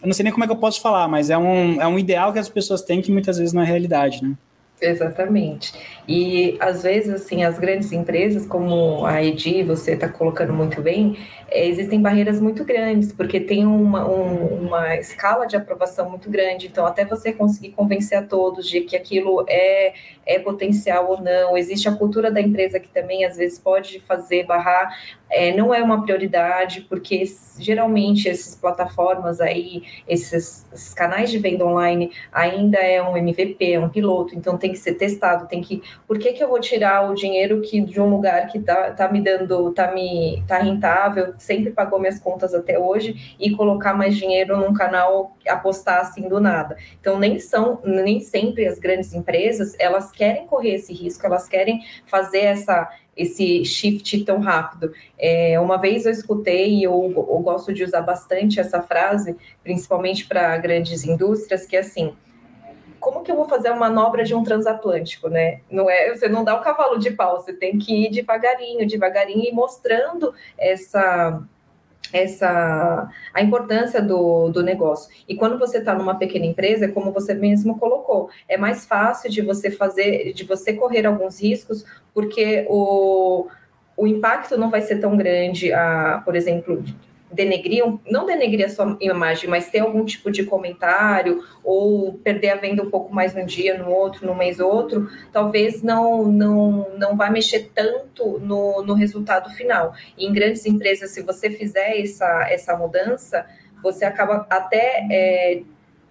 Eu 0.01 0.07
não 0.07 0.15
sei 0.15 0.25
nem 0.25 0.33
como 0.33 0.45
é 0.45 0.47
que 0.47 0.53
eu 0.53 0.57
posso 0.57 0.81
falar, 0.81 1.07
mas 1.09 1.29
é 1.29 1.37
um, 1.37 1.81
é 1.81 1.87
um 1.87 1.99
ideal 1.99 2.33
que 2.33 2.39
as 2.39 2.49
pessoas 2.49 2.81
têm 2.81 3.03
que 3.03 3.13
muitas 3.13 3.37
vezes 3.37 3.53
não 3.53 3.63
é 3.63 3.67
realidade. 3.67 4.23
Né? 4.23 4.35
Exatamente. 4.81 5.75
E 6.09 6.57
às 6.59 6.83
vezes, 6.83 7.13
assim, 7.13 7.45
as 7.45 7.59
grandes 7.59 7.93
empresas, 7.93 8.47
como 8.47 9.05
a 9.05 9.23
EDI, 9.23 9.63
você 9.63 9.93
está 9.93 10.09
colocando 10.09 10.53
muito 10.53 10.81
bem, 10.81 11.19
é, 11.51 11.67
existem 11.67 12.01
barreiras 12.01 12.41
muito 12.41 12.65
grandes, 12.65 13.13
porque 13.13 13.41
tem 13.41 13.67
uma, 13.67 14.09
um, 14.09 14.67
uma 14.67 14.97
escala 14.97 15.47
de 15.47 15.57
aprovação 15.57 16.09
muito 16.09 16.31
grande. 16.31 16.69
Então, 16.69 16.87
até 16.87 17.05
você 17.05 17.33
conseguir 17.33 17.71
convencer 17.71 18.17
a 18.17 18.23
todos 18.23 18.69
de 18.69 18.81
que 18.83 18.97
aquilo 18.97 19.45
é, 19.49 19.93
é 20.25 20.39
potencial 20.39 21.11
ou 21.11 21.21
não, 21.21 21.59
existe 21.59 21.89
a 21.89 21.93
cultura 21.93 22.31
da 22.31 22.41
empresa 22.41 22.79
que 22.79 22.89
também 22.89 23.25
às 23.25 23.37
vezes 23.37 23.59
pode 23.59 24.01
fazer 24.01 24.47
barrar, 24.47 24.97
é, 25.29 25.53
não 25.53 25.73
é 25.75 25.83
uma 25.83 26.03
prioridade, 26.03 26.83
porque 26.83 27.25
geralmente 27.59 28.29
essas 28.29 28.55
plataformas 28.55 29.41
aí, 29.41 29.83
esses, 30.09 30.67
esses 30.73 30.95
canais 30.95 31.31
de 31.31 31.39
venda 31.39 31.65
online 31.65 32.13
ainda 32.33 32.79
é 32.79 33.03
um 33.03 33.17
MVP, 33.17 33.73
é 33.73 33.81
um 33.81 33.89
piloto, 33.89 34.35
então 34.35 34.59
tem 34.59 34.70
tem 34.71 34.73
que 34.73 34.79
ser 34.79 34.95
testado, 34.95 35.49
tem 35.49 35.61
que. 35.61 35.83
Por 36.07 36.19
que, 36.19 36.33
que 36.33 36.43
eu 36.43 36.49
vou 36.49 36.61
tirar 36.61 37.11
o 37.11 37.15
dinheiro 37.15 37.61
que 37.61 37.81
de 37.81 38.01
um 38.01 38.09
lugar 38.09 38.47
que 38.47 38.61
tá, 38.61 38.93
tá 38.93 39.11
me 39.11 39.21
dando, 39.21 39.73
tá 39.73 39.93
me 39.93 40.43
tá 40.47 40.59
rentável, 40.59 41.35
sempre 41.39 41.71
pagou 41.71 41.99
minhas 41.99 42.19
contas 42.19 42.55
até 42.55 42.79
hoje, 42.79 43.37
e 43.39 43.51
colocar 43.51 43.95
mais 43.95 44.17
dinheiro 44.17 44.57
num 44.57 44.73
canal 44.73 45.37
apostar 45.49 46.01
assim 46.01 46.29
do 46.29 46.41
nada. 46.41 46.77
Então 47.01 47.19
nem 47.19 47.39
são, 47.39 47.81
nem 47.85 48.21
sempre 48.21 48.67
as 48.67 48.79
grandes 48.79 49.13
empresas 49.13 49.75
elas 49.79 50.11
querem 50.11 50.47
correr 50.47 50.75
esse 50.75 50.93
risco, 50.93 51.27
elas 51.27 51.49
querem 51.49 51.81
fazer 52.07 52.41
essa 52.41 52.89
esse 53.17 53.65
shift 53.67 54.25
tão 54.25 54.39
rápido. 54.39 54.93
É, 55.19 55.61
uma 55.61 55.77
vez 55.77 56.07
eu 56.07 56.13
escutei, 56.13 56.77
e 56.77 56.85
eu, 56.85 56.93
eu 56.93 57.39
gosto 57.41 57.71
de 57.71 57.85
usar 57.85 58.01
bastante 58.01 58.59
essa 58.59 58.81
frase, 58.81 59.37
principalmente 59.63 60.27
para 60.27 60.57
grandes 60.57 61.05
indústrias, 61.05 61.67
que 61.67 61.77
é 61.77 61.81
assim, 61.81 62.15
como 63.01 63.23
que 63.23 63.33
eu 63.33 63.37
vou 63.37 63.49
fazer 63.49 63.69
a 63.69 63.77
manobra 63.77 64.23
de 64.23 64.35
um 64.35 64.45
transatlântico, 64.45 65.29
né? 65.29 65.61
Não 65.71 65.89
é, 65.89 66.15
você 66.15 66.29
não 66.29 66.45
dá 66.45 66.55
o 66.55 66.63
cavalo 66.63 66.99
de 66.99 67.11
pau, 67.11 67.41
você 67.41 67.53
tem 67.53 67.79
que 67.79 68.07
ir 68.07 68.11
devagarinho, 68.11 68.87
devagarinho 68.87 69.45
e 69.45 69.53
mostrando 69.53 70.35
essa 70.59 71.43
essa 72.13 73.09
a 73.33 73.43
importância 73.43 74.03
do, 74.03 74.49
do 74.51 74.63
negócio. 74.63 75.11
E 75.29 75.35
quando 75.37 75.59
você 75.59 75.79
está 75.79 75.95
numa 75.95 76.17
pequena 76.17 76.45
empresa, 76.45 76.89
como 76.89 77.13
você 77.13 77.35
mesmo 77.35 77.79
colocou, 77.79 78.31
é 78.49 78.57
mais 78.57 78.85
fácil 78.85 79.31
de 79.31 79.41
você 79.41 79.71
fazer, 79.71 80.33
de 80.33 80.45
você 80.45 80.73
correr 80.73 81.07
alguns 81.07 81.41
riscos, 81.41 81.85
porque 82.13 82.67
o, 82.69 83.47
o 83.97 84.07
impacto 84.07 84.59
não 84.59 84.71
vai 84.71 84.83
ser 84.83 84.99
tão 84.99 85.17
grande, 85.17 85.73
a, 85.73 86.21
por 86.25 86.35
exemplo, 86.35 86.83
denegriam, 87.33 88.01
não 88.11 88.27
denegrir 88.27 88.67
a 88.67 88.69
sua 88.69 88.97
imagem, 89.01 89.49
mas 89.49 89.71
ter 89.71 89.81
algum 89.81 90.05
tipo 90.05 90.31
de 90.31 90.45
comentário 90.45 91.45
ou 91.63 92.15
perder 92.15 92.51
a 92.51 92.57
venda 92.57 92.83
um 92.83 92.91
pouco 92.91 93.15
mais 93.15 93.35
num 93.35 93.47
dia, 93.47 93.79
no 93.79 93.91
outro, 93.91 94.27
no 94.27 94.35
mês 94.35 94.59
outro, 94.59 95.09
talvez 95.33 95.83
não 95.83 96.27
não 96.27 96.91
não 96.99 97.17
vai 97.17 97.31
mexer 97.31 97.71
tanto 97.75 98.39
no, 98.41 98.83
no 98.83 98.95
resultado 98.95 99.51
final. 99.51 99.95
E 100.17 100.27
em 100.27 100.33
grandes 100.33 100.67
empresas, 100.67 101.11
se 101.11 101.23
você 101.23 101.51
fizer 101.51 102.01
essa, 102.01 102.47
essa 102.51 102.77
mudança, 102.77 103.47
você 103.83 104.05
acaba 104.05 104.47
até, 104.51 105.07
é, 105.11 105.63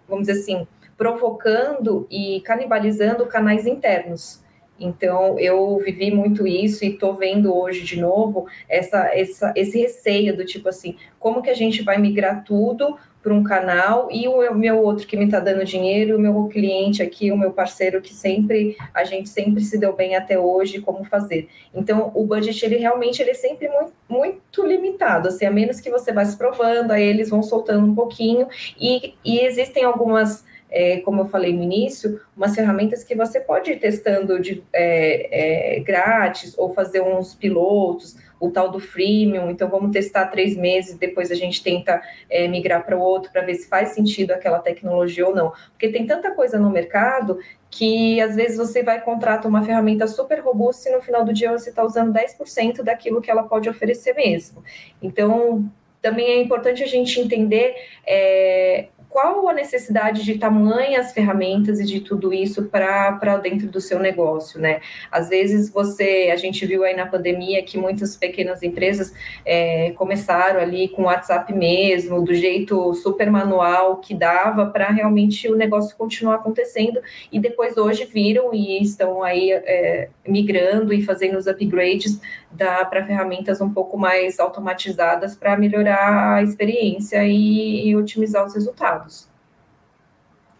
vamos 0.07 0.27
dizer 0.27 0.39
assim, 0.39 0.67
provocando 0.97 2.07
e 2.09 2.41
canibalizando 2.41 3.25
canais 3.25 3.65
internos. 3.65 4.43
Então, 4.79 5.39
eu 5.39 5.77
vivi 5.83 6.11
muito 6.11 6.47
isso 6.47 6.85
e 6.85 6.89
estou 6.89 7.13
vendo 7.13 7.55
hoje 7.55 7.83
de 7.83 7.99
novo 7.99 8.47
essa, 8.67 9.09
essa, 9.13 9.53
esse 9.55 9.79
receio 9.79 10.35
do 10.35 10.45
tipo 10.45 10.69
assim, 10.69 10.95
como 11.19 11.41
que 11.41 11.49
a 11.49 11.55
gente 11.55 11.81
vai 11.83 11.97
migrar 11.97 12.43
tudo 12.43 12.97
para 13.21 13.33
um 13.33 13.43
canal 13.43 14.07
e 14.09 14.27
o 14.27 14.55
meu 14.55 14.81
outro 14.81 15.05
que 15.05 15.17
me 15.17 15.25
está 15.25 15.39
dando 15.39 15.65
dinheiro, 15.65 16.15
o 16.15 16.19
meu 16.19 16.47
cliente 16.47 17.03
aqui, 17.03 17.31
o 17.31 17.37
meu 17.37 17.51
parceiro 17.51 18.01
que 18.01 18.13
sempre, 18.13 18.77
a 18.93 19.03
gente 19.03 19.27
sempre 19.27 19.61
se 19.61 19.77
deu 19.77 19.93
bem 19.93 20.15
até 20.15 20.39
hoje, 20.39 20.79
como 20.79 21.03
fazer. 21.03 21.49
Então, 21.73 22.11
o 22.15 22.25
budget, 22.25 22.63
ele 22.65 22.77
realmente, 22.77 23.21
ele 23.21 23.31
é 23.31 23.35
sempre 23.35 23.67
muito, 23.67 23.93
muito 24.07 24.65
limitado, 24.65 25.27
assim, 25.27 25.45
a 25.45 25.51
menos 25.51 25.81
que 25.81 25.89
você 25.89 26.13
vá 26.13 26.23
se 26.23 26.37
provando, 26.37 26.91
aí 26.91 27.03
eles 27.03 27.29
vão 27.29 27.43
soltando 27.43 27.85
um 27.85 27.93
pouquinho 27.93 28.47
e, 28.79 29.13
e 29.23 29.39
existem 29.39 29.83
algumas 29.83 30.45
é, 30.69 30.99
como 30.99 31.21
eu 31.21 31.25
falei 31.25 31.53
no 31.53 31.63
início, 31.63 32.21
umas 32.37 32.53
ferramentas 32.53 33.03
que 33.03 33.15
você 33.15 33.39
pode 33.39 33.71
ir 33.71 33.79
testando 33.79 34.39
de, 34.39 34.63
é, 34.71 35.77
é, 35.77 35.79
grátis 35.79 36.57
ou 36.57 36.73
fazer 36.73 37.01
uns 37.01 37.33
pilotos, 37.33 38.15
o 38.39 38.49
tal 38.49 38.69
do 38.69 38.79
freemium. 38.79 39.49
Então, 39.49 39.67
vamos 39.69 39.91
testar 39.91 40.27
três 40.27 40.55
meses, 40.55 40.97
depois 40.97 41.31
a 41.31 41.35
gente 41.35 41.61
tenta 41.63 42.01
é, 42.29 42.47
migrar 42.47 42.85
para 42.85 42.97
o 42.97 43.01
outro 43.01 43.31
para 43.31 43.41
ver 43.41 43.55
se 43.55 43.67
faz 43.67 43.89
sentido 43.89 44.31
aquela 44.31 44.59
tecnologia 44.59 45.27
ou 45.27 45.35
não. 45.35 45.51
Porque 45.71 45.89
tem 45.89 46.05
tanta 46.05 46.31
coisa 46.31 46.57
no 46.57 46.69
mercado 46.69 47.39
que 47.69 48.19
às 48.21 48.35
vezes 48.35 48.57
você 48.57 48.81
vai 48.81 49.01
contratar 49.01 49.47
uma 49.47 49.63
ferramenta 49.63 50.07
super 50.07 50.39
robusta 50.39 50.89
e 50.89 50.95
no 50.95 51.01
final 51.01 51.23
do 51.23 51.33
dia 51.33 51.51
você 51.51 51.69
está 51.69 51.83
usando 51.83 52.13
10% 52.13 52.81
daquilo 52.81 53.21
que 53.21 53.29
ela 53.29 53.43
pode 53.43 53.69
oferecer 53.69 54.13
mesmo. 54.13 54.63
Então, 55.01 55.69
também 56.01 56.27
é 56.27 56.41
importante 56.41 56.81
a 56.83 56.87
gente 56.87 57.19
entender 57.19 57.75
é, 58.07 58.87
qual 59.09 59.49
a 59.49 59.53
necessidade 59.53 60.23
de 60.23 60.37
tamanhas 60.37 61.11
ferramentas 61.11 61.79
e 61.79 61.85
de 61.85 61.99
tudo 61.99 62.31
isso 62.31 62.65
para 62.65 63.37
dentro 63.37 63.67
do 63.67 63.81
seu 63.81 63.99
negócio, 63.99 64.59
né? 64.59 64.81
Às 65.11 65.29
vezes 65.29 65.69
você, 65.71 66.29
a 66.31 66.35
gente 66.35 66.63
viu 66.65 66.83
aí 66.83 66.95
na 66.95 67.07
pandemia 67.07 67.63
que 67.63 67.77
muitas 67.77 68.15
pequenas 68.15 68.61
empresas 68.61 69.11
é, 69.43 69.91
começaram 69.91 70.59
ali 70.59 70.89
com 70.89 71.01
o 71.01 71.05
WhatsApp 71.05 71.51
mesmo, 71.51 72.23
do 72.23 72.35
jeito 72.35 72.93
super 72.93 73.31
manual 73.31 73.97
que 73.97 74.13
dava 74.13 74.67
para 74.67 74.89
realmente 74.89 75.49
o 75.49 75.55
negócio 75.55 75.97
continuar 75.97 76.35
acontecendo 76.35 77.01
e 77.31 77.39
depois 77.39 77.77
hoje 77.77 78.05
viram 78.05 78.53
e 78.53 78.81
estão 78.81 79.23
aí 79.23 79.51
é, 79.51 80.09
migrando 80.27 80.93
e 80.93 81.01
fazendo 81.01 81.37
os 81.37 81.47
upgrades 81.47 82.19
para 82.57 83.05
ferramentas 83.05 83.61
um 83.61 83.71
pouco 83.71 83.97
mais 83.97 84.39
automatizadas 84.39 85.35
para 85.35 85.55
melhorar 85.55 86.35
a 86.35 86.43
experiência 86.43 87.23
e, 87.25 87.87
e 87.87 87.95
otimizar 87.95 88.45
os 88.45 88.53
resultados. 88.53 89.28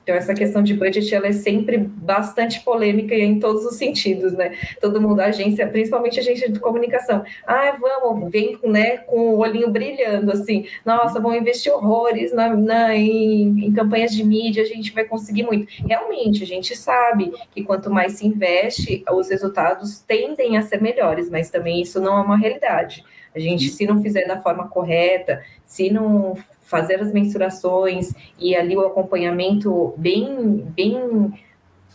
Então, 0.09 0.17
essa 0.17 0.33
questão 0.33 0.63
de 0.63 0.73
budget 0.73 1.13
ela 1.13 1.27
é 1.27 1.31
sempre 1.31 1.77
bastante 1.77 2.61
polêmica 2.61 3.13
e 3.13 3.21
em 3.21 3.39
todos 3.39 3.63
os 3.63 3.75
sentidos, 3.75 4.33
né? 4.33 4.57
Todo 4.81 4.99
mundo, 4.99 5.19
a 5.19 5.25
agência, 5.25 5.67
principalmente 5.67 6.17
a 6.17 6.23
agência 6.23 6.49
de 6.49 6.59
comunicação, 6.59 7.23
ah, 7.45 7.77
vamos, 7.79 8.31
vem 8.31 8.57
né, 8.63 8.97
com 8.97 9.35
o 9.35 9.37
olhinho 9.37 9.69
brilhando, 9.69 10.31
assim, 10.31 10.65
nossa, 10.83 11.19
vão 11.19 11.35
investir 11.35 11.71
horrores 11.71 12.33
na, 12.33 12.55
na 12.55 12.95
em, 12.95 13.67
em, 13.67 13.71
campanhas 13.71 14.11
de 14.11 14.23
mídia, 14.23 14.63
a 14.63 14.65
gente 14.65 14.91
vai 14.93 15.05
conseguir 15.05 15.43
muito. 15.43 15.71
Realmente, 15.87 16.41
a 16.41 16.47
gente 16.47 16.75
sabe 16.75 17.31
que 17.53 17.63
quanto 17.63 17.91
mais 17.91 18.13
se 18.13 18.25
investe, 18.25 19.03
os 19.11 19.29
resultados 19.29 19.99
tendem 19.99 20.57
a 20.57 20.63
ser 20.63 20.81
melhores, 20.81 21.29
mas 21.29 21.51
também 21.51 21.83
isso 21.83 22.01
não 22.01 22.17
é 22.17 22.21
uma 22.21 22.35
realidade. 22.35 23.05
A 23.35 23.37
gente, 23.37 23.69
se 23.69 23.85
não 23.85 24.01
fizer 24.01 24.25
da 24.25 24.41
forma 24.41 24.67
correta, 24.67 25.43
se 25.67 25.91
não 25.91 26.35
fazer 26.69 27.01
as 27.01 27.11
mensurações 27.11 28.13
e 28.37 28.55
ali 28.55 28.77
o 28.77 28.85
acompanhamento 28.85 29.95
bem, 29.97 30.63
bem, 30.75 31.33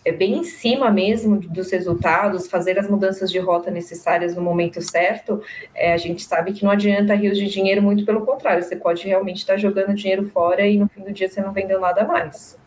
é 0.05 0.11
bem 0.11 0.39
em 0.39 0.43
cima 0.45 0.91
mesmo 0.91 1.39
dos 1.39 1.71
resultados, 1.71 2.49
fazer 2.49 2.77
as 2.77 2.91
mudanças 2.91 3.31
de 3.31 3.39
rota 3.39 3.71
necessárias 3.71 4.35
no 4.35 4.43
momento 4.43 4.83
certo, 4.83 5.41
é, 5.73 5.93
a 5.93 5.97
gente 5.97 6.25
sabe 6.25 6.53
que 6.53 6.65
não 6.65 6.73
adianta 6.73 7.15
rios 7.15 7.39
de 7.39 7.47
dinheiro, 7.47 7.81
muito 7.81 8.05
pelo 8.05 8.27
contrário, 8.27 8.65
você 8.65 8.75
pode 8.75 9.07
realmente 9.07 9.39
estar 9.39 9.57
jogando 9.57 9.95
dinheiro 9.95 10.29
fora 10.31 10.67
e 10.67 10.77
no 10.77 10.89
fim 10.89 11.03
do 11.03 11.13
dia 11.13 11.29
você 11.29 11.41
não 11.41 11.53
vendeu 11.53 11.81
nada 11.81 12.05
mais. 12.05 12.59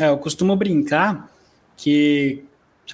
É, 0.00 0.08
eu 0.08 0.16
costumo 0.16 0.56
brincar 0.56 1.30
que, 1.76 2.42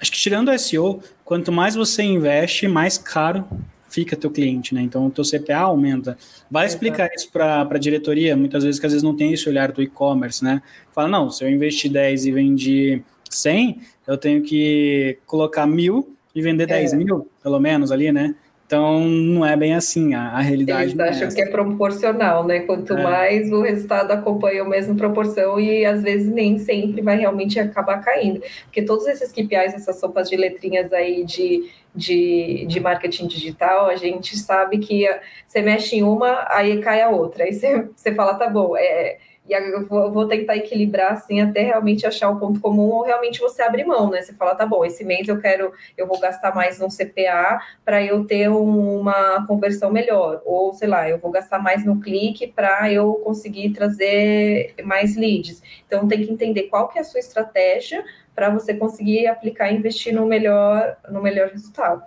acho 0.01 0.11
que 0.11 0.19
tirando 0.19 0.51
o 0.51 0.59
SEO, 0.59 1.01
quanto 1.25 1.53
mais 1.53 1.77
você 1.77 2.03
investe, 2.03 2.67
mais 2.67 2.99
caro 2.99 3.47
fica 3.89 4.17
teu 4.17 4.31
cliente, 4.31 4.75
né? 4.75 4.83
Então 4.83 5.07
o 5.07 5.11
teu 5.11 5.25
CPA 5.25 5.59
aumenta. 5.59 6.17
Vai 6.51 6.67
explicar 6.67 7.09
isso 7.15 7.31
para 7.31 7.63
a 7.63 7.79
diretoria, 7.79 8.37
muitas 8.37 8.65
vezes 8.65 8.79
que 8.79 8.87
às 8.87 8.93
vezes 8.93 9.03
não 9.03 9.17
tem 9.17 9.33
esse 9.33 9.49
olhar 9.49 9.73
do 9.73 9.83
e-commerce, 9.83 10.43
né? 10.45 10.63
Fala, 10.93 11.09
não, 11.09 11.31
se 11.31 11.45
eu 11.45 11.51
investir 11.51 11.91
10 11.91 12.27
e 12.27 12.33
vendi 12.33 13.03
100, 13.31 13.81
eu 14.07 14.17
tenho 14.17 14.43
que 14.43 15.19
colocar 15.27 15.67
mil 15.67 16.15
e 16.35 16.43
vender 16.43 16.65
é. 16.65 16.81
10 16.81 16.95
mil, 16.95 17.29
pelo 17.43 17.59
menos 17.59 17.91
ali, 17.91 18.13
né? 18.13 18.35
Então, 18.69 19.01
não 19.01 19.47
é 19.47 19.57
bem 19.57 19.75
assim, 19.75 20.13
a, 20.13 20.25
a 20.29 20.41
realidade. 20.41 20.91
Eles 20.91 20.99
é 20.99 21.09
acham 21.09 21.29
é 21.29 21.35
que 21.35 21.41
é 21.41 21.47
proporcional, 21.47 22.47
né? 22.47 22.61
Quanto 22.61 22.93
é. 22.93 23.03
mais 23.03 23.51
o 23.51 23.63
resultado 23.63 24.11
acompanha 24.11 24.61
a 24.61 24.69
mesma 24.69 24.95
proporção 24.95 25.59
e 25.59 25.87
às 25.87 26.03
vezes 26.03 26.31
nem 26.31 26.59
sempre 26.59 27.01
vai 27.01 27.17
realmente 27.17 27.59
acabar 27.59 28.03
caindo. 28.03 28.43
Porque 28.65 28.83
todos 28.83 29.07
esses 29.07 29.33
KPIs, 29.33 29.73
essas 29.73 29.99
sopas 29.99 30.29
de 30.29 30.37
letrinhas 30.37 30.93
aí 30.93 31.25
de, 31.25 31.71
de, 31.95 32.67
de 32.69 32.79
marketing 32.79 33.27
digital, 33.27 33.87
a 33.87 33.97
gente 33.97 34.37
sabe 34.37 34.77
que 34.77 35.07
você 35.47 35.63
mexe 35.63 35.97
em 35.97 36.03
uma, 36.03 36.47
aí 36.51 36.79
cai 36.83 37.01
a 37.01 37.09
outra. 37.09 37.45
Aí 37.45 37.55
você, 37.55 37.89
você 37.97 38.15
fala, 38.15 38.35
tá 38.35 38.51
bom, 38.51 38.77
é, 38.77 39.17
e 39.49 39.53
eu 39.53 39.87
vou, 39.87 40.13
vou, 40.13 40.29
tentar 40.29 40.57
equilibrar 40.57 41.13
assim 41.13 41.41
até 41.41 41.63
realmente 41.63 42.07
achar 42.07 42.29
o 42.29 42.39
ponto 42.39 42.61
comum 42.61 42.91
ou 42.91 43.03
realmente 43.03 43.41
você 43.41 43.63
abre 43.63 43.85
mão, 43.85 44.11
né? 44.11 44.21
Você 44.21 44.35
fala, 44.35 44.55
tá 44.55 44.67
bom, 44.67 44.85
esse 44.85 45.05
mês 45.05 45.27
eu 45.27 45.41
quero, 45.41 45.73
eu 45.97 46.07
vou 46.07 46.21
gastar 46.21 46.55
mais 46.55 46.79
no 46.79 46.89
CPA 46.89 47.61
para 47.85 48.03
eu 48.05 48.25
ter 48.25 48.49
uma 48.49 49.47
conversão 49.47 49.91
melhor, 49.91 50.43
ou 50.45 50.75
sei 50.75 50.89
lá, 50.89 51.09
eu 51.09 51.19
vou 51.19 51.31
gastar 51.31 51.59
mais 51.59 51.85
no 51.85 52.01
clique 52.01 52.47
para 52.47 52.93
eu 52.93 53.15
conseguir 53.25 53.71
trazer 53.71 54.75
mais 54.85 55.17
leads. 55.17 55.63
Então 55.87 56.07
tem 56.07 56.25
que 56.25 56.31
entender 56.31 56.65
qual 56.65 56.89
que 56.89 56.99
é 56.99 57.01
a 57.01 57.05
sua 57.05 57.21
estratégia 57.21 58.05
para 58.35 58.51
você 58.51 58.75
conseguir 58.75 59.27
aplicar 59.27 59.71
e 59.73 59.77
investir 59.77 60.15
no 60.15 60.27
melhor, 60.27 60.97
no 61.11 61.23
melhor 61.23 61.49
resultado. 61.49 62.03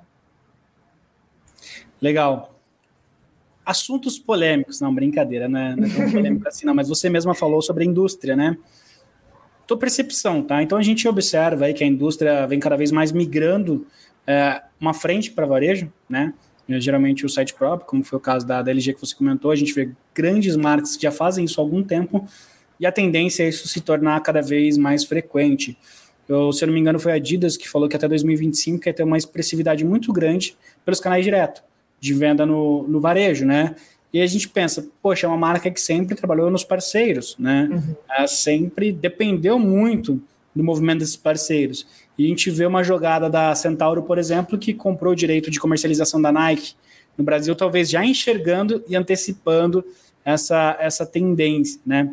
Legal 1.99 2.51
assuntos 3.66 4.18
polêmicos, 4.18 4.82
não, 4.82 4.93
brincadeira, 4.93 5.47
né? 5.47 5.76
não 5.78 5.86
é 5.86 5.89
tão 5.89 6.12
polêmico 6.12 6.47
assim, 6.47 6.66
não, 6.66 6.74
mas 6.74 6.89
você 6.89 7.09
mesma 7.09 7.34
falou 7.34 7.62
sobre 7.62 7.84
a 7.84 7.88
indústria, 7.88 8.36
né? 8.36 8.57
Tua 9.68 9.78
percepção, 9.78 10.41
tá? 10.41 10.62
Então 10.62 10.78
a 10.78 10.84
gente 10.84 11.07
observa 11.07 11.66
aí 11.66 11.74
que 11.74 11.84
a 11.84 11.88
indústria 11.88 12.45
vem 12.47 12.59
cada 12.59 12.76
vez 12.76 12.91
mais 12.91 13.12
migrando 13.12 13.86
é, 14.26 14.62
uma 14.80 14.93
frente 14.93 15.32
para 15.32 15.45
varejo, 15.45 15.91
né? 16.09 16.34
Geralmente 16.68 17.26
o 17.26 17.30
site 17.30 17.53
próprio, 17.53 17.88
como 17.88 18.03
foi 18.03 18.18
o 18.18 18.22
caso 18.22 18.45
da, 18.45 18.62
da 18.62 18.72
LG 18.72 18.93
que 18.93 19.01
você 19.01 19.14
comentou, 19.14 19.51
a 19.51 19.55
gente 19.55 19.74
vê 19.74 19.91
grandes 20.14 20.55
marcas 20.55 20.95
que 20.95 21.03
já 21.03 21.12
fazem 21.12 21.45
isso 21.45 21.59
há 21.59 21.64
algum 21.64 21.84
tempo 21.84 22.26
e 22.80 22.86
a 22.86 22.91
tendência 22.91 23.43
é 23.43 23.49
isso 23.49 23.68
se 23.68 23.82
tornar 23.82 24.20
cada 24.22 24.41
vez 24.41 24.78
mais 24.78 25.03
frequente. 25.03 25.78
Eu, 26.30 26.53
se 26.53 26.64
eu 26.64 26.68
não 26.68 26.74
me 26.74 26.80
engano, 26.80 26.97
foi 26.97 27.12
a 27.12 27.16
Adidas 27.16 27.57
que 27.57 27.68
falou 27.68 27.89
que 27.89 27.95
até 27.95 28.07
2025 28.07 28.80
quer 28.80 28.93
ter 28.93 29.03
uma 29.03 29.18
expressividade 29.18 29.84
muito 29.84 30.14
grande 30.14 30.55
pelos 30.86 30.99
canais 30.99 31.26
direto 31.26 31.62
de 32.02 32.14
venda 32.16 32.45
no, 32.45 32.86
no 32.88 32.99
varejo, 32.99 33.45
né? 33.45 33.76
E 34.12 34.20
a 34.20 34.28
gente 34.28 34.49
pensa, 34.49 34.86
poxa, 35.02 35.26
é 35.26 35.30
uma 35.30 35.38
marca 35.38 35.72
que 35.72 35.80
sempre 35.80 36.16
trabalhou 36.16 36.49
nos 36.49 36.64
parceiros, 36.64 37.38
né? 37.39 37.70
Uhum. 37.72 37.95
Ela 38.10 38.28
sempre 38.28 38.91
dependeu 38.91 39.58
muito 39.58 40.22
do 40.54 40.64
movimento 40.64 40.99
desses 40.99 41.16
parceiros. 41.16 41.88
E 42.18 42.26
a 42.26 42.28
gente 42.28 42.49
vê 42.49 42.66
uma 42.66 42.84
jogada 42.84 43.30
da 43.30 43.56
Centauro, 43.56 44.04
por 44.04 44.18
exemplo, 44.18 44.58
que 44.58 44.74
comprou 44.74 45.14
o 45.14 45.16
direito 45.16 45.49
de 45.49 45.60
comercialização 45.60 46.22
da 46.22 46.32
Nike 46.32 46.74
no 47.18 47.24
Brasil, 47.24 47.56
talvez 47.56 47.89
já 47.89 48.04
enxergando 48.04 48.84
e 48.88 48.95
antecipando 48.95 49.86
essa, 50.26 50.76
essa 50.80 51.06
tendência, 51.06 51.80
né? 51.86 52.12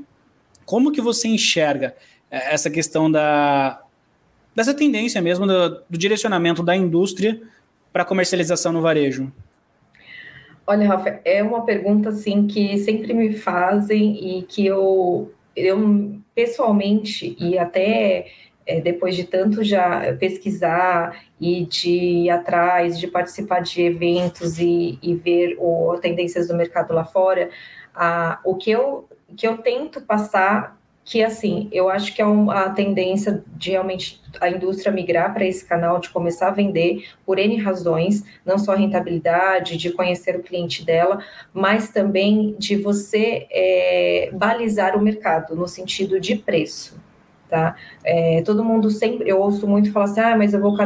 Como 0.65 0.93
que 0.93 1.01
você 1.01 1.29
enxerga 1.29 1.97
eh, 2.31 2.55
essa 2.55 2.71
questão 2.71 3.11
da, 3.11 3.83
dessa 4.55 4.75
tendência 4.75 5.21
mesmo 5.21 5.47
do, 5.47 5.83
do 5.89 5.99
direcionamento 5.99 6.63
da 6.63 6.77
indústria 6.77 7.41
para 7.93 8.05
comercialização 8.05 8.71
no 8.71 8.83
varejo? 8.83 9.33
Olha, 10.71 10.87
Rafa, 10.87 11.19
é 11.25 11.43
uma 11.43 11.65
pergunta 11.65 12.11
assim 12.11 12.47
que 12.47 12.77
sempre 12.77 13.15
me 13.15 13.33
fazem 13.33 14.39
e 14.39 14.43
que 14.43 14.67
eu, 14.67 15.33
eu 15.57 16.21
pessoalmente 16.35 17.35
e 17.41 17.59
até 17.59 18.27
é, 18.67 18.79
depois 18.79 19.17
de 19.17 19.25
tanto 19.25 19.65
já 19.65 20.15
pesquisar 20.19 21.25
e 21.41 21.65
de 21.65 21.89
ir 21.89 22.29
atrás, 22.29 23.01
de 23.01 23.07
participar 23.07 23.61
de 23.61 23.81
eventos 23.81 24.59
e, 24.59 24.99
e 25.03 25.15
ver 25.15 25.57
o, 25.59 25.97
tendências 26.03 26.49
do 26.49 26.55
mercado 26.55 26.93
lá 26.93 27.03
fora, 27.07 27.49
a, 27.95 28.39
o 28.45 28.55
que 28.55 28.71
eu, 28.71 29.09
que 29.35 29.49
eu 29.49 29.57
tento 29.57 30.03
passar 30.03 30.78
que 31.09 31.25
assim, 31.25 31.71
eu 31.73 31.89
acho 31.89 32.15
que 32.15 32.21
é 32.21 32.27
uma 32.27 32.69
tendência 32.69 33.43
de 33.57 33.71
realmente 33.71 34.21
a 34.39 34.51
indústria 34.51 34.93
migrar 34.93 35.33
para 35.33 35.47
esse 35.47 35.65
canal, 35.65 35.99
de 35.99 36.11
começar 36.11 36.49
a 36.49 36.51
vender 36.51 37.07
por 37.25 37.39
N 37.39 37.57
razões, 37.57 38.23
não 38.45 38.59
só 38.59 38.75
rentabilidade, 38.75 39.79
de 39.79 39.91
conhecer 39.91 40.37
o 40.37 40.43
cliente 40.43 40.85
dela, 40.85 41.25
mas 41.51 41.89
também 41.89 42.55
de 42.59 42.77
você 42.77 43.47
é, 43.51 44.29
balizar 44.35 44.95
o 44.99 45.01
mercado 45.01 45.57
no 45.57 45.67
sentido 45.67 46.21
de 46.21 46.37
preço. 46.37 47.01
Tá? 47.49 47.75
É, 48.05 48.43
todo 48.43 48.63
mundo 48.63 48.91
sempre, 48.91 49.31
eu 49.31 49.41
ouço 49.41 49.67
muito 49.67 49.91
falar 49.91 50.05
assim, 50.05 50.21
ah, 50.21 50.37
mas 50.37 50.53
eu 50.53 50.61
vou 50.61 50.77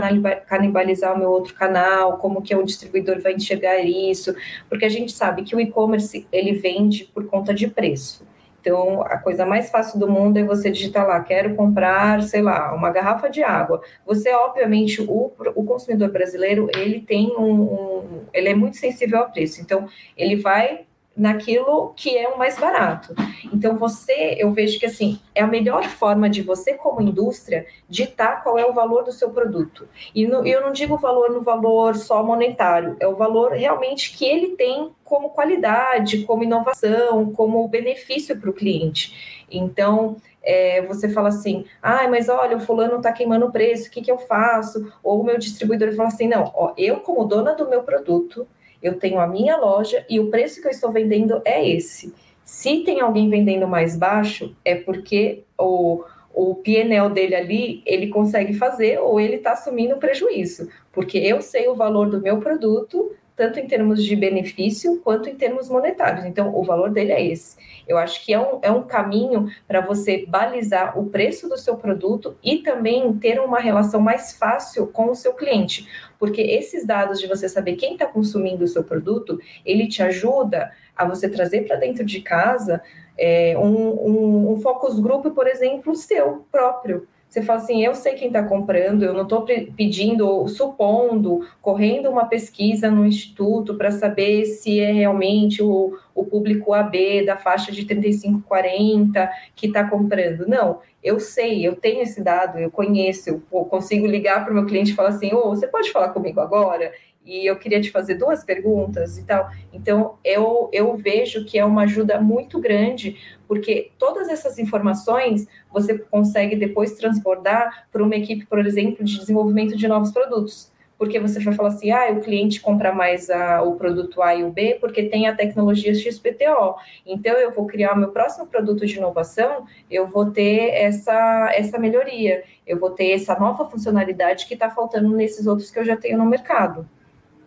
canibalizar 0.47 1.17
o 1.17 1.19
meu 1.19 1.31
outro 1.31 1.53
canal, 1.53 2.19
como 2.19 2.41
que 2.41 2.55
o 2.55 2.63
distribuidor 2.63 3.21
vai 3.21 3.35
enxergar 3.35 3.81
isso? 3.81 4.33
Porque 4.69 4.85
a 4.85 4.89
gente 4.89 5.11
sabe 5.11 5.43
que 5.43 5.57
o 5.57 5.61
e-commerce, 5.61 6.29
ele 6.31 6.53
vende 6.53 7.11
por 7.13 7.27
conta 7.27 7.53
de 7.53 7.67
preço. 7.67 8.25
Então, 8.63 9.03
a 9.03 9.19
coisa 9.19 9.45
mais 9.45 9.71
fácil 9.71 9.99
do 9.99 10.09
mundo 10.09 10.39
é 10.39 10.45
você 10.45 10.71
digitar 10.71 11.05
lá, 11.05 11.19
quero 11.19 11.57
comprar, 11.57 12.23
sei 12.23 12.41
lá, 12.41 12.73
uma 12.73 12.91
garrafa 12.91 13.29
de 13.29 13.43
água. 13.43 13.83
Você, 14.07 14.33
obviamente, 14.33 15.03
o, 15.03 15.33
o 15.57 15.65
consumidor 15.65 16.13
brasileiro, 16.13 16.69
ele 16.77 17.01
tem 17.01 17.35
um, 17.37 17.61
um, 17.61 18.21
ele 18.33 18.51
é 18.51 18.55
muito 18.55 18.77
sensível 18.77 19.19
ao 19.19 19.31
preço. 19.33 19.61
Então, 19.61 19.89
ele 20.17 20.37
vai 20.37 20.87
naquilo 21.17 21.93
que 21.95 22.17
é 22.17 22.29
o 22.29 22.39
mais 22.39 22.59
barato. 22.59 23.15
Então 23.53 23.77
você, 23.77 24.37
eu 24.39 24.51
vejo 24.53 24.79
que 24.79 24.87
assim, 24.87 25.21
é 25.35 25.43
a 25.43 25.47
melhor 25.47 25.85
forma 25.85 26.29
de 26.29 26.43
você 26.43 26.75
como 26.75 27.03
indústria 27.03 27.67
ditar 27.89 28.43
qual 28.43 28.59
é 28.59 28.65
o 28.65 28.73
valor 28.73 29.05
do 29.05 29.13
seu 29.13 29.31
produto. 29.31 29.89
E 30.15 30.27
no, 30.27 30.47
eu 30.47 30.61
não 30.63 30.73
digo 30.73 30.97
valor 30.97 31.31
no 31.31 31.43
valor 31.43 31.97
só 31.97 32.23
monetário, 32.23 32.97
é 32.99 33.07
o 33.07 33.15
valor 33.15 33.53
realmente 33.53 34.17
que 34.17 34.25
ele 34.25 34.57
tem 34.57 34.91
como 35.05 35.31
qualidade, 35.31 36.25
como 36.25 36.45
inovação, 36.45 37.33
como 37.33 37.69
benefício 37.69 38.39
para 38.41 38.49
o 38.49 38.55
cliente. 38.55 39.45
Então, 39.51 40.17
é, 40.43 40.81
você 40.83 41.09
fala 41.09 41.29
assim, 41.29 41.67
ah, 41.83 42.09
mas 42.09 42.29
olha, 42.29 42.57
o 42.57 42.61
fulano 42.61 42.97
está 42.97 43.13
queimando 43.13 43.47
o 43.47 43.53
preço, 43.53 43.89
o 43.89 43.91
que, 43.91 44.01
que 44.01 44.11
eu 44.11 44.19
faço? 44.19 44.93
Ou 45.03 45.21
o 45.21 45.25
meu 45.25 45.39
distribuidor 45.39 45.95
fala 45.95 46.09
assim, 46.09 46.29
não, 46.29 46.51
ó, 46.55 46.73
eu 46.77 47.01
como 47.01 47.25
dona 47.25 47.55
do 47.55 47.69
meu 47.69 47.83
produto, 47.83 48.47
eu 48.83 48.99
tenho 48.99 49.21
a 49.21 49.27
minha 49.27 49.57
loja 49.57 50.05
e 50.09 50.19
o 50.19 50.31
preço 50.31 50.61
que 50.61 50.67
eu 50.67 50.73
estou 50.73 50.91
vendendo 50.91 51.41
é 51.45 51.69
esse. 51.69 52.13
Se 52.45 52.83
tem 52.85 53.01
alguém 53.01 53.31
vendendo 53.31 53.69
mais 53.69 53.97
baixo, 53.97 54.55
é 54.65 54.75
porque 54.75 55.45
o, 55.57 56.05
o 56.35 56.57
PNL 56.57 57.11
dele 57.11 57.35
ali, 57.35 57.83
ele 57.87 58.09
consegue 58.09 58.55
fazer 58.55 58.99
ou 58.99 59.21
ele 59.21 59.37
está 59.37 59.53
assumindo 59.53 59.97
prejuízo, 59.97 60.69
porque 60.93 61.19
eu 61.19 61.41
sei 61.41 61.69
o 61.69 61.77
valor 61.77 62.11
do 62.11 62.21
meu 62.21 62.39
produto, 62.41 63.13
tanto 63.43 63.59
em 63.59 63.67
termos 63.67 64.05
de 64.05 64.15
benefício 64.15 65.01
quanto 65.03 65.29
em 65.29 65.35
termos 65.35 65.69
monetários. 65.69 66.25
Então, 66.25 66.57
o 66.57 66.63
valor 66.63 66.91
dele 66.91 67.11
é 67.11 67.27
esse. 67.27 67.57
Eu 67.89 67.99
acho 67.99 68.25
que 68.25 68.33
é 68.33 68.39
um, 68.39 68.61
é 68.63 68.71
um 68.71 68.85
caminho 68.85 69.49
para 69.67 69.81
você 69.81 70.25
balizar 70.29 70.97
o 70.97 71.07
preço 71.07 71.49
do 71.49 71.59
seu 71.59 71.77
produto 71.77 72.37
e 72.41 72.59
também 72.59 73.13
ter 73.15 73.41
uma 73.41 73.59
relação 73.59 74.01
mais 74.01 74.33
fácil 74.33 74.87
com 74.87 75.11
o 75.11 75.17
seu 75.17 75.35
cliente, 75.35 75.89
porque 76.21 76.41
esses 76.41 76.87
dados 76.87 77.19
de 77.19 77.27
você 77.27 77.49
saber 77.49 77.75
quem 77.75 77.95
está 77.95 78.07
consumindo 78.07 78.63
o 78.63 78.69
seu 78.69 78.85
produto, 78.85 79.41
ele 79.67 79.89
te 79.89 80.05
ajuda 80.05 80.71
a 80.95 81.05
você 81.05 81.29
trazer 81.29 81.67
para 81.67 81.75
dentro 81.75 82.05
de 82.05 82.21
casa 82.21 82.81
é, 83.19 83.59
um, 83.59 83.67
um, 83.67 84.53
um 84.53 84.61
focus 84.61 85.01
group, 85.01 85.27
por 85.35 85.49
exemplo, 85.49 85.97
seu 85.97 86.47
próprio. 86.53 87.09
Você 87.33 87.41
fala 87.41 87.61
assim, 87.61 87.83
eu 87.83 87.95
sei 87.95 88.13
quem 88.13 88.27
está 88.27 88.43
comprando, 88.43 89.05
eu 89.05 89.15
não 89.15 89.23
estou 89.23 89.43
pedindo, 89.43 90.47
supondo, 90.49 91.41
correndo 91.63 92.11
uma 92.11 92.27
pesquisa 92.27 92.91
no 92.91 93.07
instituto 93.07 93.75
para 93.75 93.91
saber 93.91 94.45
se 94.45 94.79
é 94.79 94.93
realmente 94.93 95.63
o, 95.63 95.99
o 96.15 96.27
público 96.27 96.75
AB 96.75 97.25
da 97.25 97.39
faixa 97.39 97.73
de 97.73 97.87
35, 97.87 98.43
40 98.43 99.33
que 99.57 99.67
está 99.67 99.89
comprando. 99.89 100.47
Não, 100.47 100.81
eu 101.03 101.19
sei, 101.19 101.67
eu 101.67 101.75
tenho 101.75 102.03
esse 102.03 102.23
dado, 102.23 102.59
eu 102.59 102.71
conheço, 102.71 103.31
eu 103.31 103.65
consigo 103.65 104.07
ligar 104.07 104.45
para 104.45 104.53
o 104.53 104.55
meu 104.55 104.67
cliente 104.67 104.93
e 104.93 104.95
falar 104.95 105.09
assim, 105.09 105.31
oh, 105.33 105.49
você 105.49 105.67
pode 105.67 105.91
falar 105.91 106.11
comigo 106.11 106.39
agora? 106.39 106.93
E 107.25 107.47
eu 107.47 107.57
queria 107.57 107.81
te 107.81 107.91
fazer 107.91 108.15
duas 108.15 108.45
perguntas 108.45 109.17
e 109.17 109.25
tal. 109.25 109.51
Então, 109.73 110.17
eu, 110.25 110.69
eu 110.73 110.97
vejo 110.97 111.45
que 111.45 111.59
é 111.59 111.65
uma 111.65 111.83
ajuda 111.83 112.21
muito 112.21 112.61
grande, 112.61 113.17
porque 113.47 113.93
todas 113.99 114.29
essas 114.29 114.59
informações 114.59 115.47
você 115.73 115.99
consegue 115.99 116.57
depois 116.57 116.95
transbordar 116.95 117.87
para 117.91 118.03
uma 118.03 118.17
equipe, 118.17 118.47
por 118.47 118.65
exemplo, 118.65 119.05
de 119.05 119.19
desenvolvimento 119.19 119.77
de 119.77 119.87
novos 119.87 120.11
produtos. 120.11 120.71
Porque 120.99 121.19
você 121.19 121.41
vai 121.41 121.53
falar 121.53 121.71
assim, 121.71 121.91
ah, 121.91 122.13
o 122.13 122.21
cliente 122.21 122.61
compra 122.61 122.93
mais 122.93 123.29
a, 123.29 123.61
o 123.63 123.75
produto 123.75 124.23
A 124.23 124.37
e 124.37 124.45
o 124.45 124.51
B 124.53 124.77
porque 124.81 125.03
tem 125.05 125.27
a 125.27 125.35
tecnologia 125.35 125.93
XPTO. 125.93 126.77
Então, 127.05 127.35
eu 127.35 127.51
vou 127.51 127.67
criar 127.67 127.97
meu 127.97 128.11
próximo 128.11 128.47
produto 128.47 128.87
de 128.87 128.99
inovação, 128.99 129.67
eu 129.91 130.07
vou 130.07 130.31
ter 130.31 130.71
essa, 130.75 131.51
essa 131.55 131.77
melhoria, 131.77 132.45
eu 132.65 132.79
vou 132.79 132.91
ter 132.91 133.11
essa 133.11 133.37
nova 133.37 133.69
funcionalidade 133.69 134.47
que 134.47 134.55
está 134.55 134.71
faltando 134.71 135.09
nesses 135.17 135.47
outros 135.47 135.73
que 135.73 135.79
eu 135.79 135.85
já 135.85 135.97
tenho 135.97 136.19
no 136.19 136.25
mercado. 136.25 136.89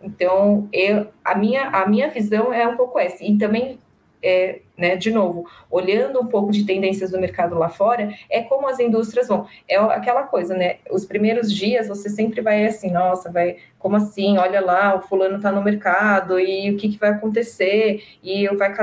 Então, 0.02 0.68
eu, 0.72 1.08
a, 1.24 1.34
minha, 1.34 1.68
a 1.68 1.86
minha 1.86 2.08
visão 2.10 2.52
é 2.52 2.66
um 2.66 2.76
pouco 2.76 2.98
essa. 2.98 3.24
E 3.24 3.36
também, 3.38 3.78
é, 4.22 4.60
né, 4.76 4.96
de 4.96 5.10
novo, 5.10 5.46
olhando 5.70 6.20
um 6.20 6.26
pouco 6.26 6.52
de 6.52 6.64
tendências 6.64 7.10
do 7.10 7.20
mercado 7.20 7.58
lá 7.58 7.68
fora, 7.68 8.12
é 8.30 8.42
como 8.42 8.68
as 8.68 8.78
indústrias 8.78 9.28
vão. 9.28 9.46
É 9.68 9.76
aquela 9.76 10.24
coisa, 10.24 10.54
né? 10.54 10.76
Os 10.90 11.04
primeiros 11.04 11.52
dias 11.52 11.88
você 11.88 12.08
sempre 12.08 12.40
vai 12.40 12.66
assim, 12.66 12.90
nossa, 12.90 13.32
vai, 13.32 13.56
como 13.78 13.96
assim? 13.96 14.36
Olha 14.38 14.60
lá, 14.60 14.94
o 14.94 15.02
fulano 15.02 15.36
está 15.36 15.50
no 15.50 15.62
mercado 15.62 16.38
e 16.38 16.70
o 16.70 16.76
que, 16.76 16.88
que 16.90 16.98
vai 16.98 17.10
acontecer? 17.10 18.02
E 18.22 18.46
vai 18.48 18.74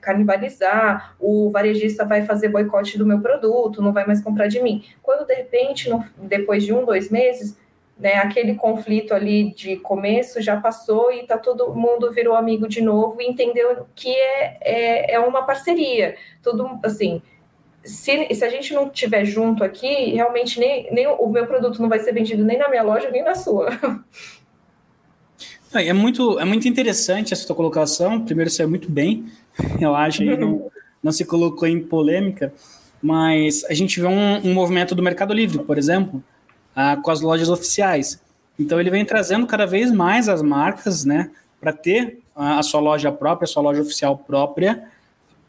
canibalizar, 0.00 1.14
o 1.18 1.50
varejista 1.50 2.04
vai 2.04 2.22
fazer 2.22 2.48
boicote 2.48 2.96
do 2.96 3.06
meu 3.06 3.20
produto, 3.20 3.82
não 3.82 3.92
vai 3.92 4.06
mais 4.06 4.22
comprar 4.22 4.46
de 4.46 4.62
mim. 4.62 4.84
Quando 5.02 5.26
de 5.26 5.34
repente, 5.34 5.90
no, 5.90 6.04
depois 6.16 6.64
de 6.64 6.72
um, 6.72 6.84
dois 6.84 7.10
meses, 7.10 7.58
né, 8.00 8.14
aquele 8.14 8.54
conflito 8.54 9.12
ali 9.12 9.52
de 9.54 9.76
começo 9.76 10.40
já 10.40 10.58
passou 10.58 11.12
e 11.12 11.26
tá 11.26 11.36
todo 11.36 11.74
mundo 11.74 12.10
virou 12.10 12.34
amigo 12.34 12.66
de 12.66 12.80
novo 12.80 13.20
e 13.20 13.26
entendeu 13.26 13.86
que 13.94 14.08
é, 14.08 14.58
é, 14.60 15.12
é 15.14 15.20
uma 15.20 15.42
parceria. 15.42 16.16
Tudo 16.42 16.80
assim, 16.82 17.20
se, 17.84 18.34
se 18.34 18.44
a 18.44 18.48
gente 18.48 18.72
não 18.72 18.86
estiver 18.86 19.24
junto 19.24 19.62
aqui, 19.62 20.14
realmente 20.14 20.58
nem, 20.58 20.92
nem 20.92 21.06
o 21.06 21.28
meu 21.28 21.46
produto 21.46 21.80
não 21.80 21.88
vai 21.88 21.98
ser 21.98 22.12
vendido 22.12 22.44
nem 22.44 22.58
na 22.58 22.68
minha 22.68 22.82
loja, 22.82 23.10
nem 23.10 23.22
na 23.22 23.34
sua. 23.34 23.68
É 25.72 25.92
muito, 25.92 26.38
é 26.40 26.44
muito 26.44 26.66
interessante 26.66 27.32
essa 27.32 27.46
tua 27.46 27.54
colocação. 27.54 28.24
Primeiro, 28.24 28.50
você 28.50 28.64
é 28.64 28.66
muito 28.66 28.90
bem, 28.90 29.26
eu 29.80 29.94
acho, 29.94 30.24
não, 30.24 30.70
não 31.02 31.12
se 31.12 31.24
colocou 31.24 31.68
em 31.68 31.80
polêmica, 31.80 32.52
mas 33.00 33.64
a 33.66 33.74
gente 33.74 34.00
vê 34.00 34.06
um, 34.06 34.48
um 34.48 34.52
movimento 34.52 34.94
do 34.94 35.02
Mercado 35.02 35.32
Livre, 35.32 35.62
por 35.62 35.78
exemplo, 35.78 36.24
ah, 36.74 36.96
com 36.96 37.10
as 37.10 37.20
lojas 37.20 37.48
oficiais. 37.48 38.20
Então 38.58 38.78
ele 38.78 38.90
vem 38.90 39.04
trazendo 39.04 39.46
cada 39.46 39.66
vez 39.66 39.90
mais 39.90 40.28
as 40.28 40.42
marcas, 40.42 41.04
né, 41.04 41.30
para 41.60 41.72
ter 41.72 42.18
a, 42.36 42.62
sua 42.62 42.80
loja 42.80 43.10
própria, 43.10 43.44
a 43.44 43.48
sua 43.48 43.62
loja 43.62 43.82
oficial 43.82 44.16
própria. 44.16 44.84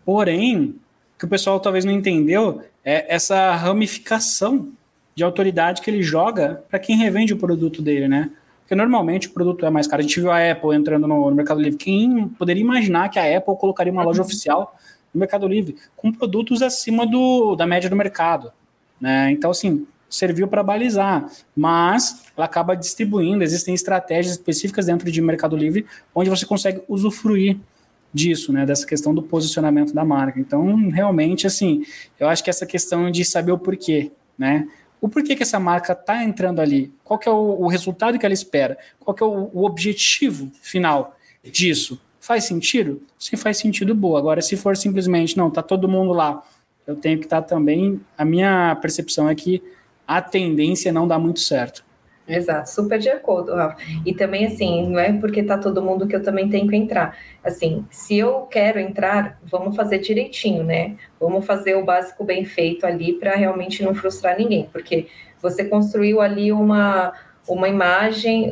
Porém, 0.06 0.76
o 1.16 1.20
que 1.20 1.26
o 1.26 1.28
pessoal 1.28 1.60
talvez 1.60 1.86
não 1.86 1.94
entendeu 1.94 2.62
é 2.84 3.14
essa 3.14 3.54
ramificação 3.56 4.70
de 5.16 5.24
autoridade 5.24 5.82
que 5.82 5.90
ele 5.90 6.02
joga 6.02 6.64
para 6.70 6.80
quem 6.80 6.98
revende 6.98 7.34
o 7.34 7.38
produto 7.38 7.82
dele, 7.82 8.08
né? 8.08 8.32
Porque 8.62 8.76
normalmente 8.76 9.28
o 9.28 9.32
produto 9.32 9.66
é 9.66 9.70
mais 9.70 9.86
caro. 9.86 10.00
A 10.00 10.04
gente 10.04 10.20
viu 10.20 10.32
a 10.32 10.52
Apple 10.52 10.76
entrando 10.76 11.06
no, 11.08 11.30
no 11.30 11.36
Mercado 11.36 11.62
Livre. 11.62 11.78
Quem 11.78 12.30
poderia 12.30 12.62
imaginar 12.62 13.10
que 13.10 13.20
a 13.20 13.38
Apple 13.38 13.56
colocaria 13.58 13.92
uma 13.92 14.04
loja 14.04 14.22
oficial 14.24 14.76
no 15.14 15.20
Mercado 15.20 15.48
Livre 15.48 15.76
com 15.96 16.12
produtos 16.12 16.62
acima 16.62 17.06
do, 17.06 17.56
da 17.56 17.68
média 17.68 17.90
do 17.90 17.96
mercado? 17.96 18.52
Né? 19.00 19.32
Então, 19.32 19.52
assim, 19.52 19.86
serviu 20.12 20.48
para 20.48 20.62
balizar, 20.62 21.32
mas 21.56 22.24
ela 22.36 22.46
acaba 22.46 22.76
distribuindo, 22.76 23.44
existem 23.44 23.74
estratégias 23.74 24.34
específicas 24.34 24.86
dentro 24.86 25.10
de 25.10 25.22
Mercado 25.22 25.56
Livre 25.56 25.86
onde 26.14 26.30
você 26.30 26.46
consegue 26.46 26.82
usufruir 26.88 27.58
disso, 28.14 28.52
né, 28.52 28.66
dessa 28.66 28.86
questão 28.86 29.16
do 29.16 29.24
posicionamento 29.24 29.94
da 29.94 30.04
marca. 30.04 30.38
Então, 30.38 30.90
realmente, 30.90 31.48
assim, 31.48 31.86
eu 32.20 32.28
acho 32.28 32.44
que 32.44 32.50
essa 32.50 32.66
questão 32.66 33.10
de 33.10 33.24
saber 33.24 33.54
o 33.54 33.58
porquê, 33.58 34.12
né, 34.38 34.68
o 35.00 35.08
porquê 35.08 35.34
que 35.34 35.44
essa 35.44 35.60
marca 35.60 35.94
está 35.94 36.22
entrando 36.24 36.60
ali, 36.60 36.94
qual 37.06 37.18
que 37.18 37.28
é 37.28 37.32
o, 37.32 37.62
o, 37.62 37.68
resultado 37.68 38.20
que 38.20 38.26
ela 38.26 38.34
espera, 38.34 38.78
qual 39.00 39.16
que 39.16 39.24
é 39.24 39.26
o, 39.26 39.50
o 39.54 39.66
objetivo 39.66 40.52
final 40.62 41.16
disso, 41.42 42.00
faz 42.20 42.44
sentido? 42.44 43.02
Se 43.18 43.36
faz 43.38 43.58
sentido, 43.58 43.96
boa. 43.96 44.20
Agora, 44.20 44.42
se 44.42 44.58
for 44.58 44.76
simplesmente, 44.76 45.38
não, 45.38 45.50
tá 45.50 45.64
todo 45.64 45.88
mundo 45.88 46.12
lá, 46.12 46.44
eu 46.86 46.96
tenho 46.96 47.18
que 47.18 47.26
estar 47.26 47.42
tá 47.42 47.48
também, 47.48 48.00
a 48.18 48.26
minha 48.26 48.76
percepção 48.76 49.30
é 49.30 49.34
que 49.34 49.64
a 50.18 50.22
tendência 50.22 50.92
não 50.92 51.08
dá 51.08 51.18
muito 51.18 51.40
certo. 51.40 51.86
Exato, 52.28 52.70
super 52.70 53.00
de 53.00 53.10
acordo, 53.10 53.56
Rafa. 53.56 53.78
E 54.06 54.14
também, 54.14 54.46
assim, 54.46 54.88
não 54.88 55.00
é 55.00 55.12
porque 55.14 55.42
tá 55.42 55.58
todo 55.58 55.82
mundo 55.82 56.08
que 56.08 56.16
eu 56.16 56.22
também 56.22 56.50
tenho 56.50 56.68
que 56.68 56.76
entrar. 56.76 57.18
Assim, 57.44 57.86
se 57.90 58.18
eu 58.18 58.42
quero 58.42 58.80
entrar, 58.80 59.40
vamos 59.44 59.76
fazer 59.76 60.00
direitinho, 60.00 60.64
né? 60.64 60.96
Vamos 61.20 61.46
fazer 61.46 61.76
o 61.76 61.86
básico 61.86 62.24
bem 62.24 62.46
feito 62.46 62.86
ali 62.86 63.14
para 63.14 63.36
realmente 63.36 63.84
não 63.84 63.96
frustrar 63.96 64.38
ninguém, 64.38 64.70
porque 64.72 65.08
você 65.42 65.64
construiu 65.64 66.22
ali 66.22 66.52
uma 66.52 67.14
uma 67.54 67.68
imagem 67.68 68.50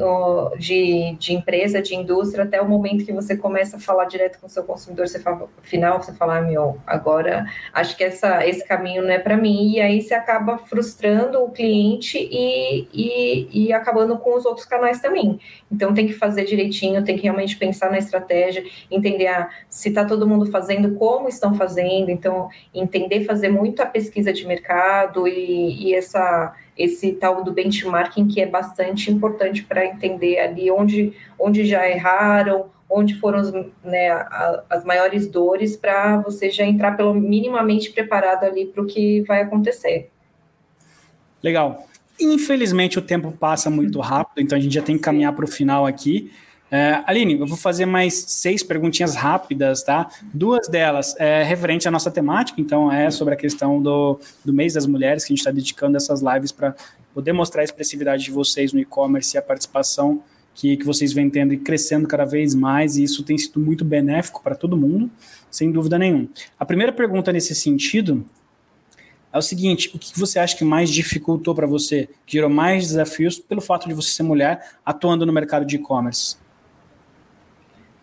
de, 0.58 1.16
de 1.18 1.34
empresa, 1.34 1.82
de 1.82 1.96
indústria, 1.96 2.44
até 2.44 2.62
o 2.62 2.68
momento 2.68 3.06
que 3.06 3.14
você 3.14 3.36
começa 3.38 3.78
a 3.78 3.80
falar 3.80 4.06
direto 4.06 4.40
com 4.40 4.48
o 4.48 4.50
seu 4.50 4.64
consumidor, 4.64 5.08
você 5.08 5.20
fala, 5.20 5.48
final, 5.62 6.02
você 6.02 6.14
fala, 6.14 6.38
ah, 6.38 6.42
meu, 6.42 6.78
agora 6.86 7.46
acho 7.74 7.96
que 7.96 8.04
essa, 8.04 8.46
esse 8.46 8.68
caminho 8.68 9.02
não 9.02 9.10
é 9.10 9.18
para 9.18 9.38
mim, 9.38 9.72
e 9.72 9.80
aí 9.80 10.02
você 10.02 10.14
acaba 10.14 10.58
frustrando 10.58 11.42
o 11.42 11.50
cliente 11.50 12.18
e, 12.18 12.88
e, 12.94 13.68
e 13.68 13.74
acabando 13.74 14.18
com 14.18 14.36
os 14.36 14.46
outros 14.46 14.66
canais 14.66 15.00
também. 15.00 15.40
Então 15.72 15.94
tem 15.94 16.06
que 16.06 16.14
fazer 16.14 16.44
direitinho, 16.44 17.04
tem 17.04 17.16
que 17.16 17.24
realmente 17.24 17.56
pensar 17.56 17.90
na 17.90 17.98
estratégia, 17.98 18.64
entender 18.92 19.28
ah, 19.28 19.50
se 19.70 19.90
está 19.90 20.04
todo 20.04 20.28
mundo 20.28 20.46
fazendo, 20.48 20.96
como 20.96 21.30
estão 21.30 21.54
fazendo, 21.54 22.12
então 22.12 22.50
entender 22.74 23.24
fazer 23.24 23.50
muito 23.50 23.82
a 23.82 23.86
pesquisa 23.86 24.34
de 24.34 24.46
mercado 24.46 25.28
e, 25.28 25.88
e 25.88 25.96
essa 25.96 26.54
esse 26.80 27.12
tal 27.12 27.44
do 27.44 27.52
benchmarking 27.52 28.26
que 28.30 28.40
é 28.40 28.46
bastante 28.46 29.12
importante 29.12 29.64
para 29.64 29.86
entender 29.86 30.40
ali 30.40 30.72
onde, 30.72 31.14
onde 31.38 31.66
já 31.66 31.88
erraram, 31.90 32.68
onde 32.90 33.16
foram 33.16 33.70
né, 33.84 34.10
as 34.70 34.86
maiores 34.86 35.28
dores 35.28 35.76
para 35.76 36.18
você 36.22 36.50
já 36.50 36.64
entrar 36.64 36.96
pelo 36.96 37.14
minimamente 37.14 37.92
preparado 37.92 38.46
ali 38.46 38.66
para 38.66 38.82
o 38.82 38.88
que 38.88 39.22
vai 39.24 39.42
acontecer. 39.42 40.10
Legal. 41.44 41.86
Infelizmente 42.20 42.98
o 42.98 43.02
tempo 43.02 43.32
passa 43.32 43.70
muito 43.70 44.00
rápido, 44.00 44.42
então 44.42 44.58
a 44.58 44.62
gente 44.62 44.74
já 44.74 44.82
tem 44.82 44.96
que 44.96 45.04
caminhar 45.04 45.34
para 45.36 45.46
o 45.46 45.48
final 45.48 45.86
aqui. 45.86 46.32
É, 46.72 47.02
Aline, 47.08 47.40
eu 47.40 47.48
vou 47.48 47.58
fazer 47.58 47.86
mais 47.86 48.14
seis 48.14 48.62
perguntinhas 48.62 49.16
rápidas, 49.16 49.82
tá? 49.82 50.10
Duas 50.34 50.68
delas 50.68 51.16
é 51.18 51.44
referente 51.44 51.88
à 51.88 51.92
nossa 51.92 52.12
temática, 52.12 52.62
então 52.62 52.92
é 52.92 53.10
sobre 53.10 53.34
a 53.34 53.38
questão 53.38 53.82
do, 53.82 54.20
do 54.46 54.54
mês 54.54 54.76
das 54.76 54.86
mulheres, 54.86 55.24
que 55.24 55.34
a 55.34 55.36
gente 55.36 55.40
está 55.40 55.52
dedicando 55.52 55.98
essas 55.98 56.22
lives 56.22 56.52
para 56.52 56.76
poder 57.14 57.34
mostrar 57.34 57.62
a 57.62 57.64
expressividade 57.64 58.24
de 58.24 58.32
vocês 58.32 58.72
no 58.72 58.80
e-commerce 58.80 59.36
e 59.36 59.38
a 59.40 59.42
participação 59.42 60.22
que, 60.54 60.78
que 60.78 60.86
vocês 60.86 61.12
vêm 61.12 61.30
tendo 61.30 61.54
e 61.54 61.58
crescendo 61.58 62.08
cada 62.08 62.26
vez 62.26 62.54
mais, 62.54 62.98
e 62.98 63.04
isso 63.04 63.24
tem 63.24 63.38
sido 63.38 63.60
muito 63.60 63.84
benéfico 63.84 64.44
para 64.44 64.56
todo 64.56 64.78
mundo, 64.78 65.10
sem 65.50 65.72
dúvida 65.72 65.98
nenhuma. 65.98 66.28
A 66.60 66.66
primeira 66.66 66.92
pergunta 66.92 67.32
nesse 67.32 67.56
sentido 67.56 68.24
é 69.34 69.38
o 69.38 69.42
seguinte: 69.42 69.90
o 69.94 69.98
que 69.98 70.20
você 70.20 70.38
acha 70.38 70.56
que 70.56 70.64
mais 70.64 70.90
dificultou 70.90 71.56
para 71.56 71.66
você, 71.66 72.10
que 72.26 72.34
gerou 72.34 72.50
mais 72.50 72.90
desafios 72.90 73.40
pelo 73.40 73.62
fato 73.62 73.88
de 73.88 73.94
você 73.94 74.12
ser 74.12 74.24
mulher 74.24 74.74
atuando 74.86 75.26
no 75.26 75.34
mercado 75.34 75.66
de 75.66 75.78
e-commerce? 75.78 76.38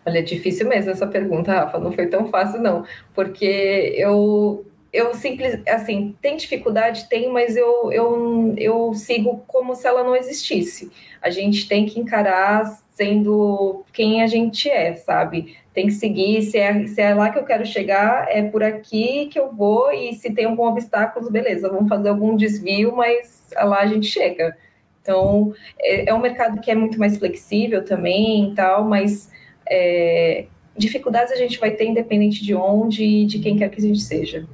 Olha, 0.07 0.19
é 0.19 0.21
difícil 0.21 0.69
mesmo 0.69 0.89
essa 0.89 1.05
pergunta, 1.05 1.51
Rafa, 1.51 1.77
não 1.79 1.91
foi 1.91 2.07
tão 2.07 2.29
fácil, 2.29 2.61
não, 2.61 2.85
porque 3.13 3.93
eu, 3.97 4.65
eu 4.93 5.13
simples, 5.13 5.59
assim, 5.67 6.15
tem 6.21 6.37
dificuldade? 6.37 7.09
Tem, 7.09 7.29
mas 7.29 7.57
eu, 7.57 7.91
eu, 7.91 8.53
eu 8.57 8.93
sigo 8.93 9.43
como 9.45 9.75
se 9.75 9.85
ela 9.85 10.05
não 10.05 10.15
existisse. 10.15 10.89
A 11.21 11.29
gente 11.29 11.67
tem 11.67 11.85
que 11.85 11.99
encarar 11.99 12.63
sendo 12.93 13.83
quem 13.91 14.23
a 14.23 14.27
gente 14.27 14.69
é, 14.69 14.95
sabe? 14.95 15.57
Tem 15.73 15.87
que 15.87 15.93
seguir, 15.93 16.41
se 16.41 16.57
é, 16.57 16.87
se 16.87 17.01
é 17.01 17.13
lá 17.13 17.29
que 17.29 17.37
eu 17.37 17.43
quero 17.43 17.65
chegar, 17.65 18.27
é 18.29 18.41
por 18.41 18.63
aqui 18.63 19.25
que 19.25 19.37
eu 19.37 19.53
vou, 19.53 19.91
e 19.91 20.13
se 20.13 20.33
tem 20.33 20.45
algum 20.45 20.63
obstáculo, 20.63 21.29
beleza, 21.29 21.67
vamos 21.67 21.89
fazer 21.89 22.07
algum 22.07 22.33
desvio, 22.33 22.95
mas 22.95 23.49
lá 23.53 23.81
a 23.81 23.87
gente 23.87 24.07
chega. 24.07 24.55
Então, 25.01 25.53
é, 25.77 26.09
é 26.09 26.13
um 26.13 26.19
mercado 26.19 26.61
que 26.61 26.71
é 26.71 26.75
muito 26.75 26.97
mais 26.97 27.17
flexível 27.17 27.83
também 27.83 28.51
e 28.51 28.55
tal, 28.55 28.85
mas 28.85 29.35
é, 29.69 30.45
dificuldades 30.77 31.31
a 31.31 31.35
gente 31.35 31.59
vai 31.59 31.71
ter 31.71 31.85
independente 31.85 32.43
de 32.43 32.53
onde 32.53 33.03
e 33.03 33.25
de 33.25 33.39
quem 33.39 33.57
quer 33.57 33.69
que 33.69 33.79
a 33.79 33.83
gente 33.83 34.01
seja. 34.01 34.45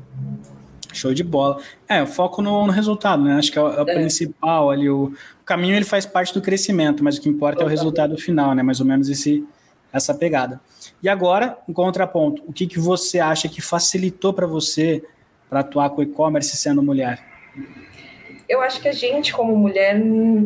Show 0.94 1.14
de 1.14 1.24
bola. 1.24 1.60
É, 1.90 2.06
foco 2.06 2.42
no, 2.42 2.68
no 2.68 2.72
resultado, 2.72 3.24
né? 3.24 3.34
Acho 3.34 3.52
que 3.52 3.58
é 3.58 3.62
o, 3.62 3.68
é 3.68 3.84
o 3.84 3.90
é. 3.90 3.94
principal 3.96 4.70
ali. 4.70 4.90
O, 4.90 5.06
o, 5.06 5.44
caminho 5.44 5.76
ele 5.76 5.86
faz 5.86 6.06
parte 6.06 6.34
do 6.34 6.42
crescimento, 6.42 7.04
mas 7.04 7.18
o 7.18 7.22
que 7.22 7.28
importa 7.28 7.64
é 7.64 7.66
o 7.66 7.70
resultado 7.70 8.16
final, 8.18 8.54
né? 8.54 8.62
Mais 8.62 8.80
ou 8.80 8.86
menos 8.86 9.10
esse, 9.10 9.44
essa 9.92 10.14
pegada. 10.14 10.62
E 11.02 11.10
agora, 11.10 11.58
um 11.68 11.74
contraponto. 11.74 12.44
O 12.48 12.54
que, 12.54 12.68
que 12.68 12.80
você 12.80 13.20
acha 13.20 13.50
que 13.50 13.62
facilitou 13.62 14.34
para 14.34 14.46
você 14.46 15.04
para 15.50 15.62
atuar 15.62 15.90
com 15.90 16.02
e-commerce 16.02 16.56
sendo 16.56 16.82
mulher? 16.82 17.24
Eu 18.48 18.62
acho 18.62 18.80
que 18.80 18.88
a 18.88 18.94
gente, 18.94 19.34
como 19.34 19.56
mulher, 19.56 20.00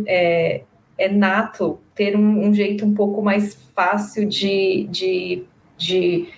é, 0.05 0.61
é 0.97 1.07
nato 1.09 1.79
ter 1.93 2.15
um, 2.15 2.47
um, 2.47 2.53
jeito 2.53 2.85
um 2.85 2.93
pouco 2.93 3.21
mais 3.21 3.55
fácil 3.75 4.27
de, 4.27 4.87
de, 4.89 5.43
de 5.77 6.29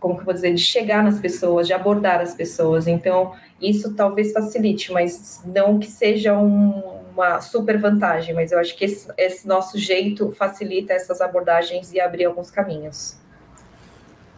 como 0.00 0.14
que 0.14 0.20
eu 0.20 0.24
vou 0.24 0.34
dizer, 0.34 0.54
de 0.54 0.60
chegar 0.60 1.04
nas 1.04 1.20
pessoas, 1.20 1.66
de 1.66 1.72
abordar 1.72 2.20
as 2.20 2.34
pessoas. 2.34 2.86
Então, 2.86 3.32
isso 3.60 3.94
talvez 3.94 4.32
facilite, 4.32 4.90
mas 4.90 5.42
não 5.44 5.78
que 5.78 5.86
seja 5.86 6.36
um, 6.36 7.00
uma 7.14 7.40
super 7.40 7.78
vantagem, 7.78 8.34
mas 8.34 8.50
eu 8.50 8.58
acho 8.58 8.76
que 8.76 8.84
esse, 8.84 9.08
esse, 9.16 9.46
nosso 9.46 9.78
jeito 9.78 10.32
facilita 10.32 10.92
essas 10.92 11.20
abordagens 11.20 11.92
e 11.92 12.00
abrir 12.00 12.24
alguns 12.24 12.50
caminhos. 12.50 13.18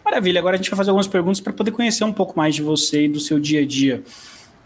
Maravilha, 0.05 0.41
agora 0.41 0.57
a 0.57 0.59
gente 0.59 0.69
vai 0.69 0.77
fazer 0.77 0.91
algumas 0.91 1.07
perguntas 1.07 1.41
para 1.41 1.53
poder 1.53 1.71
conhecer 1.71 2.05
um 2.05 2.13
pouco 2.13 2.37
mais 2.37 2.55
de 2.55 2.63
você 2.63 3.05
e 3.05 3.09
do 3.09 3.21
seu 3.21 3.39
dia 3.39 3.63
a 3.63 3.67
dia. 3.67 4.03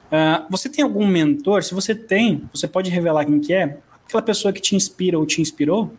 Uh, 0.07 0.47
você 0.49 0.69
tem 0.69 0.83
algum 0.83 1.07
mentor? 1.07 1.63
Se 1.63 1.75
você 1.75 1.95
tem, 1.95 2.49
você 2.53 2.67
pode 2.67 2.91
revelar 2.91 3.27
quem 3.27 3.39
que 3.39 3.53
é? 3.53 3.79
Aquela 4.07 4.23
pessoa 4.23 4.53
que 4.53 4.61
te 4.61 4.75
inspira 4.75 5.19
ou 5.19 5.27
te 5.27 5.41
inspirou? 5.41 5.91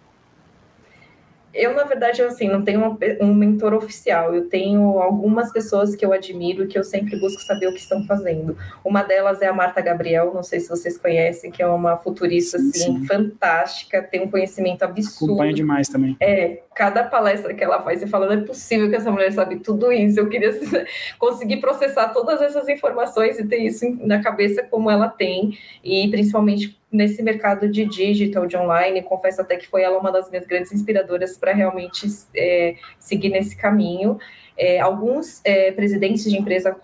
Eu, 1.57 1.73
na 1.73 1.85
verdade, 1.85 2.21
assim, 2.21 2.47
não 2.47 2.63
tenho 2.63 2.97
um 3.19 3.33
mentor 3.33 3.73
oficial. 3.73 4.33
Eu 4.35 4.47
tenho 4.47 4.99
algumas 4.99 5.51
pessoas 5.51 5.95
que 5.95 6.05
eu 6.05 6.13
admiro 6.13 6.63
e 6.63 6.67
que 6.67 6.77
eu 6.77 6.83
sempre 6.83 7.19
busco 7.19 7.41
saber 7.41 7.67
o 7.67 7.73
que 7.73 7.79
estão 7.79 8.05
fazendo. 8.05 8.55
Uma 8.85 9.01
delas 9.01 9.41
é 9.41 9.47
a 9.47 9.53
Marta 9.53 9.81
Gabriel, 9.81 10.31
não 10.35 10.43
sei 10.43 10.59
se 10.59 10.69
vocês 10.69 10.99
conhecem, 10.99 11.49
que 11.49 11.63
é 11.63 11.67
uma 11.67 11.97
futurista, 11.97 12.59
sim, 12.59 12.69
assim, 12.69 12.99
sim. 12.99 13.05
fantástica, 13.07 14.03
tem 14.03 14.21
um 14.21 14.29
conhecimento 14.29 14.83
absurdo. 14.83 15.33
Acompanha 15.33 15.53
demais 15.53 15.89
também. 15.89 16.15
É, 16.19 16.61
cada 16.75 17.03
palestra 17.03 17.51
que 17.55 17.63
ela 17.63 17.81
faz, 17.81 18.01
você 18.01 18.07
fala, 18.07 18.27
não 18.27 18.33
é 18.33 18.45
possível 18.45 18.87
que 18.87 18.95
essa 18.95 19.11
mulher 19.11 19.33
sabe 19.33 19.57
tudo 19.57 19.91
isso. 19.91 20.19
Eu 20.19 20.29
queria 20.29 20.51
conseguir 21.17 21.57
processar 21.57 22.09
todas 22.09 22.39
essas 22.39 22.69
informações 22.69 23.39
e 23.39 23.47
ter 23.47 23.57
isso 23.57 23.83
na 24.01 24.21
cabeça 24.21 24.61
como 24.61 24.91
ela 24.91 25.09
tem, 25.09 25.57
e 25.83 26.07
principalmente 26.11 26.77
nesse 26.97 27.21
mercado 27.21 27.69
de 27.69 27.85
digital, 27.85 28.45
de 28.45 28.57
online. 28.57 29.01
Confesso 29.03 29.41
até 29.41 29.55
que 29.55 29.67
foi 29.67 29.83
ela 29.83 29.97
uma 29.97 30.11
das 30.11 30.29
minhas 30.29 30.45
grandes 30.45 30.71
inspiradoras 30.73 31.37
para 31.37 31.53
realmente 31.53 32.07
é, 32.35 32.75
seguir 32.99 33.29
nesse 33.29 33.55
caminho. 33.55 34.17
É, 34.57 34.79
alguns 34.79 35.39
é, 35.45 35.71
presidentes 35.71 36.23
de 36.23 36.35
empresa 36.35 36.75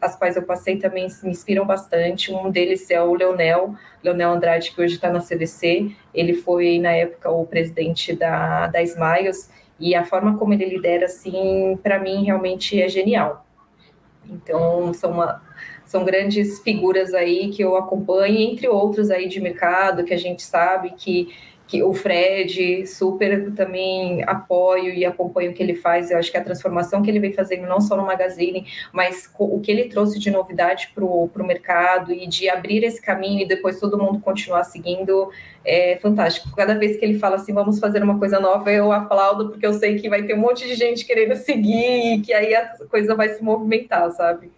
as 0.00 0.16
quais 0.16 0.34
eu 0.34 0.42
passei 0.42 0.76
também 0.76 1.06
me 1.22 1.30
inspiram 1.30 1.64
bastante. 1.64 2.32
Um 2.32 2.50
deles 2.50 2.90
é 2.90 3.00
o 3.00 3.14
Leonel, 3.14 3.74
Leonel 4.02 4.32
Andrade, 4.32 4.72
que 4.72 4.82
hoje 4.82 4.96
está 4.96 5.10
na 5.10 5.20
CVC. 5.20 5.92
Ele 6.12 6.34
foi, 6.34 6.78
na 6.80 6.90
época, 6.90 7.30
o 7.30 7.46
presidente 7.46 8.14
da, 8.14 8.66
da 8.66 8.82
Smiles, 8.82 9.50
e 9.78 9.94
a 9.94 10.04
forma 10.04 10.36
como 10.36 10.52
ele 10.52 10.64
lidera, 10.64 11.04
assim, 11.04 11.78
para 11.82 11.98
mim, 11.98 12.24
realmente 12.24 12.80
é 12.80 12.88
genial. 12.88 13.46
Então, 14.28 14.92
são 14.92 15.12
uma, 15.12 15.42
são 15.86 16.04
grandes 16.04 16.58
figuras 16.60 17.14
aí 17.14 17.48
que 17.48 17.62
eu 17.62 17.76
acompanho, 17.76 18.38
entre 18.38 18.68
outros 18.68 19.10
aí 19.10 19.28
de 19.28 19.40
mercado, 19.40 20.04
que 20.04 20.12
a 20.12 20.18
gente 20.18 20.42
sabe 20.42 20.90
que, 20.90 21.32
que 21.68 21.80
o 21.80 21.94
Fred, 21.94 22.84
super 22.88 23.52
também 23.54 24.24
apoio 24.24 24.92
e 24.92 25.04
acompanho 25.04 25.52
o 25.52 25.54
que 25.54 25.62
ele 25.62 25.76
faz. 25.76 26.10
Eu 26.10 26.18
acho 26.18 26.30
que 26.30 26.36
a 26.36 26.42
transformação 26.42 27.02
que 27.02 27.08
ele 27.08 27.20
vem 27.20 27.32
fazendo, 27.32 27.68
não 27.68 27.80
só 27.80 27.96
no 27.96 28.04
Magazine, 28.04 28.66
mas 28.92 29.32
o 29.38 29.60
que 29.60 29.70
ele 29.70 29.84
trouxe 29.84 30.18
de 30.18 30.28
novidade 30.28 30.90
para 30.92 31.04
o 31.04 31.30
mercado 31.46 32.12
e 32.12 32.26
de 32.26 32.48
abrir 32.48 32.82
esse 32.82 33.00
caminho 33.00 33.42
e 33.42 33.46
depois 33.46 33.78
todo 33.78 33.96
mundo 33.96 34.18
continuar 34.18 34.64
seguindo, 34.64 35.30
é 35.64 35.96
fantástico. 36.02 36.50
Cada 36.56 36.74
vez 36.74 36.96
que 36.96 37.04
ele 37.04 37.16
fala 37.16 37.36
assim, 37.36 37.52
vamos 37.52 37.78
fazer 37.78 38.02
uma 38.02 38.18
coisa 38.18 38.40
nova, 38.40 38.72
eu 38.72 38.90
aplaudo, 38.90 39.50
porque 39.50 39.64
eu 39.64 39.72
sei 39.72 40.00
que 40.00 40.08
vai 40.08 40.24
ter 40.24 40.34
um 40.34 40.40
monte 40.40 40.66
de 40.66 40.74
gente 40.74 41.04
querendo 41.04 41.36
seguir 41.36 42.14
e 42.14 42.20
que 42.22 42.32
aí 42.32 42.56
a 42.56 42.76
coisa 42.90 43.14
vai 43.14 43.28
se 43.28 43.40
movimentar, 43.40 44.10
sabe? 44.10 44.50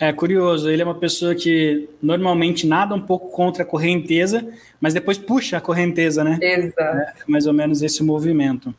É 0.00 0.12
curioso, 0.14 0.70
ele 0.70 0.80
é 0.80 0.84
uma 0.84 0.94
pessoa 0.94 1.34
que 1.34 1.86
normalmente 2.00 2.66
nada 2.66 2.94
um 2.94 3.00
pouco 3.02 3.28
contra 3.28 3.64
a 3.64 3.66
correnteza, 3.66 4.48
mas 4.80 4.94
depois 4.94 5.18
puxa 5.18 5.58
a 5.58 5.60
correnteza, 5.60 6.24
né? 6.24 6.38
Exato. 6.40 6.80
É 6.80 7.12
mais 7.26 7.46
ou 7.46 7.52
menos 7.52 7.82
esse 7.82 8.02
movimento. 8.02 8.74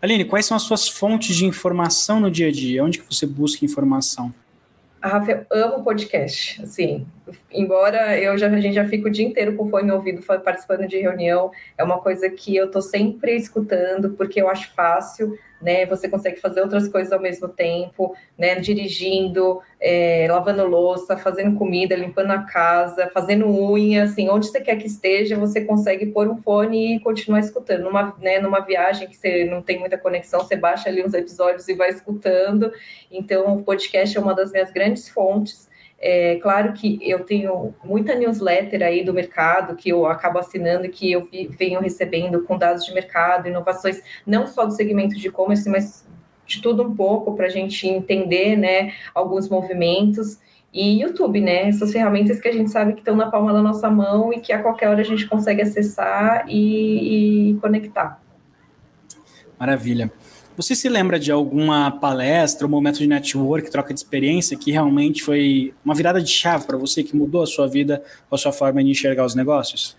Aline, 0.00 0.24
quais 0.24 0.46
são 0.46 0.56
as 0.56 0.62
suas 0.62 0.88
fontes 0.88 1.34
de 1.34 1.44
informação 1.44 2.20
no 2.20 2.30
dia 2.30 2.46
a 2.46 2.52
dia? 2.52 2.84
Onde 2.84 3.00
que 3.00 3.12
você 3.12 3.26
busca 3.26 3.64
informação? 3.64 4.32
A 5.02 5.08
Rafa, 5.08 5.46
eu 5.50 5.64
amo 5.66 5.84
podcast, 5.84 6.62
assim, 6.62 7.06
embora 7.52 8.18
eu 8.18 8.38
já, 8.38 8.46
a 8.46 8.60
gente 8.60 8.74
já 8.74 8.86
fique 8.86 9.06
o 9.06 9.10
dia 9.10 9.26
inteiro 9.26 9.54
com 9.54 9.68
fone 9.68 9.88
no 9.88 9.96
ouvido 9.96 10.22
participando 10.22 10.86
de 10.86 10.98
reunião, 10.98 11.50
é 11.76 11.84
uma 11.84 11.98
coisa 11.98 12.30
que 12.30 12.56
eu 12.56 12.70
tô 12.70 12.80
sempre 12.80 13.36
escutando, 13.36 14.10
porque 14.10 14.40
eu 14.40 14.48
acho 14.48 14.72
fácil, 14.74 15.38
né? 15.64 15.86
Você 15.86 16.08
consegue 16.08 16.38
fazer 16.38 16.60
outras 16.60 16.86
coisas 16.86 17.10
ao 17.10 17.20
mesmo 17.20 17.48
tempo, 17.48 18.14
né? 18.38 18.56
Dirigindo, 18.56 19.60
é, 19.80 20.26
lavando 20.30 20.66
louça, 20.66 21.16
fazendo 21.16 21.56
comida, 21.58 21.96
limpando 21.96 22.30
a 22.32 22.42
casa, 22.42 23.10
fazendo 23.12 23.46
unha, 23.46 24.04
assim, 24.04 24.28
onde 24.28 24.46
você 24.46 24.60
quer 24.60 24.76
que 24.76 24.86
esteja, 24.86 25.38
você 25.38 25.62
consegue 25.62 26.06
pôr 26.06 26.28
um 26.28 26.36
fone 26.42 26.96
e 26.96 27.00
continuar 27.00 27.40
escutando. 27.40 27.84
Numa, 27.84 28.14
né, 28.20 28.38
numa 28.38 28.60
viagem 28.60 29.08
que 29.08 29.16
você 29.16 29.46
não 29.46 29.62
tem 29.62 29.80
muita 29.80 29.96
conexão, 29.96 30.40
você 30.40 30.54
baixa 30.54 30.90
ali 30.90 31.02
uns 31.02 31.14
episódios 31.14 31.66
e 31.66 31.74
vai 31.74 31.88
escutando. 31.88 32.70
Então, 33.10 33.56
o 33.56 33.62
podcast 33.64 34.16
é 34.16 34.20
uma 34.20 34.34
das 34.34 34.52
minhas 34.52 34.70
grandes 34.70 35.08
fontes. 35.08 35.72
É 35.98 36.36
claro 36.36 36.72
que 36.72 36.98
eu 37.00 37.24
tenho 37.24 37.74
muita 37.82 38.14
newsletter 38.14 38.82
aí 38.82 39.04
do 39.04 39.14
mercado 39.14 39.74
que 39.74 39.88
eu 39.88 40.06
acabo 40.06 40.38
assinando 40.38 40.86
e 40.86 40.90
que 40.90 41.10
eu 41.10 41.28
venho 41.58 41.80
recebendo 41.80 42.42
com 42.42 42.58
dados 42.58 42.84
de 42.84 42.92
mercado, 42.92 43.48
inovações, 43.48 44.02
não 44.26 44.46
só 44.46 44.66
do 44.66 44.72
segmento 44.72 45.16
de 45.16 45.28
e-commerce, 45.28 45.68
mas 45.68 46.06
de 46.46 46.60
tudo 46.60 46.82
um 46.82 46.94
pouco 46.94 47.34
para 47.34 47.46
a 47.46 47.50
gente 47.50 47.88
entender 47.88 48.56
né, 48.56 48.92
alguns 49.14 49.48
movimentos. 49.48 50.38
E 50.72 51.00
YouTube, 51.00 51.40
né? 51.40 51.68
Essas 51.68 51.92
ferramentas 51.92 52.40
que 52.40 52.48
a 52.48 52.52
gente 52.52 52.68
sabe 52.68 52.94
que 52.94 52.98
estão 52.98 53.14
na 53.14 53.30
palma 53.30 53.52
da 53.52 53.62
nossa 53.62 53.88
mão 53.88 54.32
e 54.32 54.40
que 54.40 54.52
a 54.52 54.60
qualquer 54.60 54.88
hora 54.88 55.00
a 55.00 55.04
gente 55.04 55.24
consegue 55.28 55.62
acessar 55.62 56.46
e, 56.48 57.52
e 57.52 57.54
conectar. 57.60 58.20
Maravilha. 59.56 60.10
Você 60.56 60.76
se 60.76 60.88
lembra 60.88 61.18
de 61.18 61.32
alguma 61.32 61.90
palestra, 61.90 62.64
um 62.64 62.70
momento 62.70 62.98
de 62.98 63.08
network, 63.08 63.68
troca 63.68 63.92
de 63.92 63.98
experiência 63.98 64.56
que 64.56 64.70
realmente 64.70 65.20
foi 65.20 65.74
uma 65.84 65.96
virada 65.96 66.22
de 66.22 66.30
chave 66.30 66.64
para 66.64 66.76
você, 66.76 67.02
que 67.02 67.16
mudou 67.16 67.42
a 67.42 67.46
sua 67.46 67.66
vida, 67.66 68.00
a 68.30 68.36
sua 68.36 68.52
forma 68.52 68.82
de 68.82 68.90
enxergar 68.90 69.24
os 69.24 69.34
negócios? 69.34 69.96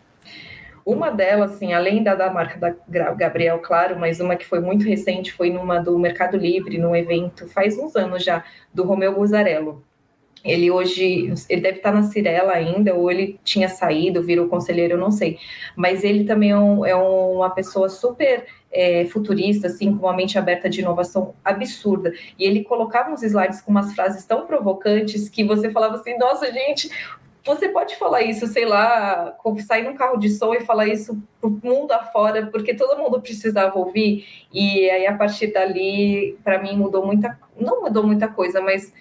Uma 0.86 1.10
delas, 1.10 1.54
assim, 1.54 1.74
além 1.74 2.02
da 2.02 2.16
da 2.16 2.32
marca 2.32 2.76
da 2.88 3.14
Gabriel, 3.14 3.60
claro, 3.60 4.00
mas 4.00 4.22
uma 4.22 4.38
que 4.38 4.46
foi 4.46 4.62
muito 4.62 4.86
recente 4.86 5.34
foi 5.34 5.50
numa 5.50 5.80
do 5.80 5.98
Mercado 6.00 6.38
Livre, 6.38 6.78
num 6.78 6.96
evento 6.96 7.50
faz 7.50 7.78
uns 7.78 7.94
anos 7.96 8.24
já, 8.24 8.42
do 8.74 8.84
Romeu 8.84 9.14
Buzarello. 9.14 9.84
Ele 10.46 10.70
hoje, 10.70 11.34
ele 11.50 11.62
deve 11.62 11.78
estar 11.78 11.92
na 11.92 12.04
Cirela 12.04 12.54
ainda, 12.54 12.94
ou 12.94 13.10
ele 13.10 13.40
tinha 13.44 13.68
saído, 13.68 14.22
virou 14.22 14.48
conselheiro, 14.48 14.94
eu 14.94 14.98
não 15.00 15.10
sei. 15.10 15.40
Mas 15.76 16.04
ele 16.04 16.24
também 16.24 16.52
é, 16.52 16.58
um, 16.58 16.86
é 16.86 16.96
uma 16.96 17.50
pessoa 17.50 17.90
super 17.90 18.46
é, 18.72 19.06
futurista, 19.06 19.68
assim, 19.68 19.98
com 19.98 20.06
uma 20.06 20.16
mente 20.16 20.38
aberta 20.38 20.70
de 20.70 20.82
inovação 20.82 21.34
absurda. 21.44 22.14
E 22.38 22.46
ele 22.46 22.64
colocava 22.64 23.12
uns 23.12 23.24
slides 23.24 23.60
com 23.60 23.72
umas 23.72 23.94
frases 23.94 24.24
tão 24.26 24.46
provocantes 24.46 25.28
que 25.30 25.44
você 25.44 25.72
falava 25.72 25.96
assim, 25.96 26.16
nossa, 26.18 26.52
gente, 26.52 26.92
você 27.44 27.70
pode 27.70 27.96
falar 27.96 28.22
isso, 28.22 28.46
sei 28.48 28.66
lá, 28.66 29.36
sair 29.66 29.84
num 29.84 29.96
carro 29.96 30.18
de 30.18 30.30
som 30.30 30.54
e 30.54 30.62
falar 30.62 30.88
isso 30.88 31.18
para 31.40 31.50
o 31.50 31.60
mundo 31.64 31.92
afora, 31.92 32.48
porque 32.48 32.74
todo 32.74 33.02
mundo 33.02 33.22
precisava 33.22 33.78
ouvir. 33.78 34.26
E 34.54 34.90
aí, 34.90 35.08
a 35.08 35.16
partir 35.16 35.48
dali, 35.48 36.38
para 36.44 36.62
mim, 36.62 36.76
mudou 36.78 37.06
muita... 37.06 37.40
Não 37.60 37.82
mudou 37.82 38.04
muita 38.04 38.28
coisa, 38.28 38.62
mas 38.62 38.92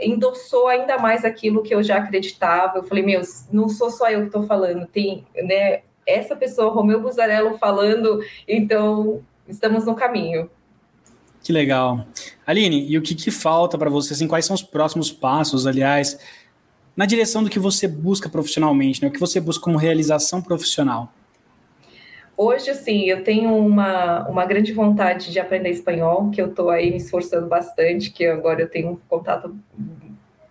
endossou 0.00 0.68
ainda 0.68 0.98
mais 0.98 1.24
aquilo 1.24 1.62
que 1.62 1.74
eu 1.74 1.82
já 1.82 1.98
acreditava. 1.98 2.78
Eu 2.78 2.84
falei, 2.84 3.04
meu, 3.04 3.20
não 3.52 3.68
sou 3.68 3.90
só 3.90 4.10
eu 4.10 4.20
que 4.20 4.26
estou 4.26 4.44
falando, 4.44 4.86
tem 4.86 5.26
né, 5.34 5.80
essa 6.06 6.34
pessoa, 6.34 6.72
Romeu 6.72 7.00
Buzarello, 7.00 7.58
falando, 7.58 8.20
então 8.46 9.22
estamos 9.46 9.84
no 9.84 9.94
caminho. 9.94 10.50
Que 11.42 11.52
legal. 11.52 12.06
Aline, 12.46 12.86
e 12.88 12.98
o 12.98 13.02
que, 13.02 13.14
que 13.14 13.30
falta 13.30 13.78
para 13.78 13.90
você? 13.90 14.12
Assim, 14.12 14.26
quais 14.26 14.44
são 14.44 14.54
os 14.54 14.62
próximos 14.62 15.10
passos, 15.10 15.66
aliás, 15.66 16.18
na 16.96 17.06
direção 17.06 17.42
do 17.42 17.50
que 17.50 17.58
você 17.58 17.86
busca 17.86 18.28
profissionalmente, 18.28 19.00
né? 19.02 19.08
o 19.08 19.12
que 19.12 19.20
você 19.20 19.40
busca 19.40 19.62
como 19.62 19.78
realização 19.78 20.42
profissional? 20.42 21.12
Hoje, 22.40 22.70
assim, 22.70 23.06
eu 23.06 23.24
tenho 23.24 23.52
uma, 23.52 24.28
uma 24.28 24.44
grande 24.46 24.72
vontade 24.72 25.32
de 25.32 25.40
aprender 25.40 25.70
espanhol, 25.70 26.30
que 26.30 26.40
eu 26.40 26.46
estou 26.46 26.70
aí 26.70 26.88
me 26.88 26.98
esforçando 26.98 27.48
bastante, 27.48 28.12
que 28.12 28.24
agora 28.24 28.62
eu 28.62 28.70
tenho 28.70 28.90
um 28.90 28.96
contato 29.08 29.58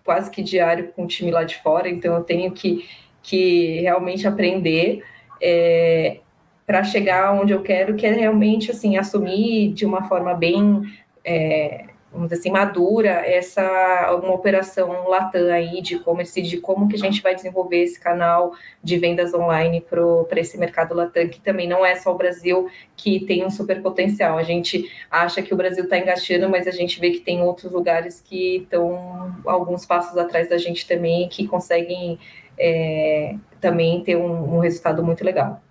quase 0.04 0.30
que 0.30 0.42
diário 0.42 0.92
com 0.92 1.04
o 1.04 1.06
time 1.06 1.30
lá 1.30 1.44
de 1.44 1.56
fora, 1.62 1.88
então 1.88 2.14
eu 2.14 2.22
tenho 2.22 2.52
que, 2.52 2.86
que 3.22 3.80
realmente 3.80 4.28
aprender 4.28 5.02
é, 5.40 6.18
para 6.66 6.84
chegar 6.84 7.32
onde 7.32 7.54
eu 7.54 7.62
quero, 7.62 7.96
que 7.96 8.04
é 8.04 8.12
realmente, 8.12 8.70
assim, 8.70 8.98
assumir 8.98 9.72
de 9.72 9.86
uma 9.86 10.06
forma 10.06 10.34
bem... 10.34 10.82
É, 11.24 11.86
vamos 12.12 12.28
dizer 12.28 12.40
assim, 12.40 12.50
madura 12.50 13.10
essa 13.26 14.14
uma 14.22 14.32
operação 14.32 15.08
Latam 15.08 15.52
aí 15.52 15.82
de 15.82 15.96
e-commerce, 15.96 16.40
de 16.40 16.58
como 16.58 16.88
que 16.88 16.96
a 16.96 16.98
gente 16.98 17.22
vai 17.22 17.34
desenvolver 17.34 17.82
esse 17.82 18.00
canal 18.00 18.52
de 18.82 18.98
vendas 18.98 19.34
online 19.34 19.80
para 19.80 20.40
esse 20.40 20.56
mercado 20.58 20.94
Latam, 20.94 21.28
que 21.28 21.40
também 21.40 21.68
não 21.68 21.84
é 21.84 21.94
só 21.96 22.12
o 22.12 22.16
Brasil 22.16 22.68
que 22.96 23.20
tem 23.20 23.44
um 23.44 23.50
super 23.50 23.82
potencial. 23.82 24.38
A 24.38 24.42
gente 24.42 24.90
acha 25.10 25.42
que 25.42 25.52
o 25.52 25.56
Brasil 25.56 25.84
está 25.84 25.98
engatinhando, 25.98 26.48
mas 26.48 26.66
a 26.66 26.72
gente 26.72 26.98
vê 26.98 27.10
que 27.10 27.20
tem 27.20 27.42
outros 27.42 27.70
lugares 27.70 28.20
que 28.20 28.56
estão 28.56 29.34
alguns 29.44 29.84
passos 29.84 30.16
atrás 30.16 30.48
da 30.48 30.56
gente 30.56 30.86
também, 30.86 31.28
que 31.28 31.46
conseguem 31.46 32.18
é, 32.58 33.34
também 33.60 34.02
ter 34.02 34.16
um, 34.16 34.56
um 34.56 34.58
resultado 34.58 35.04
muito 35.04 35.22
legal. 35.22 35.62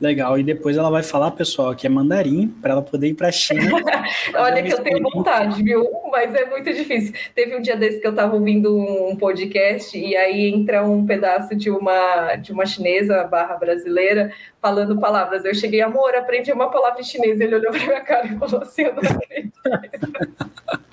Legal. 0.00 0.38
E 0.38 0.42
depois 0.42 0.76
ela 0.76 0.90
vai 0.90 1.02
falar, 1.02 1.30
pessoal, 1.30 1.74
que 1.74 1.86
é 1.86 1.90
mandarim, 1.90 2.48
para 2.48 2.72
ela 2.72 2.82
poder 2.82 3.08
ir 3.08 3.14
para 3.14 3.28
a 3.28 3.32
China. 3.32 3.80
Olha 4.34 4.62
que 4.62 4.72
eu 4.72 4.82
tenho 4.82 5.00
vontade, 5.00 5.62
viu? 5.62 5.88
Mas 6.10 6.34
é 6.34 6.44
muito 6.46 6.72
difícil. 6.72 7.14
Teve 7.34 7.56
um 7.56 7.60
dia 7.60 7.76
desse 7.76 8.00
que 8.00 8.06
eu 8.06 8.10
estava 8.10 8.34
ouvindo 8.34 8.76
um 8.76 9.16
podcast 9.16 9.96
e 9.96 10.16
aí 10.16 10.48
entra 10.48 10.84
um 10.84 11.06
pedaço 11.06 11.54
de 11.54 11.70
uma 11.70 12.36
de 12.36 12.52
uma 12.52 12.66
chinesa 12.66 13.24
barra 13.24 13.54
brasileira 13.56 14.32
falando 14.60 14.98
palavras. 14.98 15.44
Eu 15.44 15.54
cheguei, 15.54 15.80
amor, 15.80 16.14
aprendi 16.14 16.52
uma 16.52 16.70
palavra 16.70 17.00
em 17.00 17.04
chinês. 17.04 17.40
Ele 17.40 17.54
olhou 17.54 17.70
para 17.70 17.86
minha 17.86 18.00
cara 18.00 18.26
e 18.26 18.36
falou 18.36 18.62
assim, 18.62 18.82
eu 18.82 18.94
não 18.94 19.02
acredito. 19.02 19.60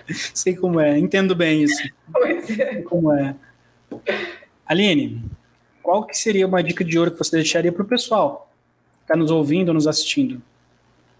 Sei 0.33 0.55
como 0.55 0.79
é, 0.79 0.97
entendo 0.99 1.35
bem 1.35 1.63
isso. 1.63 1.81
Pois 2.11 2.49
é. 2.49 2.71
Sei 2.73 2.81
como 2.83 3.13
é. 3.13 3.33
Aline, 4.65 5.23
qual 5.81 6.05
que 6.05 6.15
seria 6.15 6.45
uma 6.45 6.61
dica 6.61 6.83
de 6.83 6.99
ouro 6.99 7.11
que 7.11 7.17
você 7.17 7.37
deixaria 7.37 7.71
para 7.71 7.83
o 7.83 7.87
pessoal 7.87 8.50
está 9.11 9.17
nos 9.17 9.29
ouvindo, 9.29 9.73
nos 9.73 9.87
assistindo? 9.87 10.41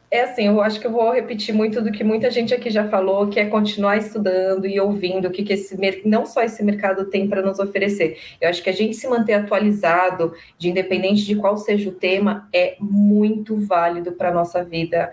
É 0.10 0.24
assim, 0.24 0.48
eu 0.48 0.62
acho 0.62 0.78
que 0.78 0.86
eu 0.86 0.92
vou 0.92 1.10
repetir 1.14 1.56
muito 1.56 1.82
do 1.82 1.90
que 1.90 2.04
muita 2.04 2.30
gente 2.30 2.54
aqui 2.54 2.70
já 2.70 2.90
falou, 2.90 3.30
que 3.30 3.40
é 3.40 3.46
continuar 3.46 3.96
estudando 3.96 4.68
e 4.68 4.78
ouvindo 4.78 5.30
o 5.30 5.32
que, 5.32 5.42
que 5.42 5.54
esse 5.54 5.78
não 6.04 6.26
só 6.26 6.44
esse 6.44 6.62
mercado 6.64 7.06
tem 7.06 7.30
para 7.30 7.42
nos 7.42 7.60
oferecer. 7.60 8.20
Eu 8.42 8.50
acho 8.50 8.62
que 8.62 8.70
a 8.70 8.74
gente 8.74 8.94
se 8.98 9.08
manter 9.08 9.34
atualizado, 9.34 10.34
de 10.58 10.70
independente 10.70 11.24
de 11.24 11.36
qual 11.38 11.58
seja 11.58 11.90
o 11.90 11.94
tema, 11.94 12.50
é 12.52 12.76
muito 12.78 13.56
válido 13.56 14.12
para 14.12 14.30
a 14.30 14.34
nossa 14.34 14.62
vida 14.66 15.10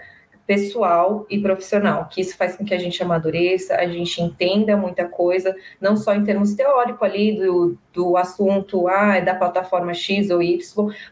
pessoal 0.48 1.26
e 1.28 1.38
profissional, 1.38 2.08
que 2.08 2.22
isso 2.22 2.34
faz 2.34 2.56
com 2.56 2.64
que 2.64 2.72
a 2.72 2.78
gente 2.78 3.02
amadureça, 3.02 3.74
a 3.74 3.86
gente 3.86 4.22
entenda 4.22 4.78
muita 4.78 5.04
coisa, 5.04 5.54
não 5.78 5.94
só 5.94 6.14
em 6.14 6.24
termos 6.24 6.54
teóricos 6.54 7.02
ali 7.02 7.38
do, 7.38 7.76
do 7.92 8.16
assunto, 8.16 8.88
ah, 8.88 9.16
é 9.18 9.20
da 9.20 9.34
plataforma 9.34 9.92
X 9.92 10.30
ou 10.30 10.42
Y, 10.42 10.58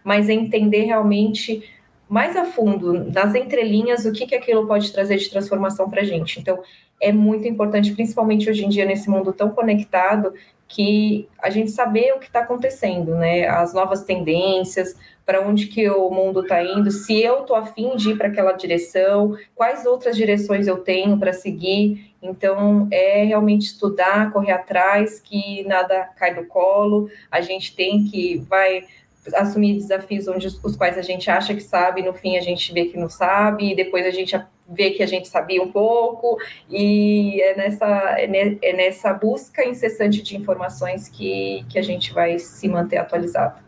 mas 0.03 0.30
é 0.30 0.32
entender 0.32 0.84
realmente 0.84 1.70
mais 2.09 2.34
a 2.34 2.47
fundo, 2.47 3.12
nas 3.12 3.34
entrelinhas, 3.34 4.07
o 4.07 4.12
que, 4.12 4.26
que 4.26 4.34
aquilo 4.34 4.66
pode 4.66 4.91
trazer 4.91 5.16
de 5.16 5.28
transformação 5.28 5.91
para 5.91 6.01
a 6.01 6.05
gente. 6.05 6.41
Então, 6.41 6.62
é 6.99 7.12
muito 7.12 7.47
importante, 7.47 7.93
principalmente 7.93 8.49
hoje 8.49 8.64
em 8.64 8.70
dia, 8.70 8.87
nesse 8.87 9.11
mundo 9.11 9.34
tão 9.34 9.51
conectado, 9.51 10.32
que 10.66 11.28
a 11.43 11.51
gente 11.51 11.70
saber 11.70 12.12
o 12.12 12.18
que 12.18 12.26
está 12.26 12.41
acontecendo, 12.41 13.14
né? 13.16 13.47
As 13.47 13.74
novas 13.74 14.03
tendências, 14.03 14.97
para 15.26 15.46
onde 15.46 15.66
que 15.66 15.90
o 15.90 16.08
mundo 16.08 16.42
está 16.42 16.62
indo, 16.62 16.88
se 16.88 17.20
eu 17.20 17.40
estou 17.40 17.56
afim 17.56 17.96
de 17.96 18.12
ir 18.12 18.16
para 18.16 18.28
aquela 18.28 18.52
direção, 18.52 19.36
quais 19.56 19.84
outras 19.84 20.16
direções 20.16 20.68
eu 20.68 20.78
tenho 20.78 21.18
para 21.18 21.32
seguir. 21.32 22.14
Então, 22.22 22.86
é 22.92 23.24
realmente 23.24 23.66
estudar, 23.66 24.32
correr 24.32 24.52
atrás, 24.52 25.20
que 25.20 25.64
nada 25.64 26.04
cai 26.16 26.32
do 26.32 26.46
colo. 26.46 27.10
A 27.28 27.40
gente 27.40 27.74
tem 27.74 28.04
que 28.04 28.38
vai 28.48 28.84
assumir 29.34 29.74
desafios 29.74 30.28
onde 30.28 30.46
os 30.46 30.76
quais 30.76 30.96
a 30.96 31.02
gente 31.02 31.28
acha 31.28 31.52
que 31.52 31.60
sabe, 31.60 32.00
no 32.02 32.14
fim 32.14 32.36
a 32.36 32.40
gente 32.40 32.72
vê 32.72 32.84
que 32.84 32.96
não 32.96 33.08
sabe, 33.08 33.72
e 33.72 33.74
depois 33.74 34.06
a 34.06 34.10
gente 34.10 34.40
vê 34.68 34.90
que 34.90 35.02
a 35.02 35.06
gente 35.06 35.26
sabia 35.26 35.60
um 35.60 35.72
pouco, 35.72 36.38
e 36.70 37.40
é 37.40 37.56
nessa, 37.56 38.14
é, 38.16 38.58
é 38.62 38.72
nessa 38.72 39.12
busca 39.12 39.64
incessante 39.66 40.22
de 40.22 40.36
informações 40.36 41.08
que, 41.08 41.64
que 41.68 41.76
a 41.76 41.82
gente 41.82 42.12
vai 42.12 42.38
se 42.38 42.68
manter 42.68 42.98
atualizado. 42.98 43.65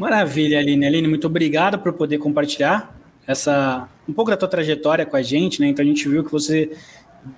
Maravilha, 0.00 0.58
Aline. 0.58 0.86
Aline, 0.86 1.06
muito 1.06 1.26
obrigado 1.26 1.78
por 1.78 1.92
poder 1.92 2.16
compartilhar 2.16 2.98
essa 3.26 3.86
um 4.08 4.14
pouco 4.14 4.30
da 4.30 4.36
tua 4.38 4.48
trajetória 4.48 5.04
com 5.04 5.14
a 5.14 5.20
gente, 5.20 5.60
né? 5.60 5.66
Então 5.68 5.84
a 5.84 5.86
gente 5.86 6.08
viu 6.08 6.24
que 6.24 6.32
você 6.32 6.70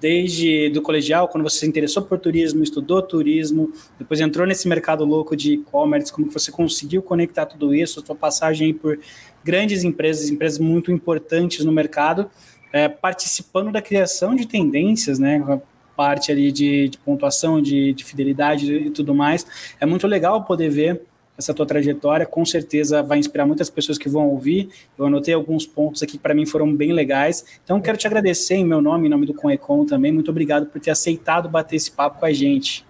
desde 0.01 0.71
do 0.71 0.81
colegial, 0.81 1.27
quando 1.27 1.43
você 1.43 1.59
se 1.59 1.67
interessou 1.67 2.05
por 2.05 2.21
turismo, 2.21 2.63
estudou 2.63 3.03
turismo, 3.03 3.73
depois 3.99 4.21
entrou 4.21 4.47
nesse 4.47 4.69
mercado 4.69 5.05
louco 5.05 5.35
de 5.35 5.55
e-commerce, 5.55 6.13
como 6.13 6.29
que 6.29 6.33
você 6.33 6.53
conseguiu 6.53 7.03
conectar 7.03 7.47
tudo 7.47 7.75
isso, 7.75 7.99
a 7.99 8.07
sua 8.07 8.15
passagem 8.15 8.73
por 8.73 8.97
grandes 9.43 9.83
empresas, 9.83 10.31
empresas 10.31 10.61
muito 10.61 10.93
importantes 10.93 11.65
no 11.65 11.73
mercado, 11.73 12.31
é, 12.73 12.89
participando 12.89 13.73
da 13.73 13.83
criação 13.83 14.37
de 14.37 14.47
tendências, 14.47 15.19
né, 15.19 15.61
parte 15.97 16.31
ali 16.31 16.53
de, 16.53 16.91
de 16.91 16.99
pontuação, 16.99 17.61
de, 17.61 17.93
de 17.93 18.05
fidelidade 18.05 18.73
e 18.73 18.91
tudo 18.91 19.13
mais. 19.13 19.45
É 19.81 19.85
muito 19.85 20.07
legal 20.07 20.45
poder 20.45 20.71
ver 20.71 21.03
essa 21.37 21.55
tua 21.55 21.67
trajetória, 21.67 22.27
com 22.27 22.45
certeza 22.45 23.03
vai 23.03 23.19
inspirar 23.19 23.47
muitas 23.47 23.71
pessoas 23.71 23.99
que 23.99 24.09
vão 24.09 24.29
ouvir. 24.29 24.69
Eu 24.99 25.07
anotei 25.07 25.35
alguns 25.35 25.67
pontos 25.67 26.03
aqui 26.03 26.13
que 26.13 26.19
para 26.19 26.35
mim 26.35 26.47
foram 26.47 26.75
bem 26.75 26.93
legais. 26.93 27.45
Então 27.65 27.81
quero 27.81 27.97
te 27.97 28.07
agradecer 28.07 28.55
em 28.55 28.65
meu 28.65 28.81
nome, 28.81 29.07
em 29.07 29.11
nome 29.11 29.27
do 29.27 29.35
Conecon 29.35 29.87
também. 29.87 30.13
Muito 30.13 30.31
obrigado 30.31 30.67
por 30.67 30.81
ter 30.81 30.91
aceitado 30.91 31.49
bater 31.49 31.77
esse 31.77 31.91
papo 31.91 32.21
com 32.21 32.27
a 32.27 32.33
gente. 32.33 32.85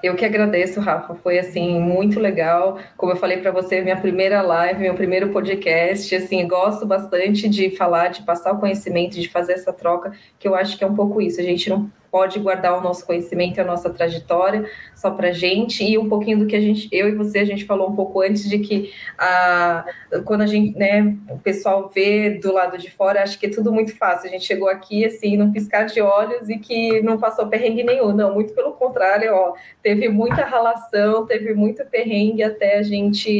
Eu 0.00 0.14
que 0.14 0.24
agradeço, 0.24 0.78
Rafa. 0.78 1.14
Foi 1.16 1.38
assim 1.40 1.80
muito 1.80 2.20
legal. 2.20 2.78
Como 2.96 3.12
eu 3.12 3.16
falei 3.16 3.38
para 3.38 3.50
você, 3.50 3.80
minha 3.80 3.96
primeira 3.96 4.40
live, 4.42 4.80
meu 4.80 4.94
primeiro 4.94 5.30
podcast. 5.30 6.14
Assim, 6.14 6.46
gosto 6.46 6.86
bastante 6.86 7.48
de 7.48 7.70
falar, 7.70 8.08
de 8.08 8.22
passar 8.22 8.52
o 8.52 8.60
conhecimento, 8.60 9.18
de 9.18 9.28
fazer 9.28 9.54
essa 9.54 9.72
troca, 9.72 10.12
que 10.38 10.46
eu 10.46 10.54
acho 10.54 10.78
que 10.78 10.84
é 10.84 10.86
um 10.86 10.94
pouco 10.94 11.20
isso. 11.20 11.40
A 11.40 11.44
gente 11.44 11.68
não 11.68 11.90
pode 12.10 12.38
guardar 12.38 12.78
o 12.78 12.80
nosso 12.80 13.04
conhecimento 13.06 13.58
e 13.58 13.60
a 13.60 13.64
nossa 13.64 13.90
trajetória 13.90 14.68
só 14.94 15.10
para 15.10 15.32
gente 15.32 15.84
e 15.84 15.96
um 15.96 16.08
pouquinho 16.08 16.38
do 16.38 16.46
que 16.46 16.56
a 16.56 16.60
gente, 16.60 16.88
eu 16.90 17.08
e 17.08 17.14
você, 17.14 17.38
a 17.38 17.44
gente 17.44 17.64
falou 17.64 17.88
um 17.88 17.94
pouco 17.94 18.20
antes 18.20 18.48
de 18.48 18.58
que 18.58 18.92
a, 19.16 19.84
quando 20.24 20.42
a 20.42 20.46
gente, 20.46 20.76
né, 20.76 21.16
o 21.28 21.38
pessoal 21.38 21.90
vê 21.94 22.30
do 22.30 22.52
lado 22.52 22.76
de 22.78 22.90
fora, 22.90 23.22
acho 23.22 23.38
que 23.38 23.46
é 23.46 23.50
tudo 23.50 23.72
muito 23.72 23.96
fácil. 23.96 24.28
A 24.28 24.32
gente 24.32 24.44
chegou 24.44 24.68
aqui 24.68 25.04
assim, 25.04 25.36
num 25.36 25.52
piscar 25.52 25.84
de 25.84 26.00
olhos 26.00 26.48
e 26.48 26.58
que 26.58 27.00
não 27.02 27.18
passou 27.18 27.46
perrengue 27.46 27.84
nenhum, 27.84 28.12
não, 28.12 28.34
muito 28.34 28.52
pelo 28.54 28.72
contrário, 28.72 29.32
ó, 29.34 29.54
teve 29.82 30.08
muita 30.08 30.44
relação, 30.44 31.26
teve 31.26 31.54
muito 31.54 31.84
perrengue 31.84 32.42
até 32.42 32.78
a 32.78 32.82
gente 32.82 33.30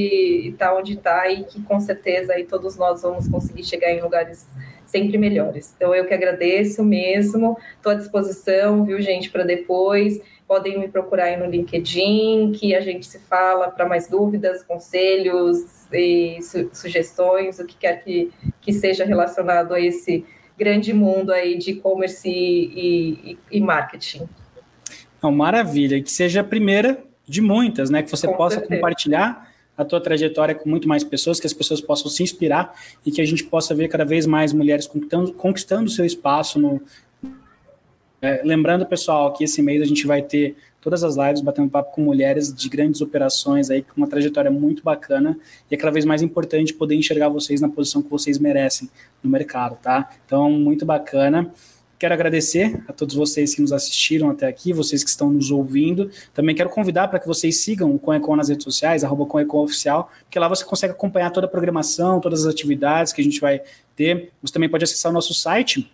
estar 0.48 0.68
tá 0.68 0.76
onde 0.76 0.94
está 0.94 1.28
e 1.28 1.44
que 1.44 1.62
com 1.62 1.80
certeza 1.80 2.34
aí 2.34 2.44
todos 2.44 2.76
nós 2.76 3.02
vamos 3.02 3.28
conseguir 3.28 3.64
chegar 3.64 3.90
em 3.90 4.00
lugares 4.00 4.46
sempre 4.88 5.18
melhores. 5.18 5.72
Então, 5.76 5.94
eu 5.94 6.06
que 6.06 6.14
agradeço 6.14 6.82
mesmo, 6.82 7.56
estou 7.76 7.92
à 7.92 7.94
disposição, 7.94 8.84
viu, 8.84 9.00
gente, 9.00 9.30
para 9.30 9.44
depois. 9.44 10.20
Podem 10.46 10.80
me 10.80 10.88
procurar 10.88 11.24
aí 11.24 11.36
no 11.36 11.46
LinkedIn, 11.46 12.52
que 12.52 12.74
a 12.74 12.80
gente 12.80 13.06
se 13.06 13.18
fala 13.18 13.70
para 13.70 13.86
mais 13.86 14.08
dúvidas, 14.08 14.62
conselhos 14.62 15.58
e 15.92 16.38
su 16.40 16.70
sugestões, 16.72 17.58
o 17.58 17.66
que 17.66 17.76
quer 17.76 18.02
que, 18.02 18.32
que 18.60 18.72
seja 18.72 19.04
relacionado 19.04 19.74
a 19.74 19.80
esse 19.80 20.24
grande 20.56 20.92
mundo 20.92 21.32
aí 21.32 21.56
de 21.56 21.72
e-commerce 21.72 22.28
e, 22.28 23.32
e, 23.32 23.38
e, 23.52 23.60
marketing. 23.60 24.26
Não, 25.22 25.30
maravilha, 25.30 26.02
que 26.02 26.10
seja 26.10 26.40
a 26.40 26.44
primeira 26.44 27.04
de 27.26 27.42
muitas, 27.42 27.90
né? 27.90 28.02
Que 28.02 28.10
você 28.10 28.26
Com 28.26 28.36
possa 28.36 28.56
certeza. 28.58 28.74
compartilhar 28.74 29.47
a 29.78 29.84
tua 29.84 30.00
trajetória 30.00 30.56
com 30.56 30.68
muito 30.68 30.88
mais 30.88 31.04
pessoas, 31.04 31.38
que 31.38 31.46
as 31.46 31.52
pessoas 31.52 31.80
possam 31.80 32.10
se 32.10 32.20
inspirar 32.24 32.74
e 33.06 33.12
que 33.12 33.20
a 33.20 33.24
gente 33.24 33.44
possa 33.44 33.76
ver 33.76 33.86
cada 33.86 34.04
vez 34.04 34.26
mais 34.26 34.52
mulheres 34.52 34.90
conquistando, 35.36 35.88
seu 35.88 36.04
espaço 36.04 36.58
no. 36.58 36.82
É, 38.20 38.42
lembrando, 38.44 38.84
pessoal, 38.84 39.32
que 39.32 39.44
esse 39.44 39.62
mês 39.62 39.80
a 39.80 39.84
gente 39.84 40.04
vai 40.04 40.20
ter 40.20 40.56
todas 40.80 41.04
as 41.04 41.16
lives 41.16 41.40
batendo 41.40 41.70
papo 41.70 41.92
com 41.92 42.02
mulheres 42.02 42.52
de 42.52 42.68
grandes 42.68 43.00
operações 43.00 43.70
aí, 43.70 43.82
com 43.82 43.92
uma 43.96 44.08
trajetória 44.08 44.50
muito 44.50 44.82
bacana 44.82 45.38
e 45.70 45.74
é 45.74 45.78
cada 45.78 45.92
vez 45.92 46.04
mais 46.04 46.20
importante 46.20 46.74
poder 46.74 46.96
enxergar 46.96 47.28
vocês 47.28 47.60
na 47.60 47.68
posição 47.68 48.02
que 48.02 48.10
vocês 48.10 48.38
merecem 48.38 48.90
no 49.22 49.30
mercado, 49.30 49.76
tá? 49.80 50.10
Então, 50.26 50.50
muito 50.50 50.84
bacana. 50.84 51.52
Quero 51.98 52.14
agradecer 52.14 52.80
a 52.86 52.92
todos 52.92 53.16
vocês 53.16 53.56
que 53.56 53.60
nos 53.60 53.72
assistiram 53.72 54.30
até 54.30 54.46
aqui, 54.46 54.72
vocês 54.72 55.02
que 55.02 55.10
estão 55.10 55.30
nos 55.30 55.50
ouvindo. 55.50 56.08
Também 56.32 56.54
quero 56.54 56.70
convidar 56.70 57.08
para 57.08 57.18
que 57.18 57.26
vocês 57.26 57.56
sigam 57.56 57.92
o 57.92 57.98
Conecon 57.98 58.36
nas 58.36 58.48
redes 58.48 58.62
sociais, 58.62 59.02
arroba 59.02 59.26
Conecon 59.26 59.64
Oficial, 59.64 60.08
porque 60.20 60.38
lá 60.38 60.46
você 60.46 60.64
consegue 60.64 60.92
acompanhar 60.92 61.32
toda 61.32 61.48
a 61.48 61.50
programação, 61.50 62.20
todas 62.20 62.46
as 62.46 62.54
atividades 62.54 63.12
que 63.12 63.20
a 63.20 63.24
gente 63.24 63.40
vai 63.40 63.60
ter. 63.96 64.30
Você 64.40 64.52
também 64.52 64.68
pode 64.68 64.84
acessar 64.84 65.10
o 65.10 65.12
nosso 65.12 65.34
site 65.34 65.92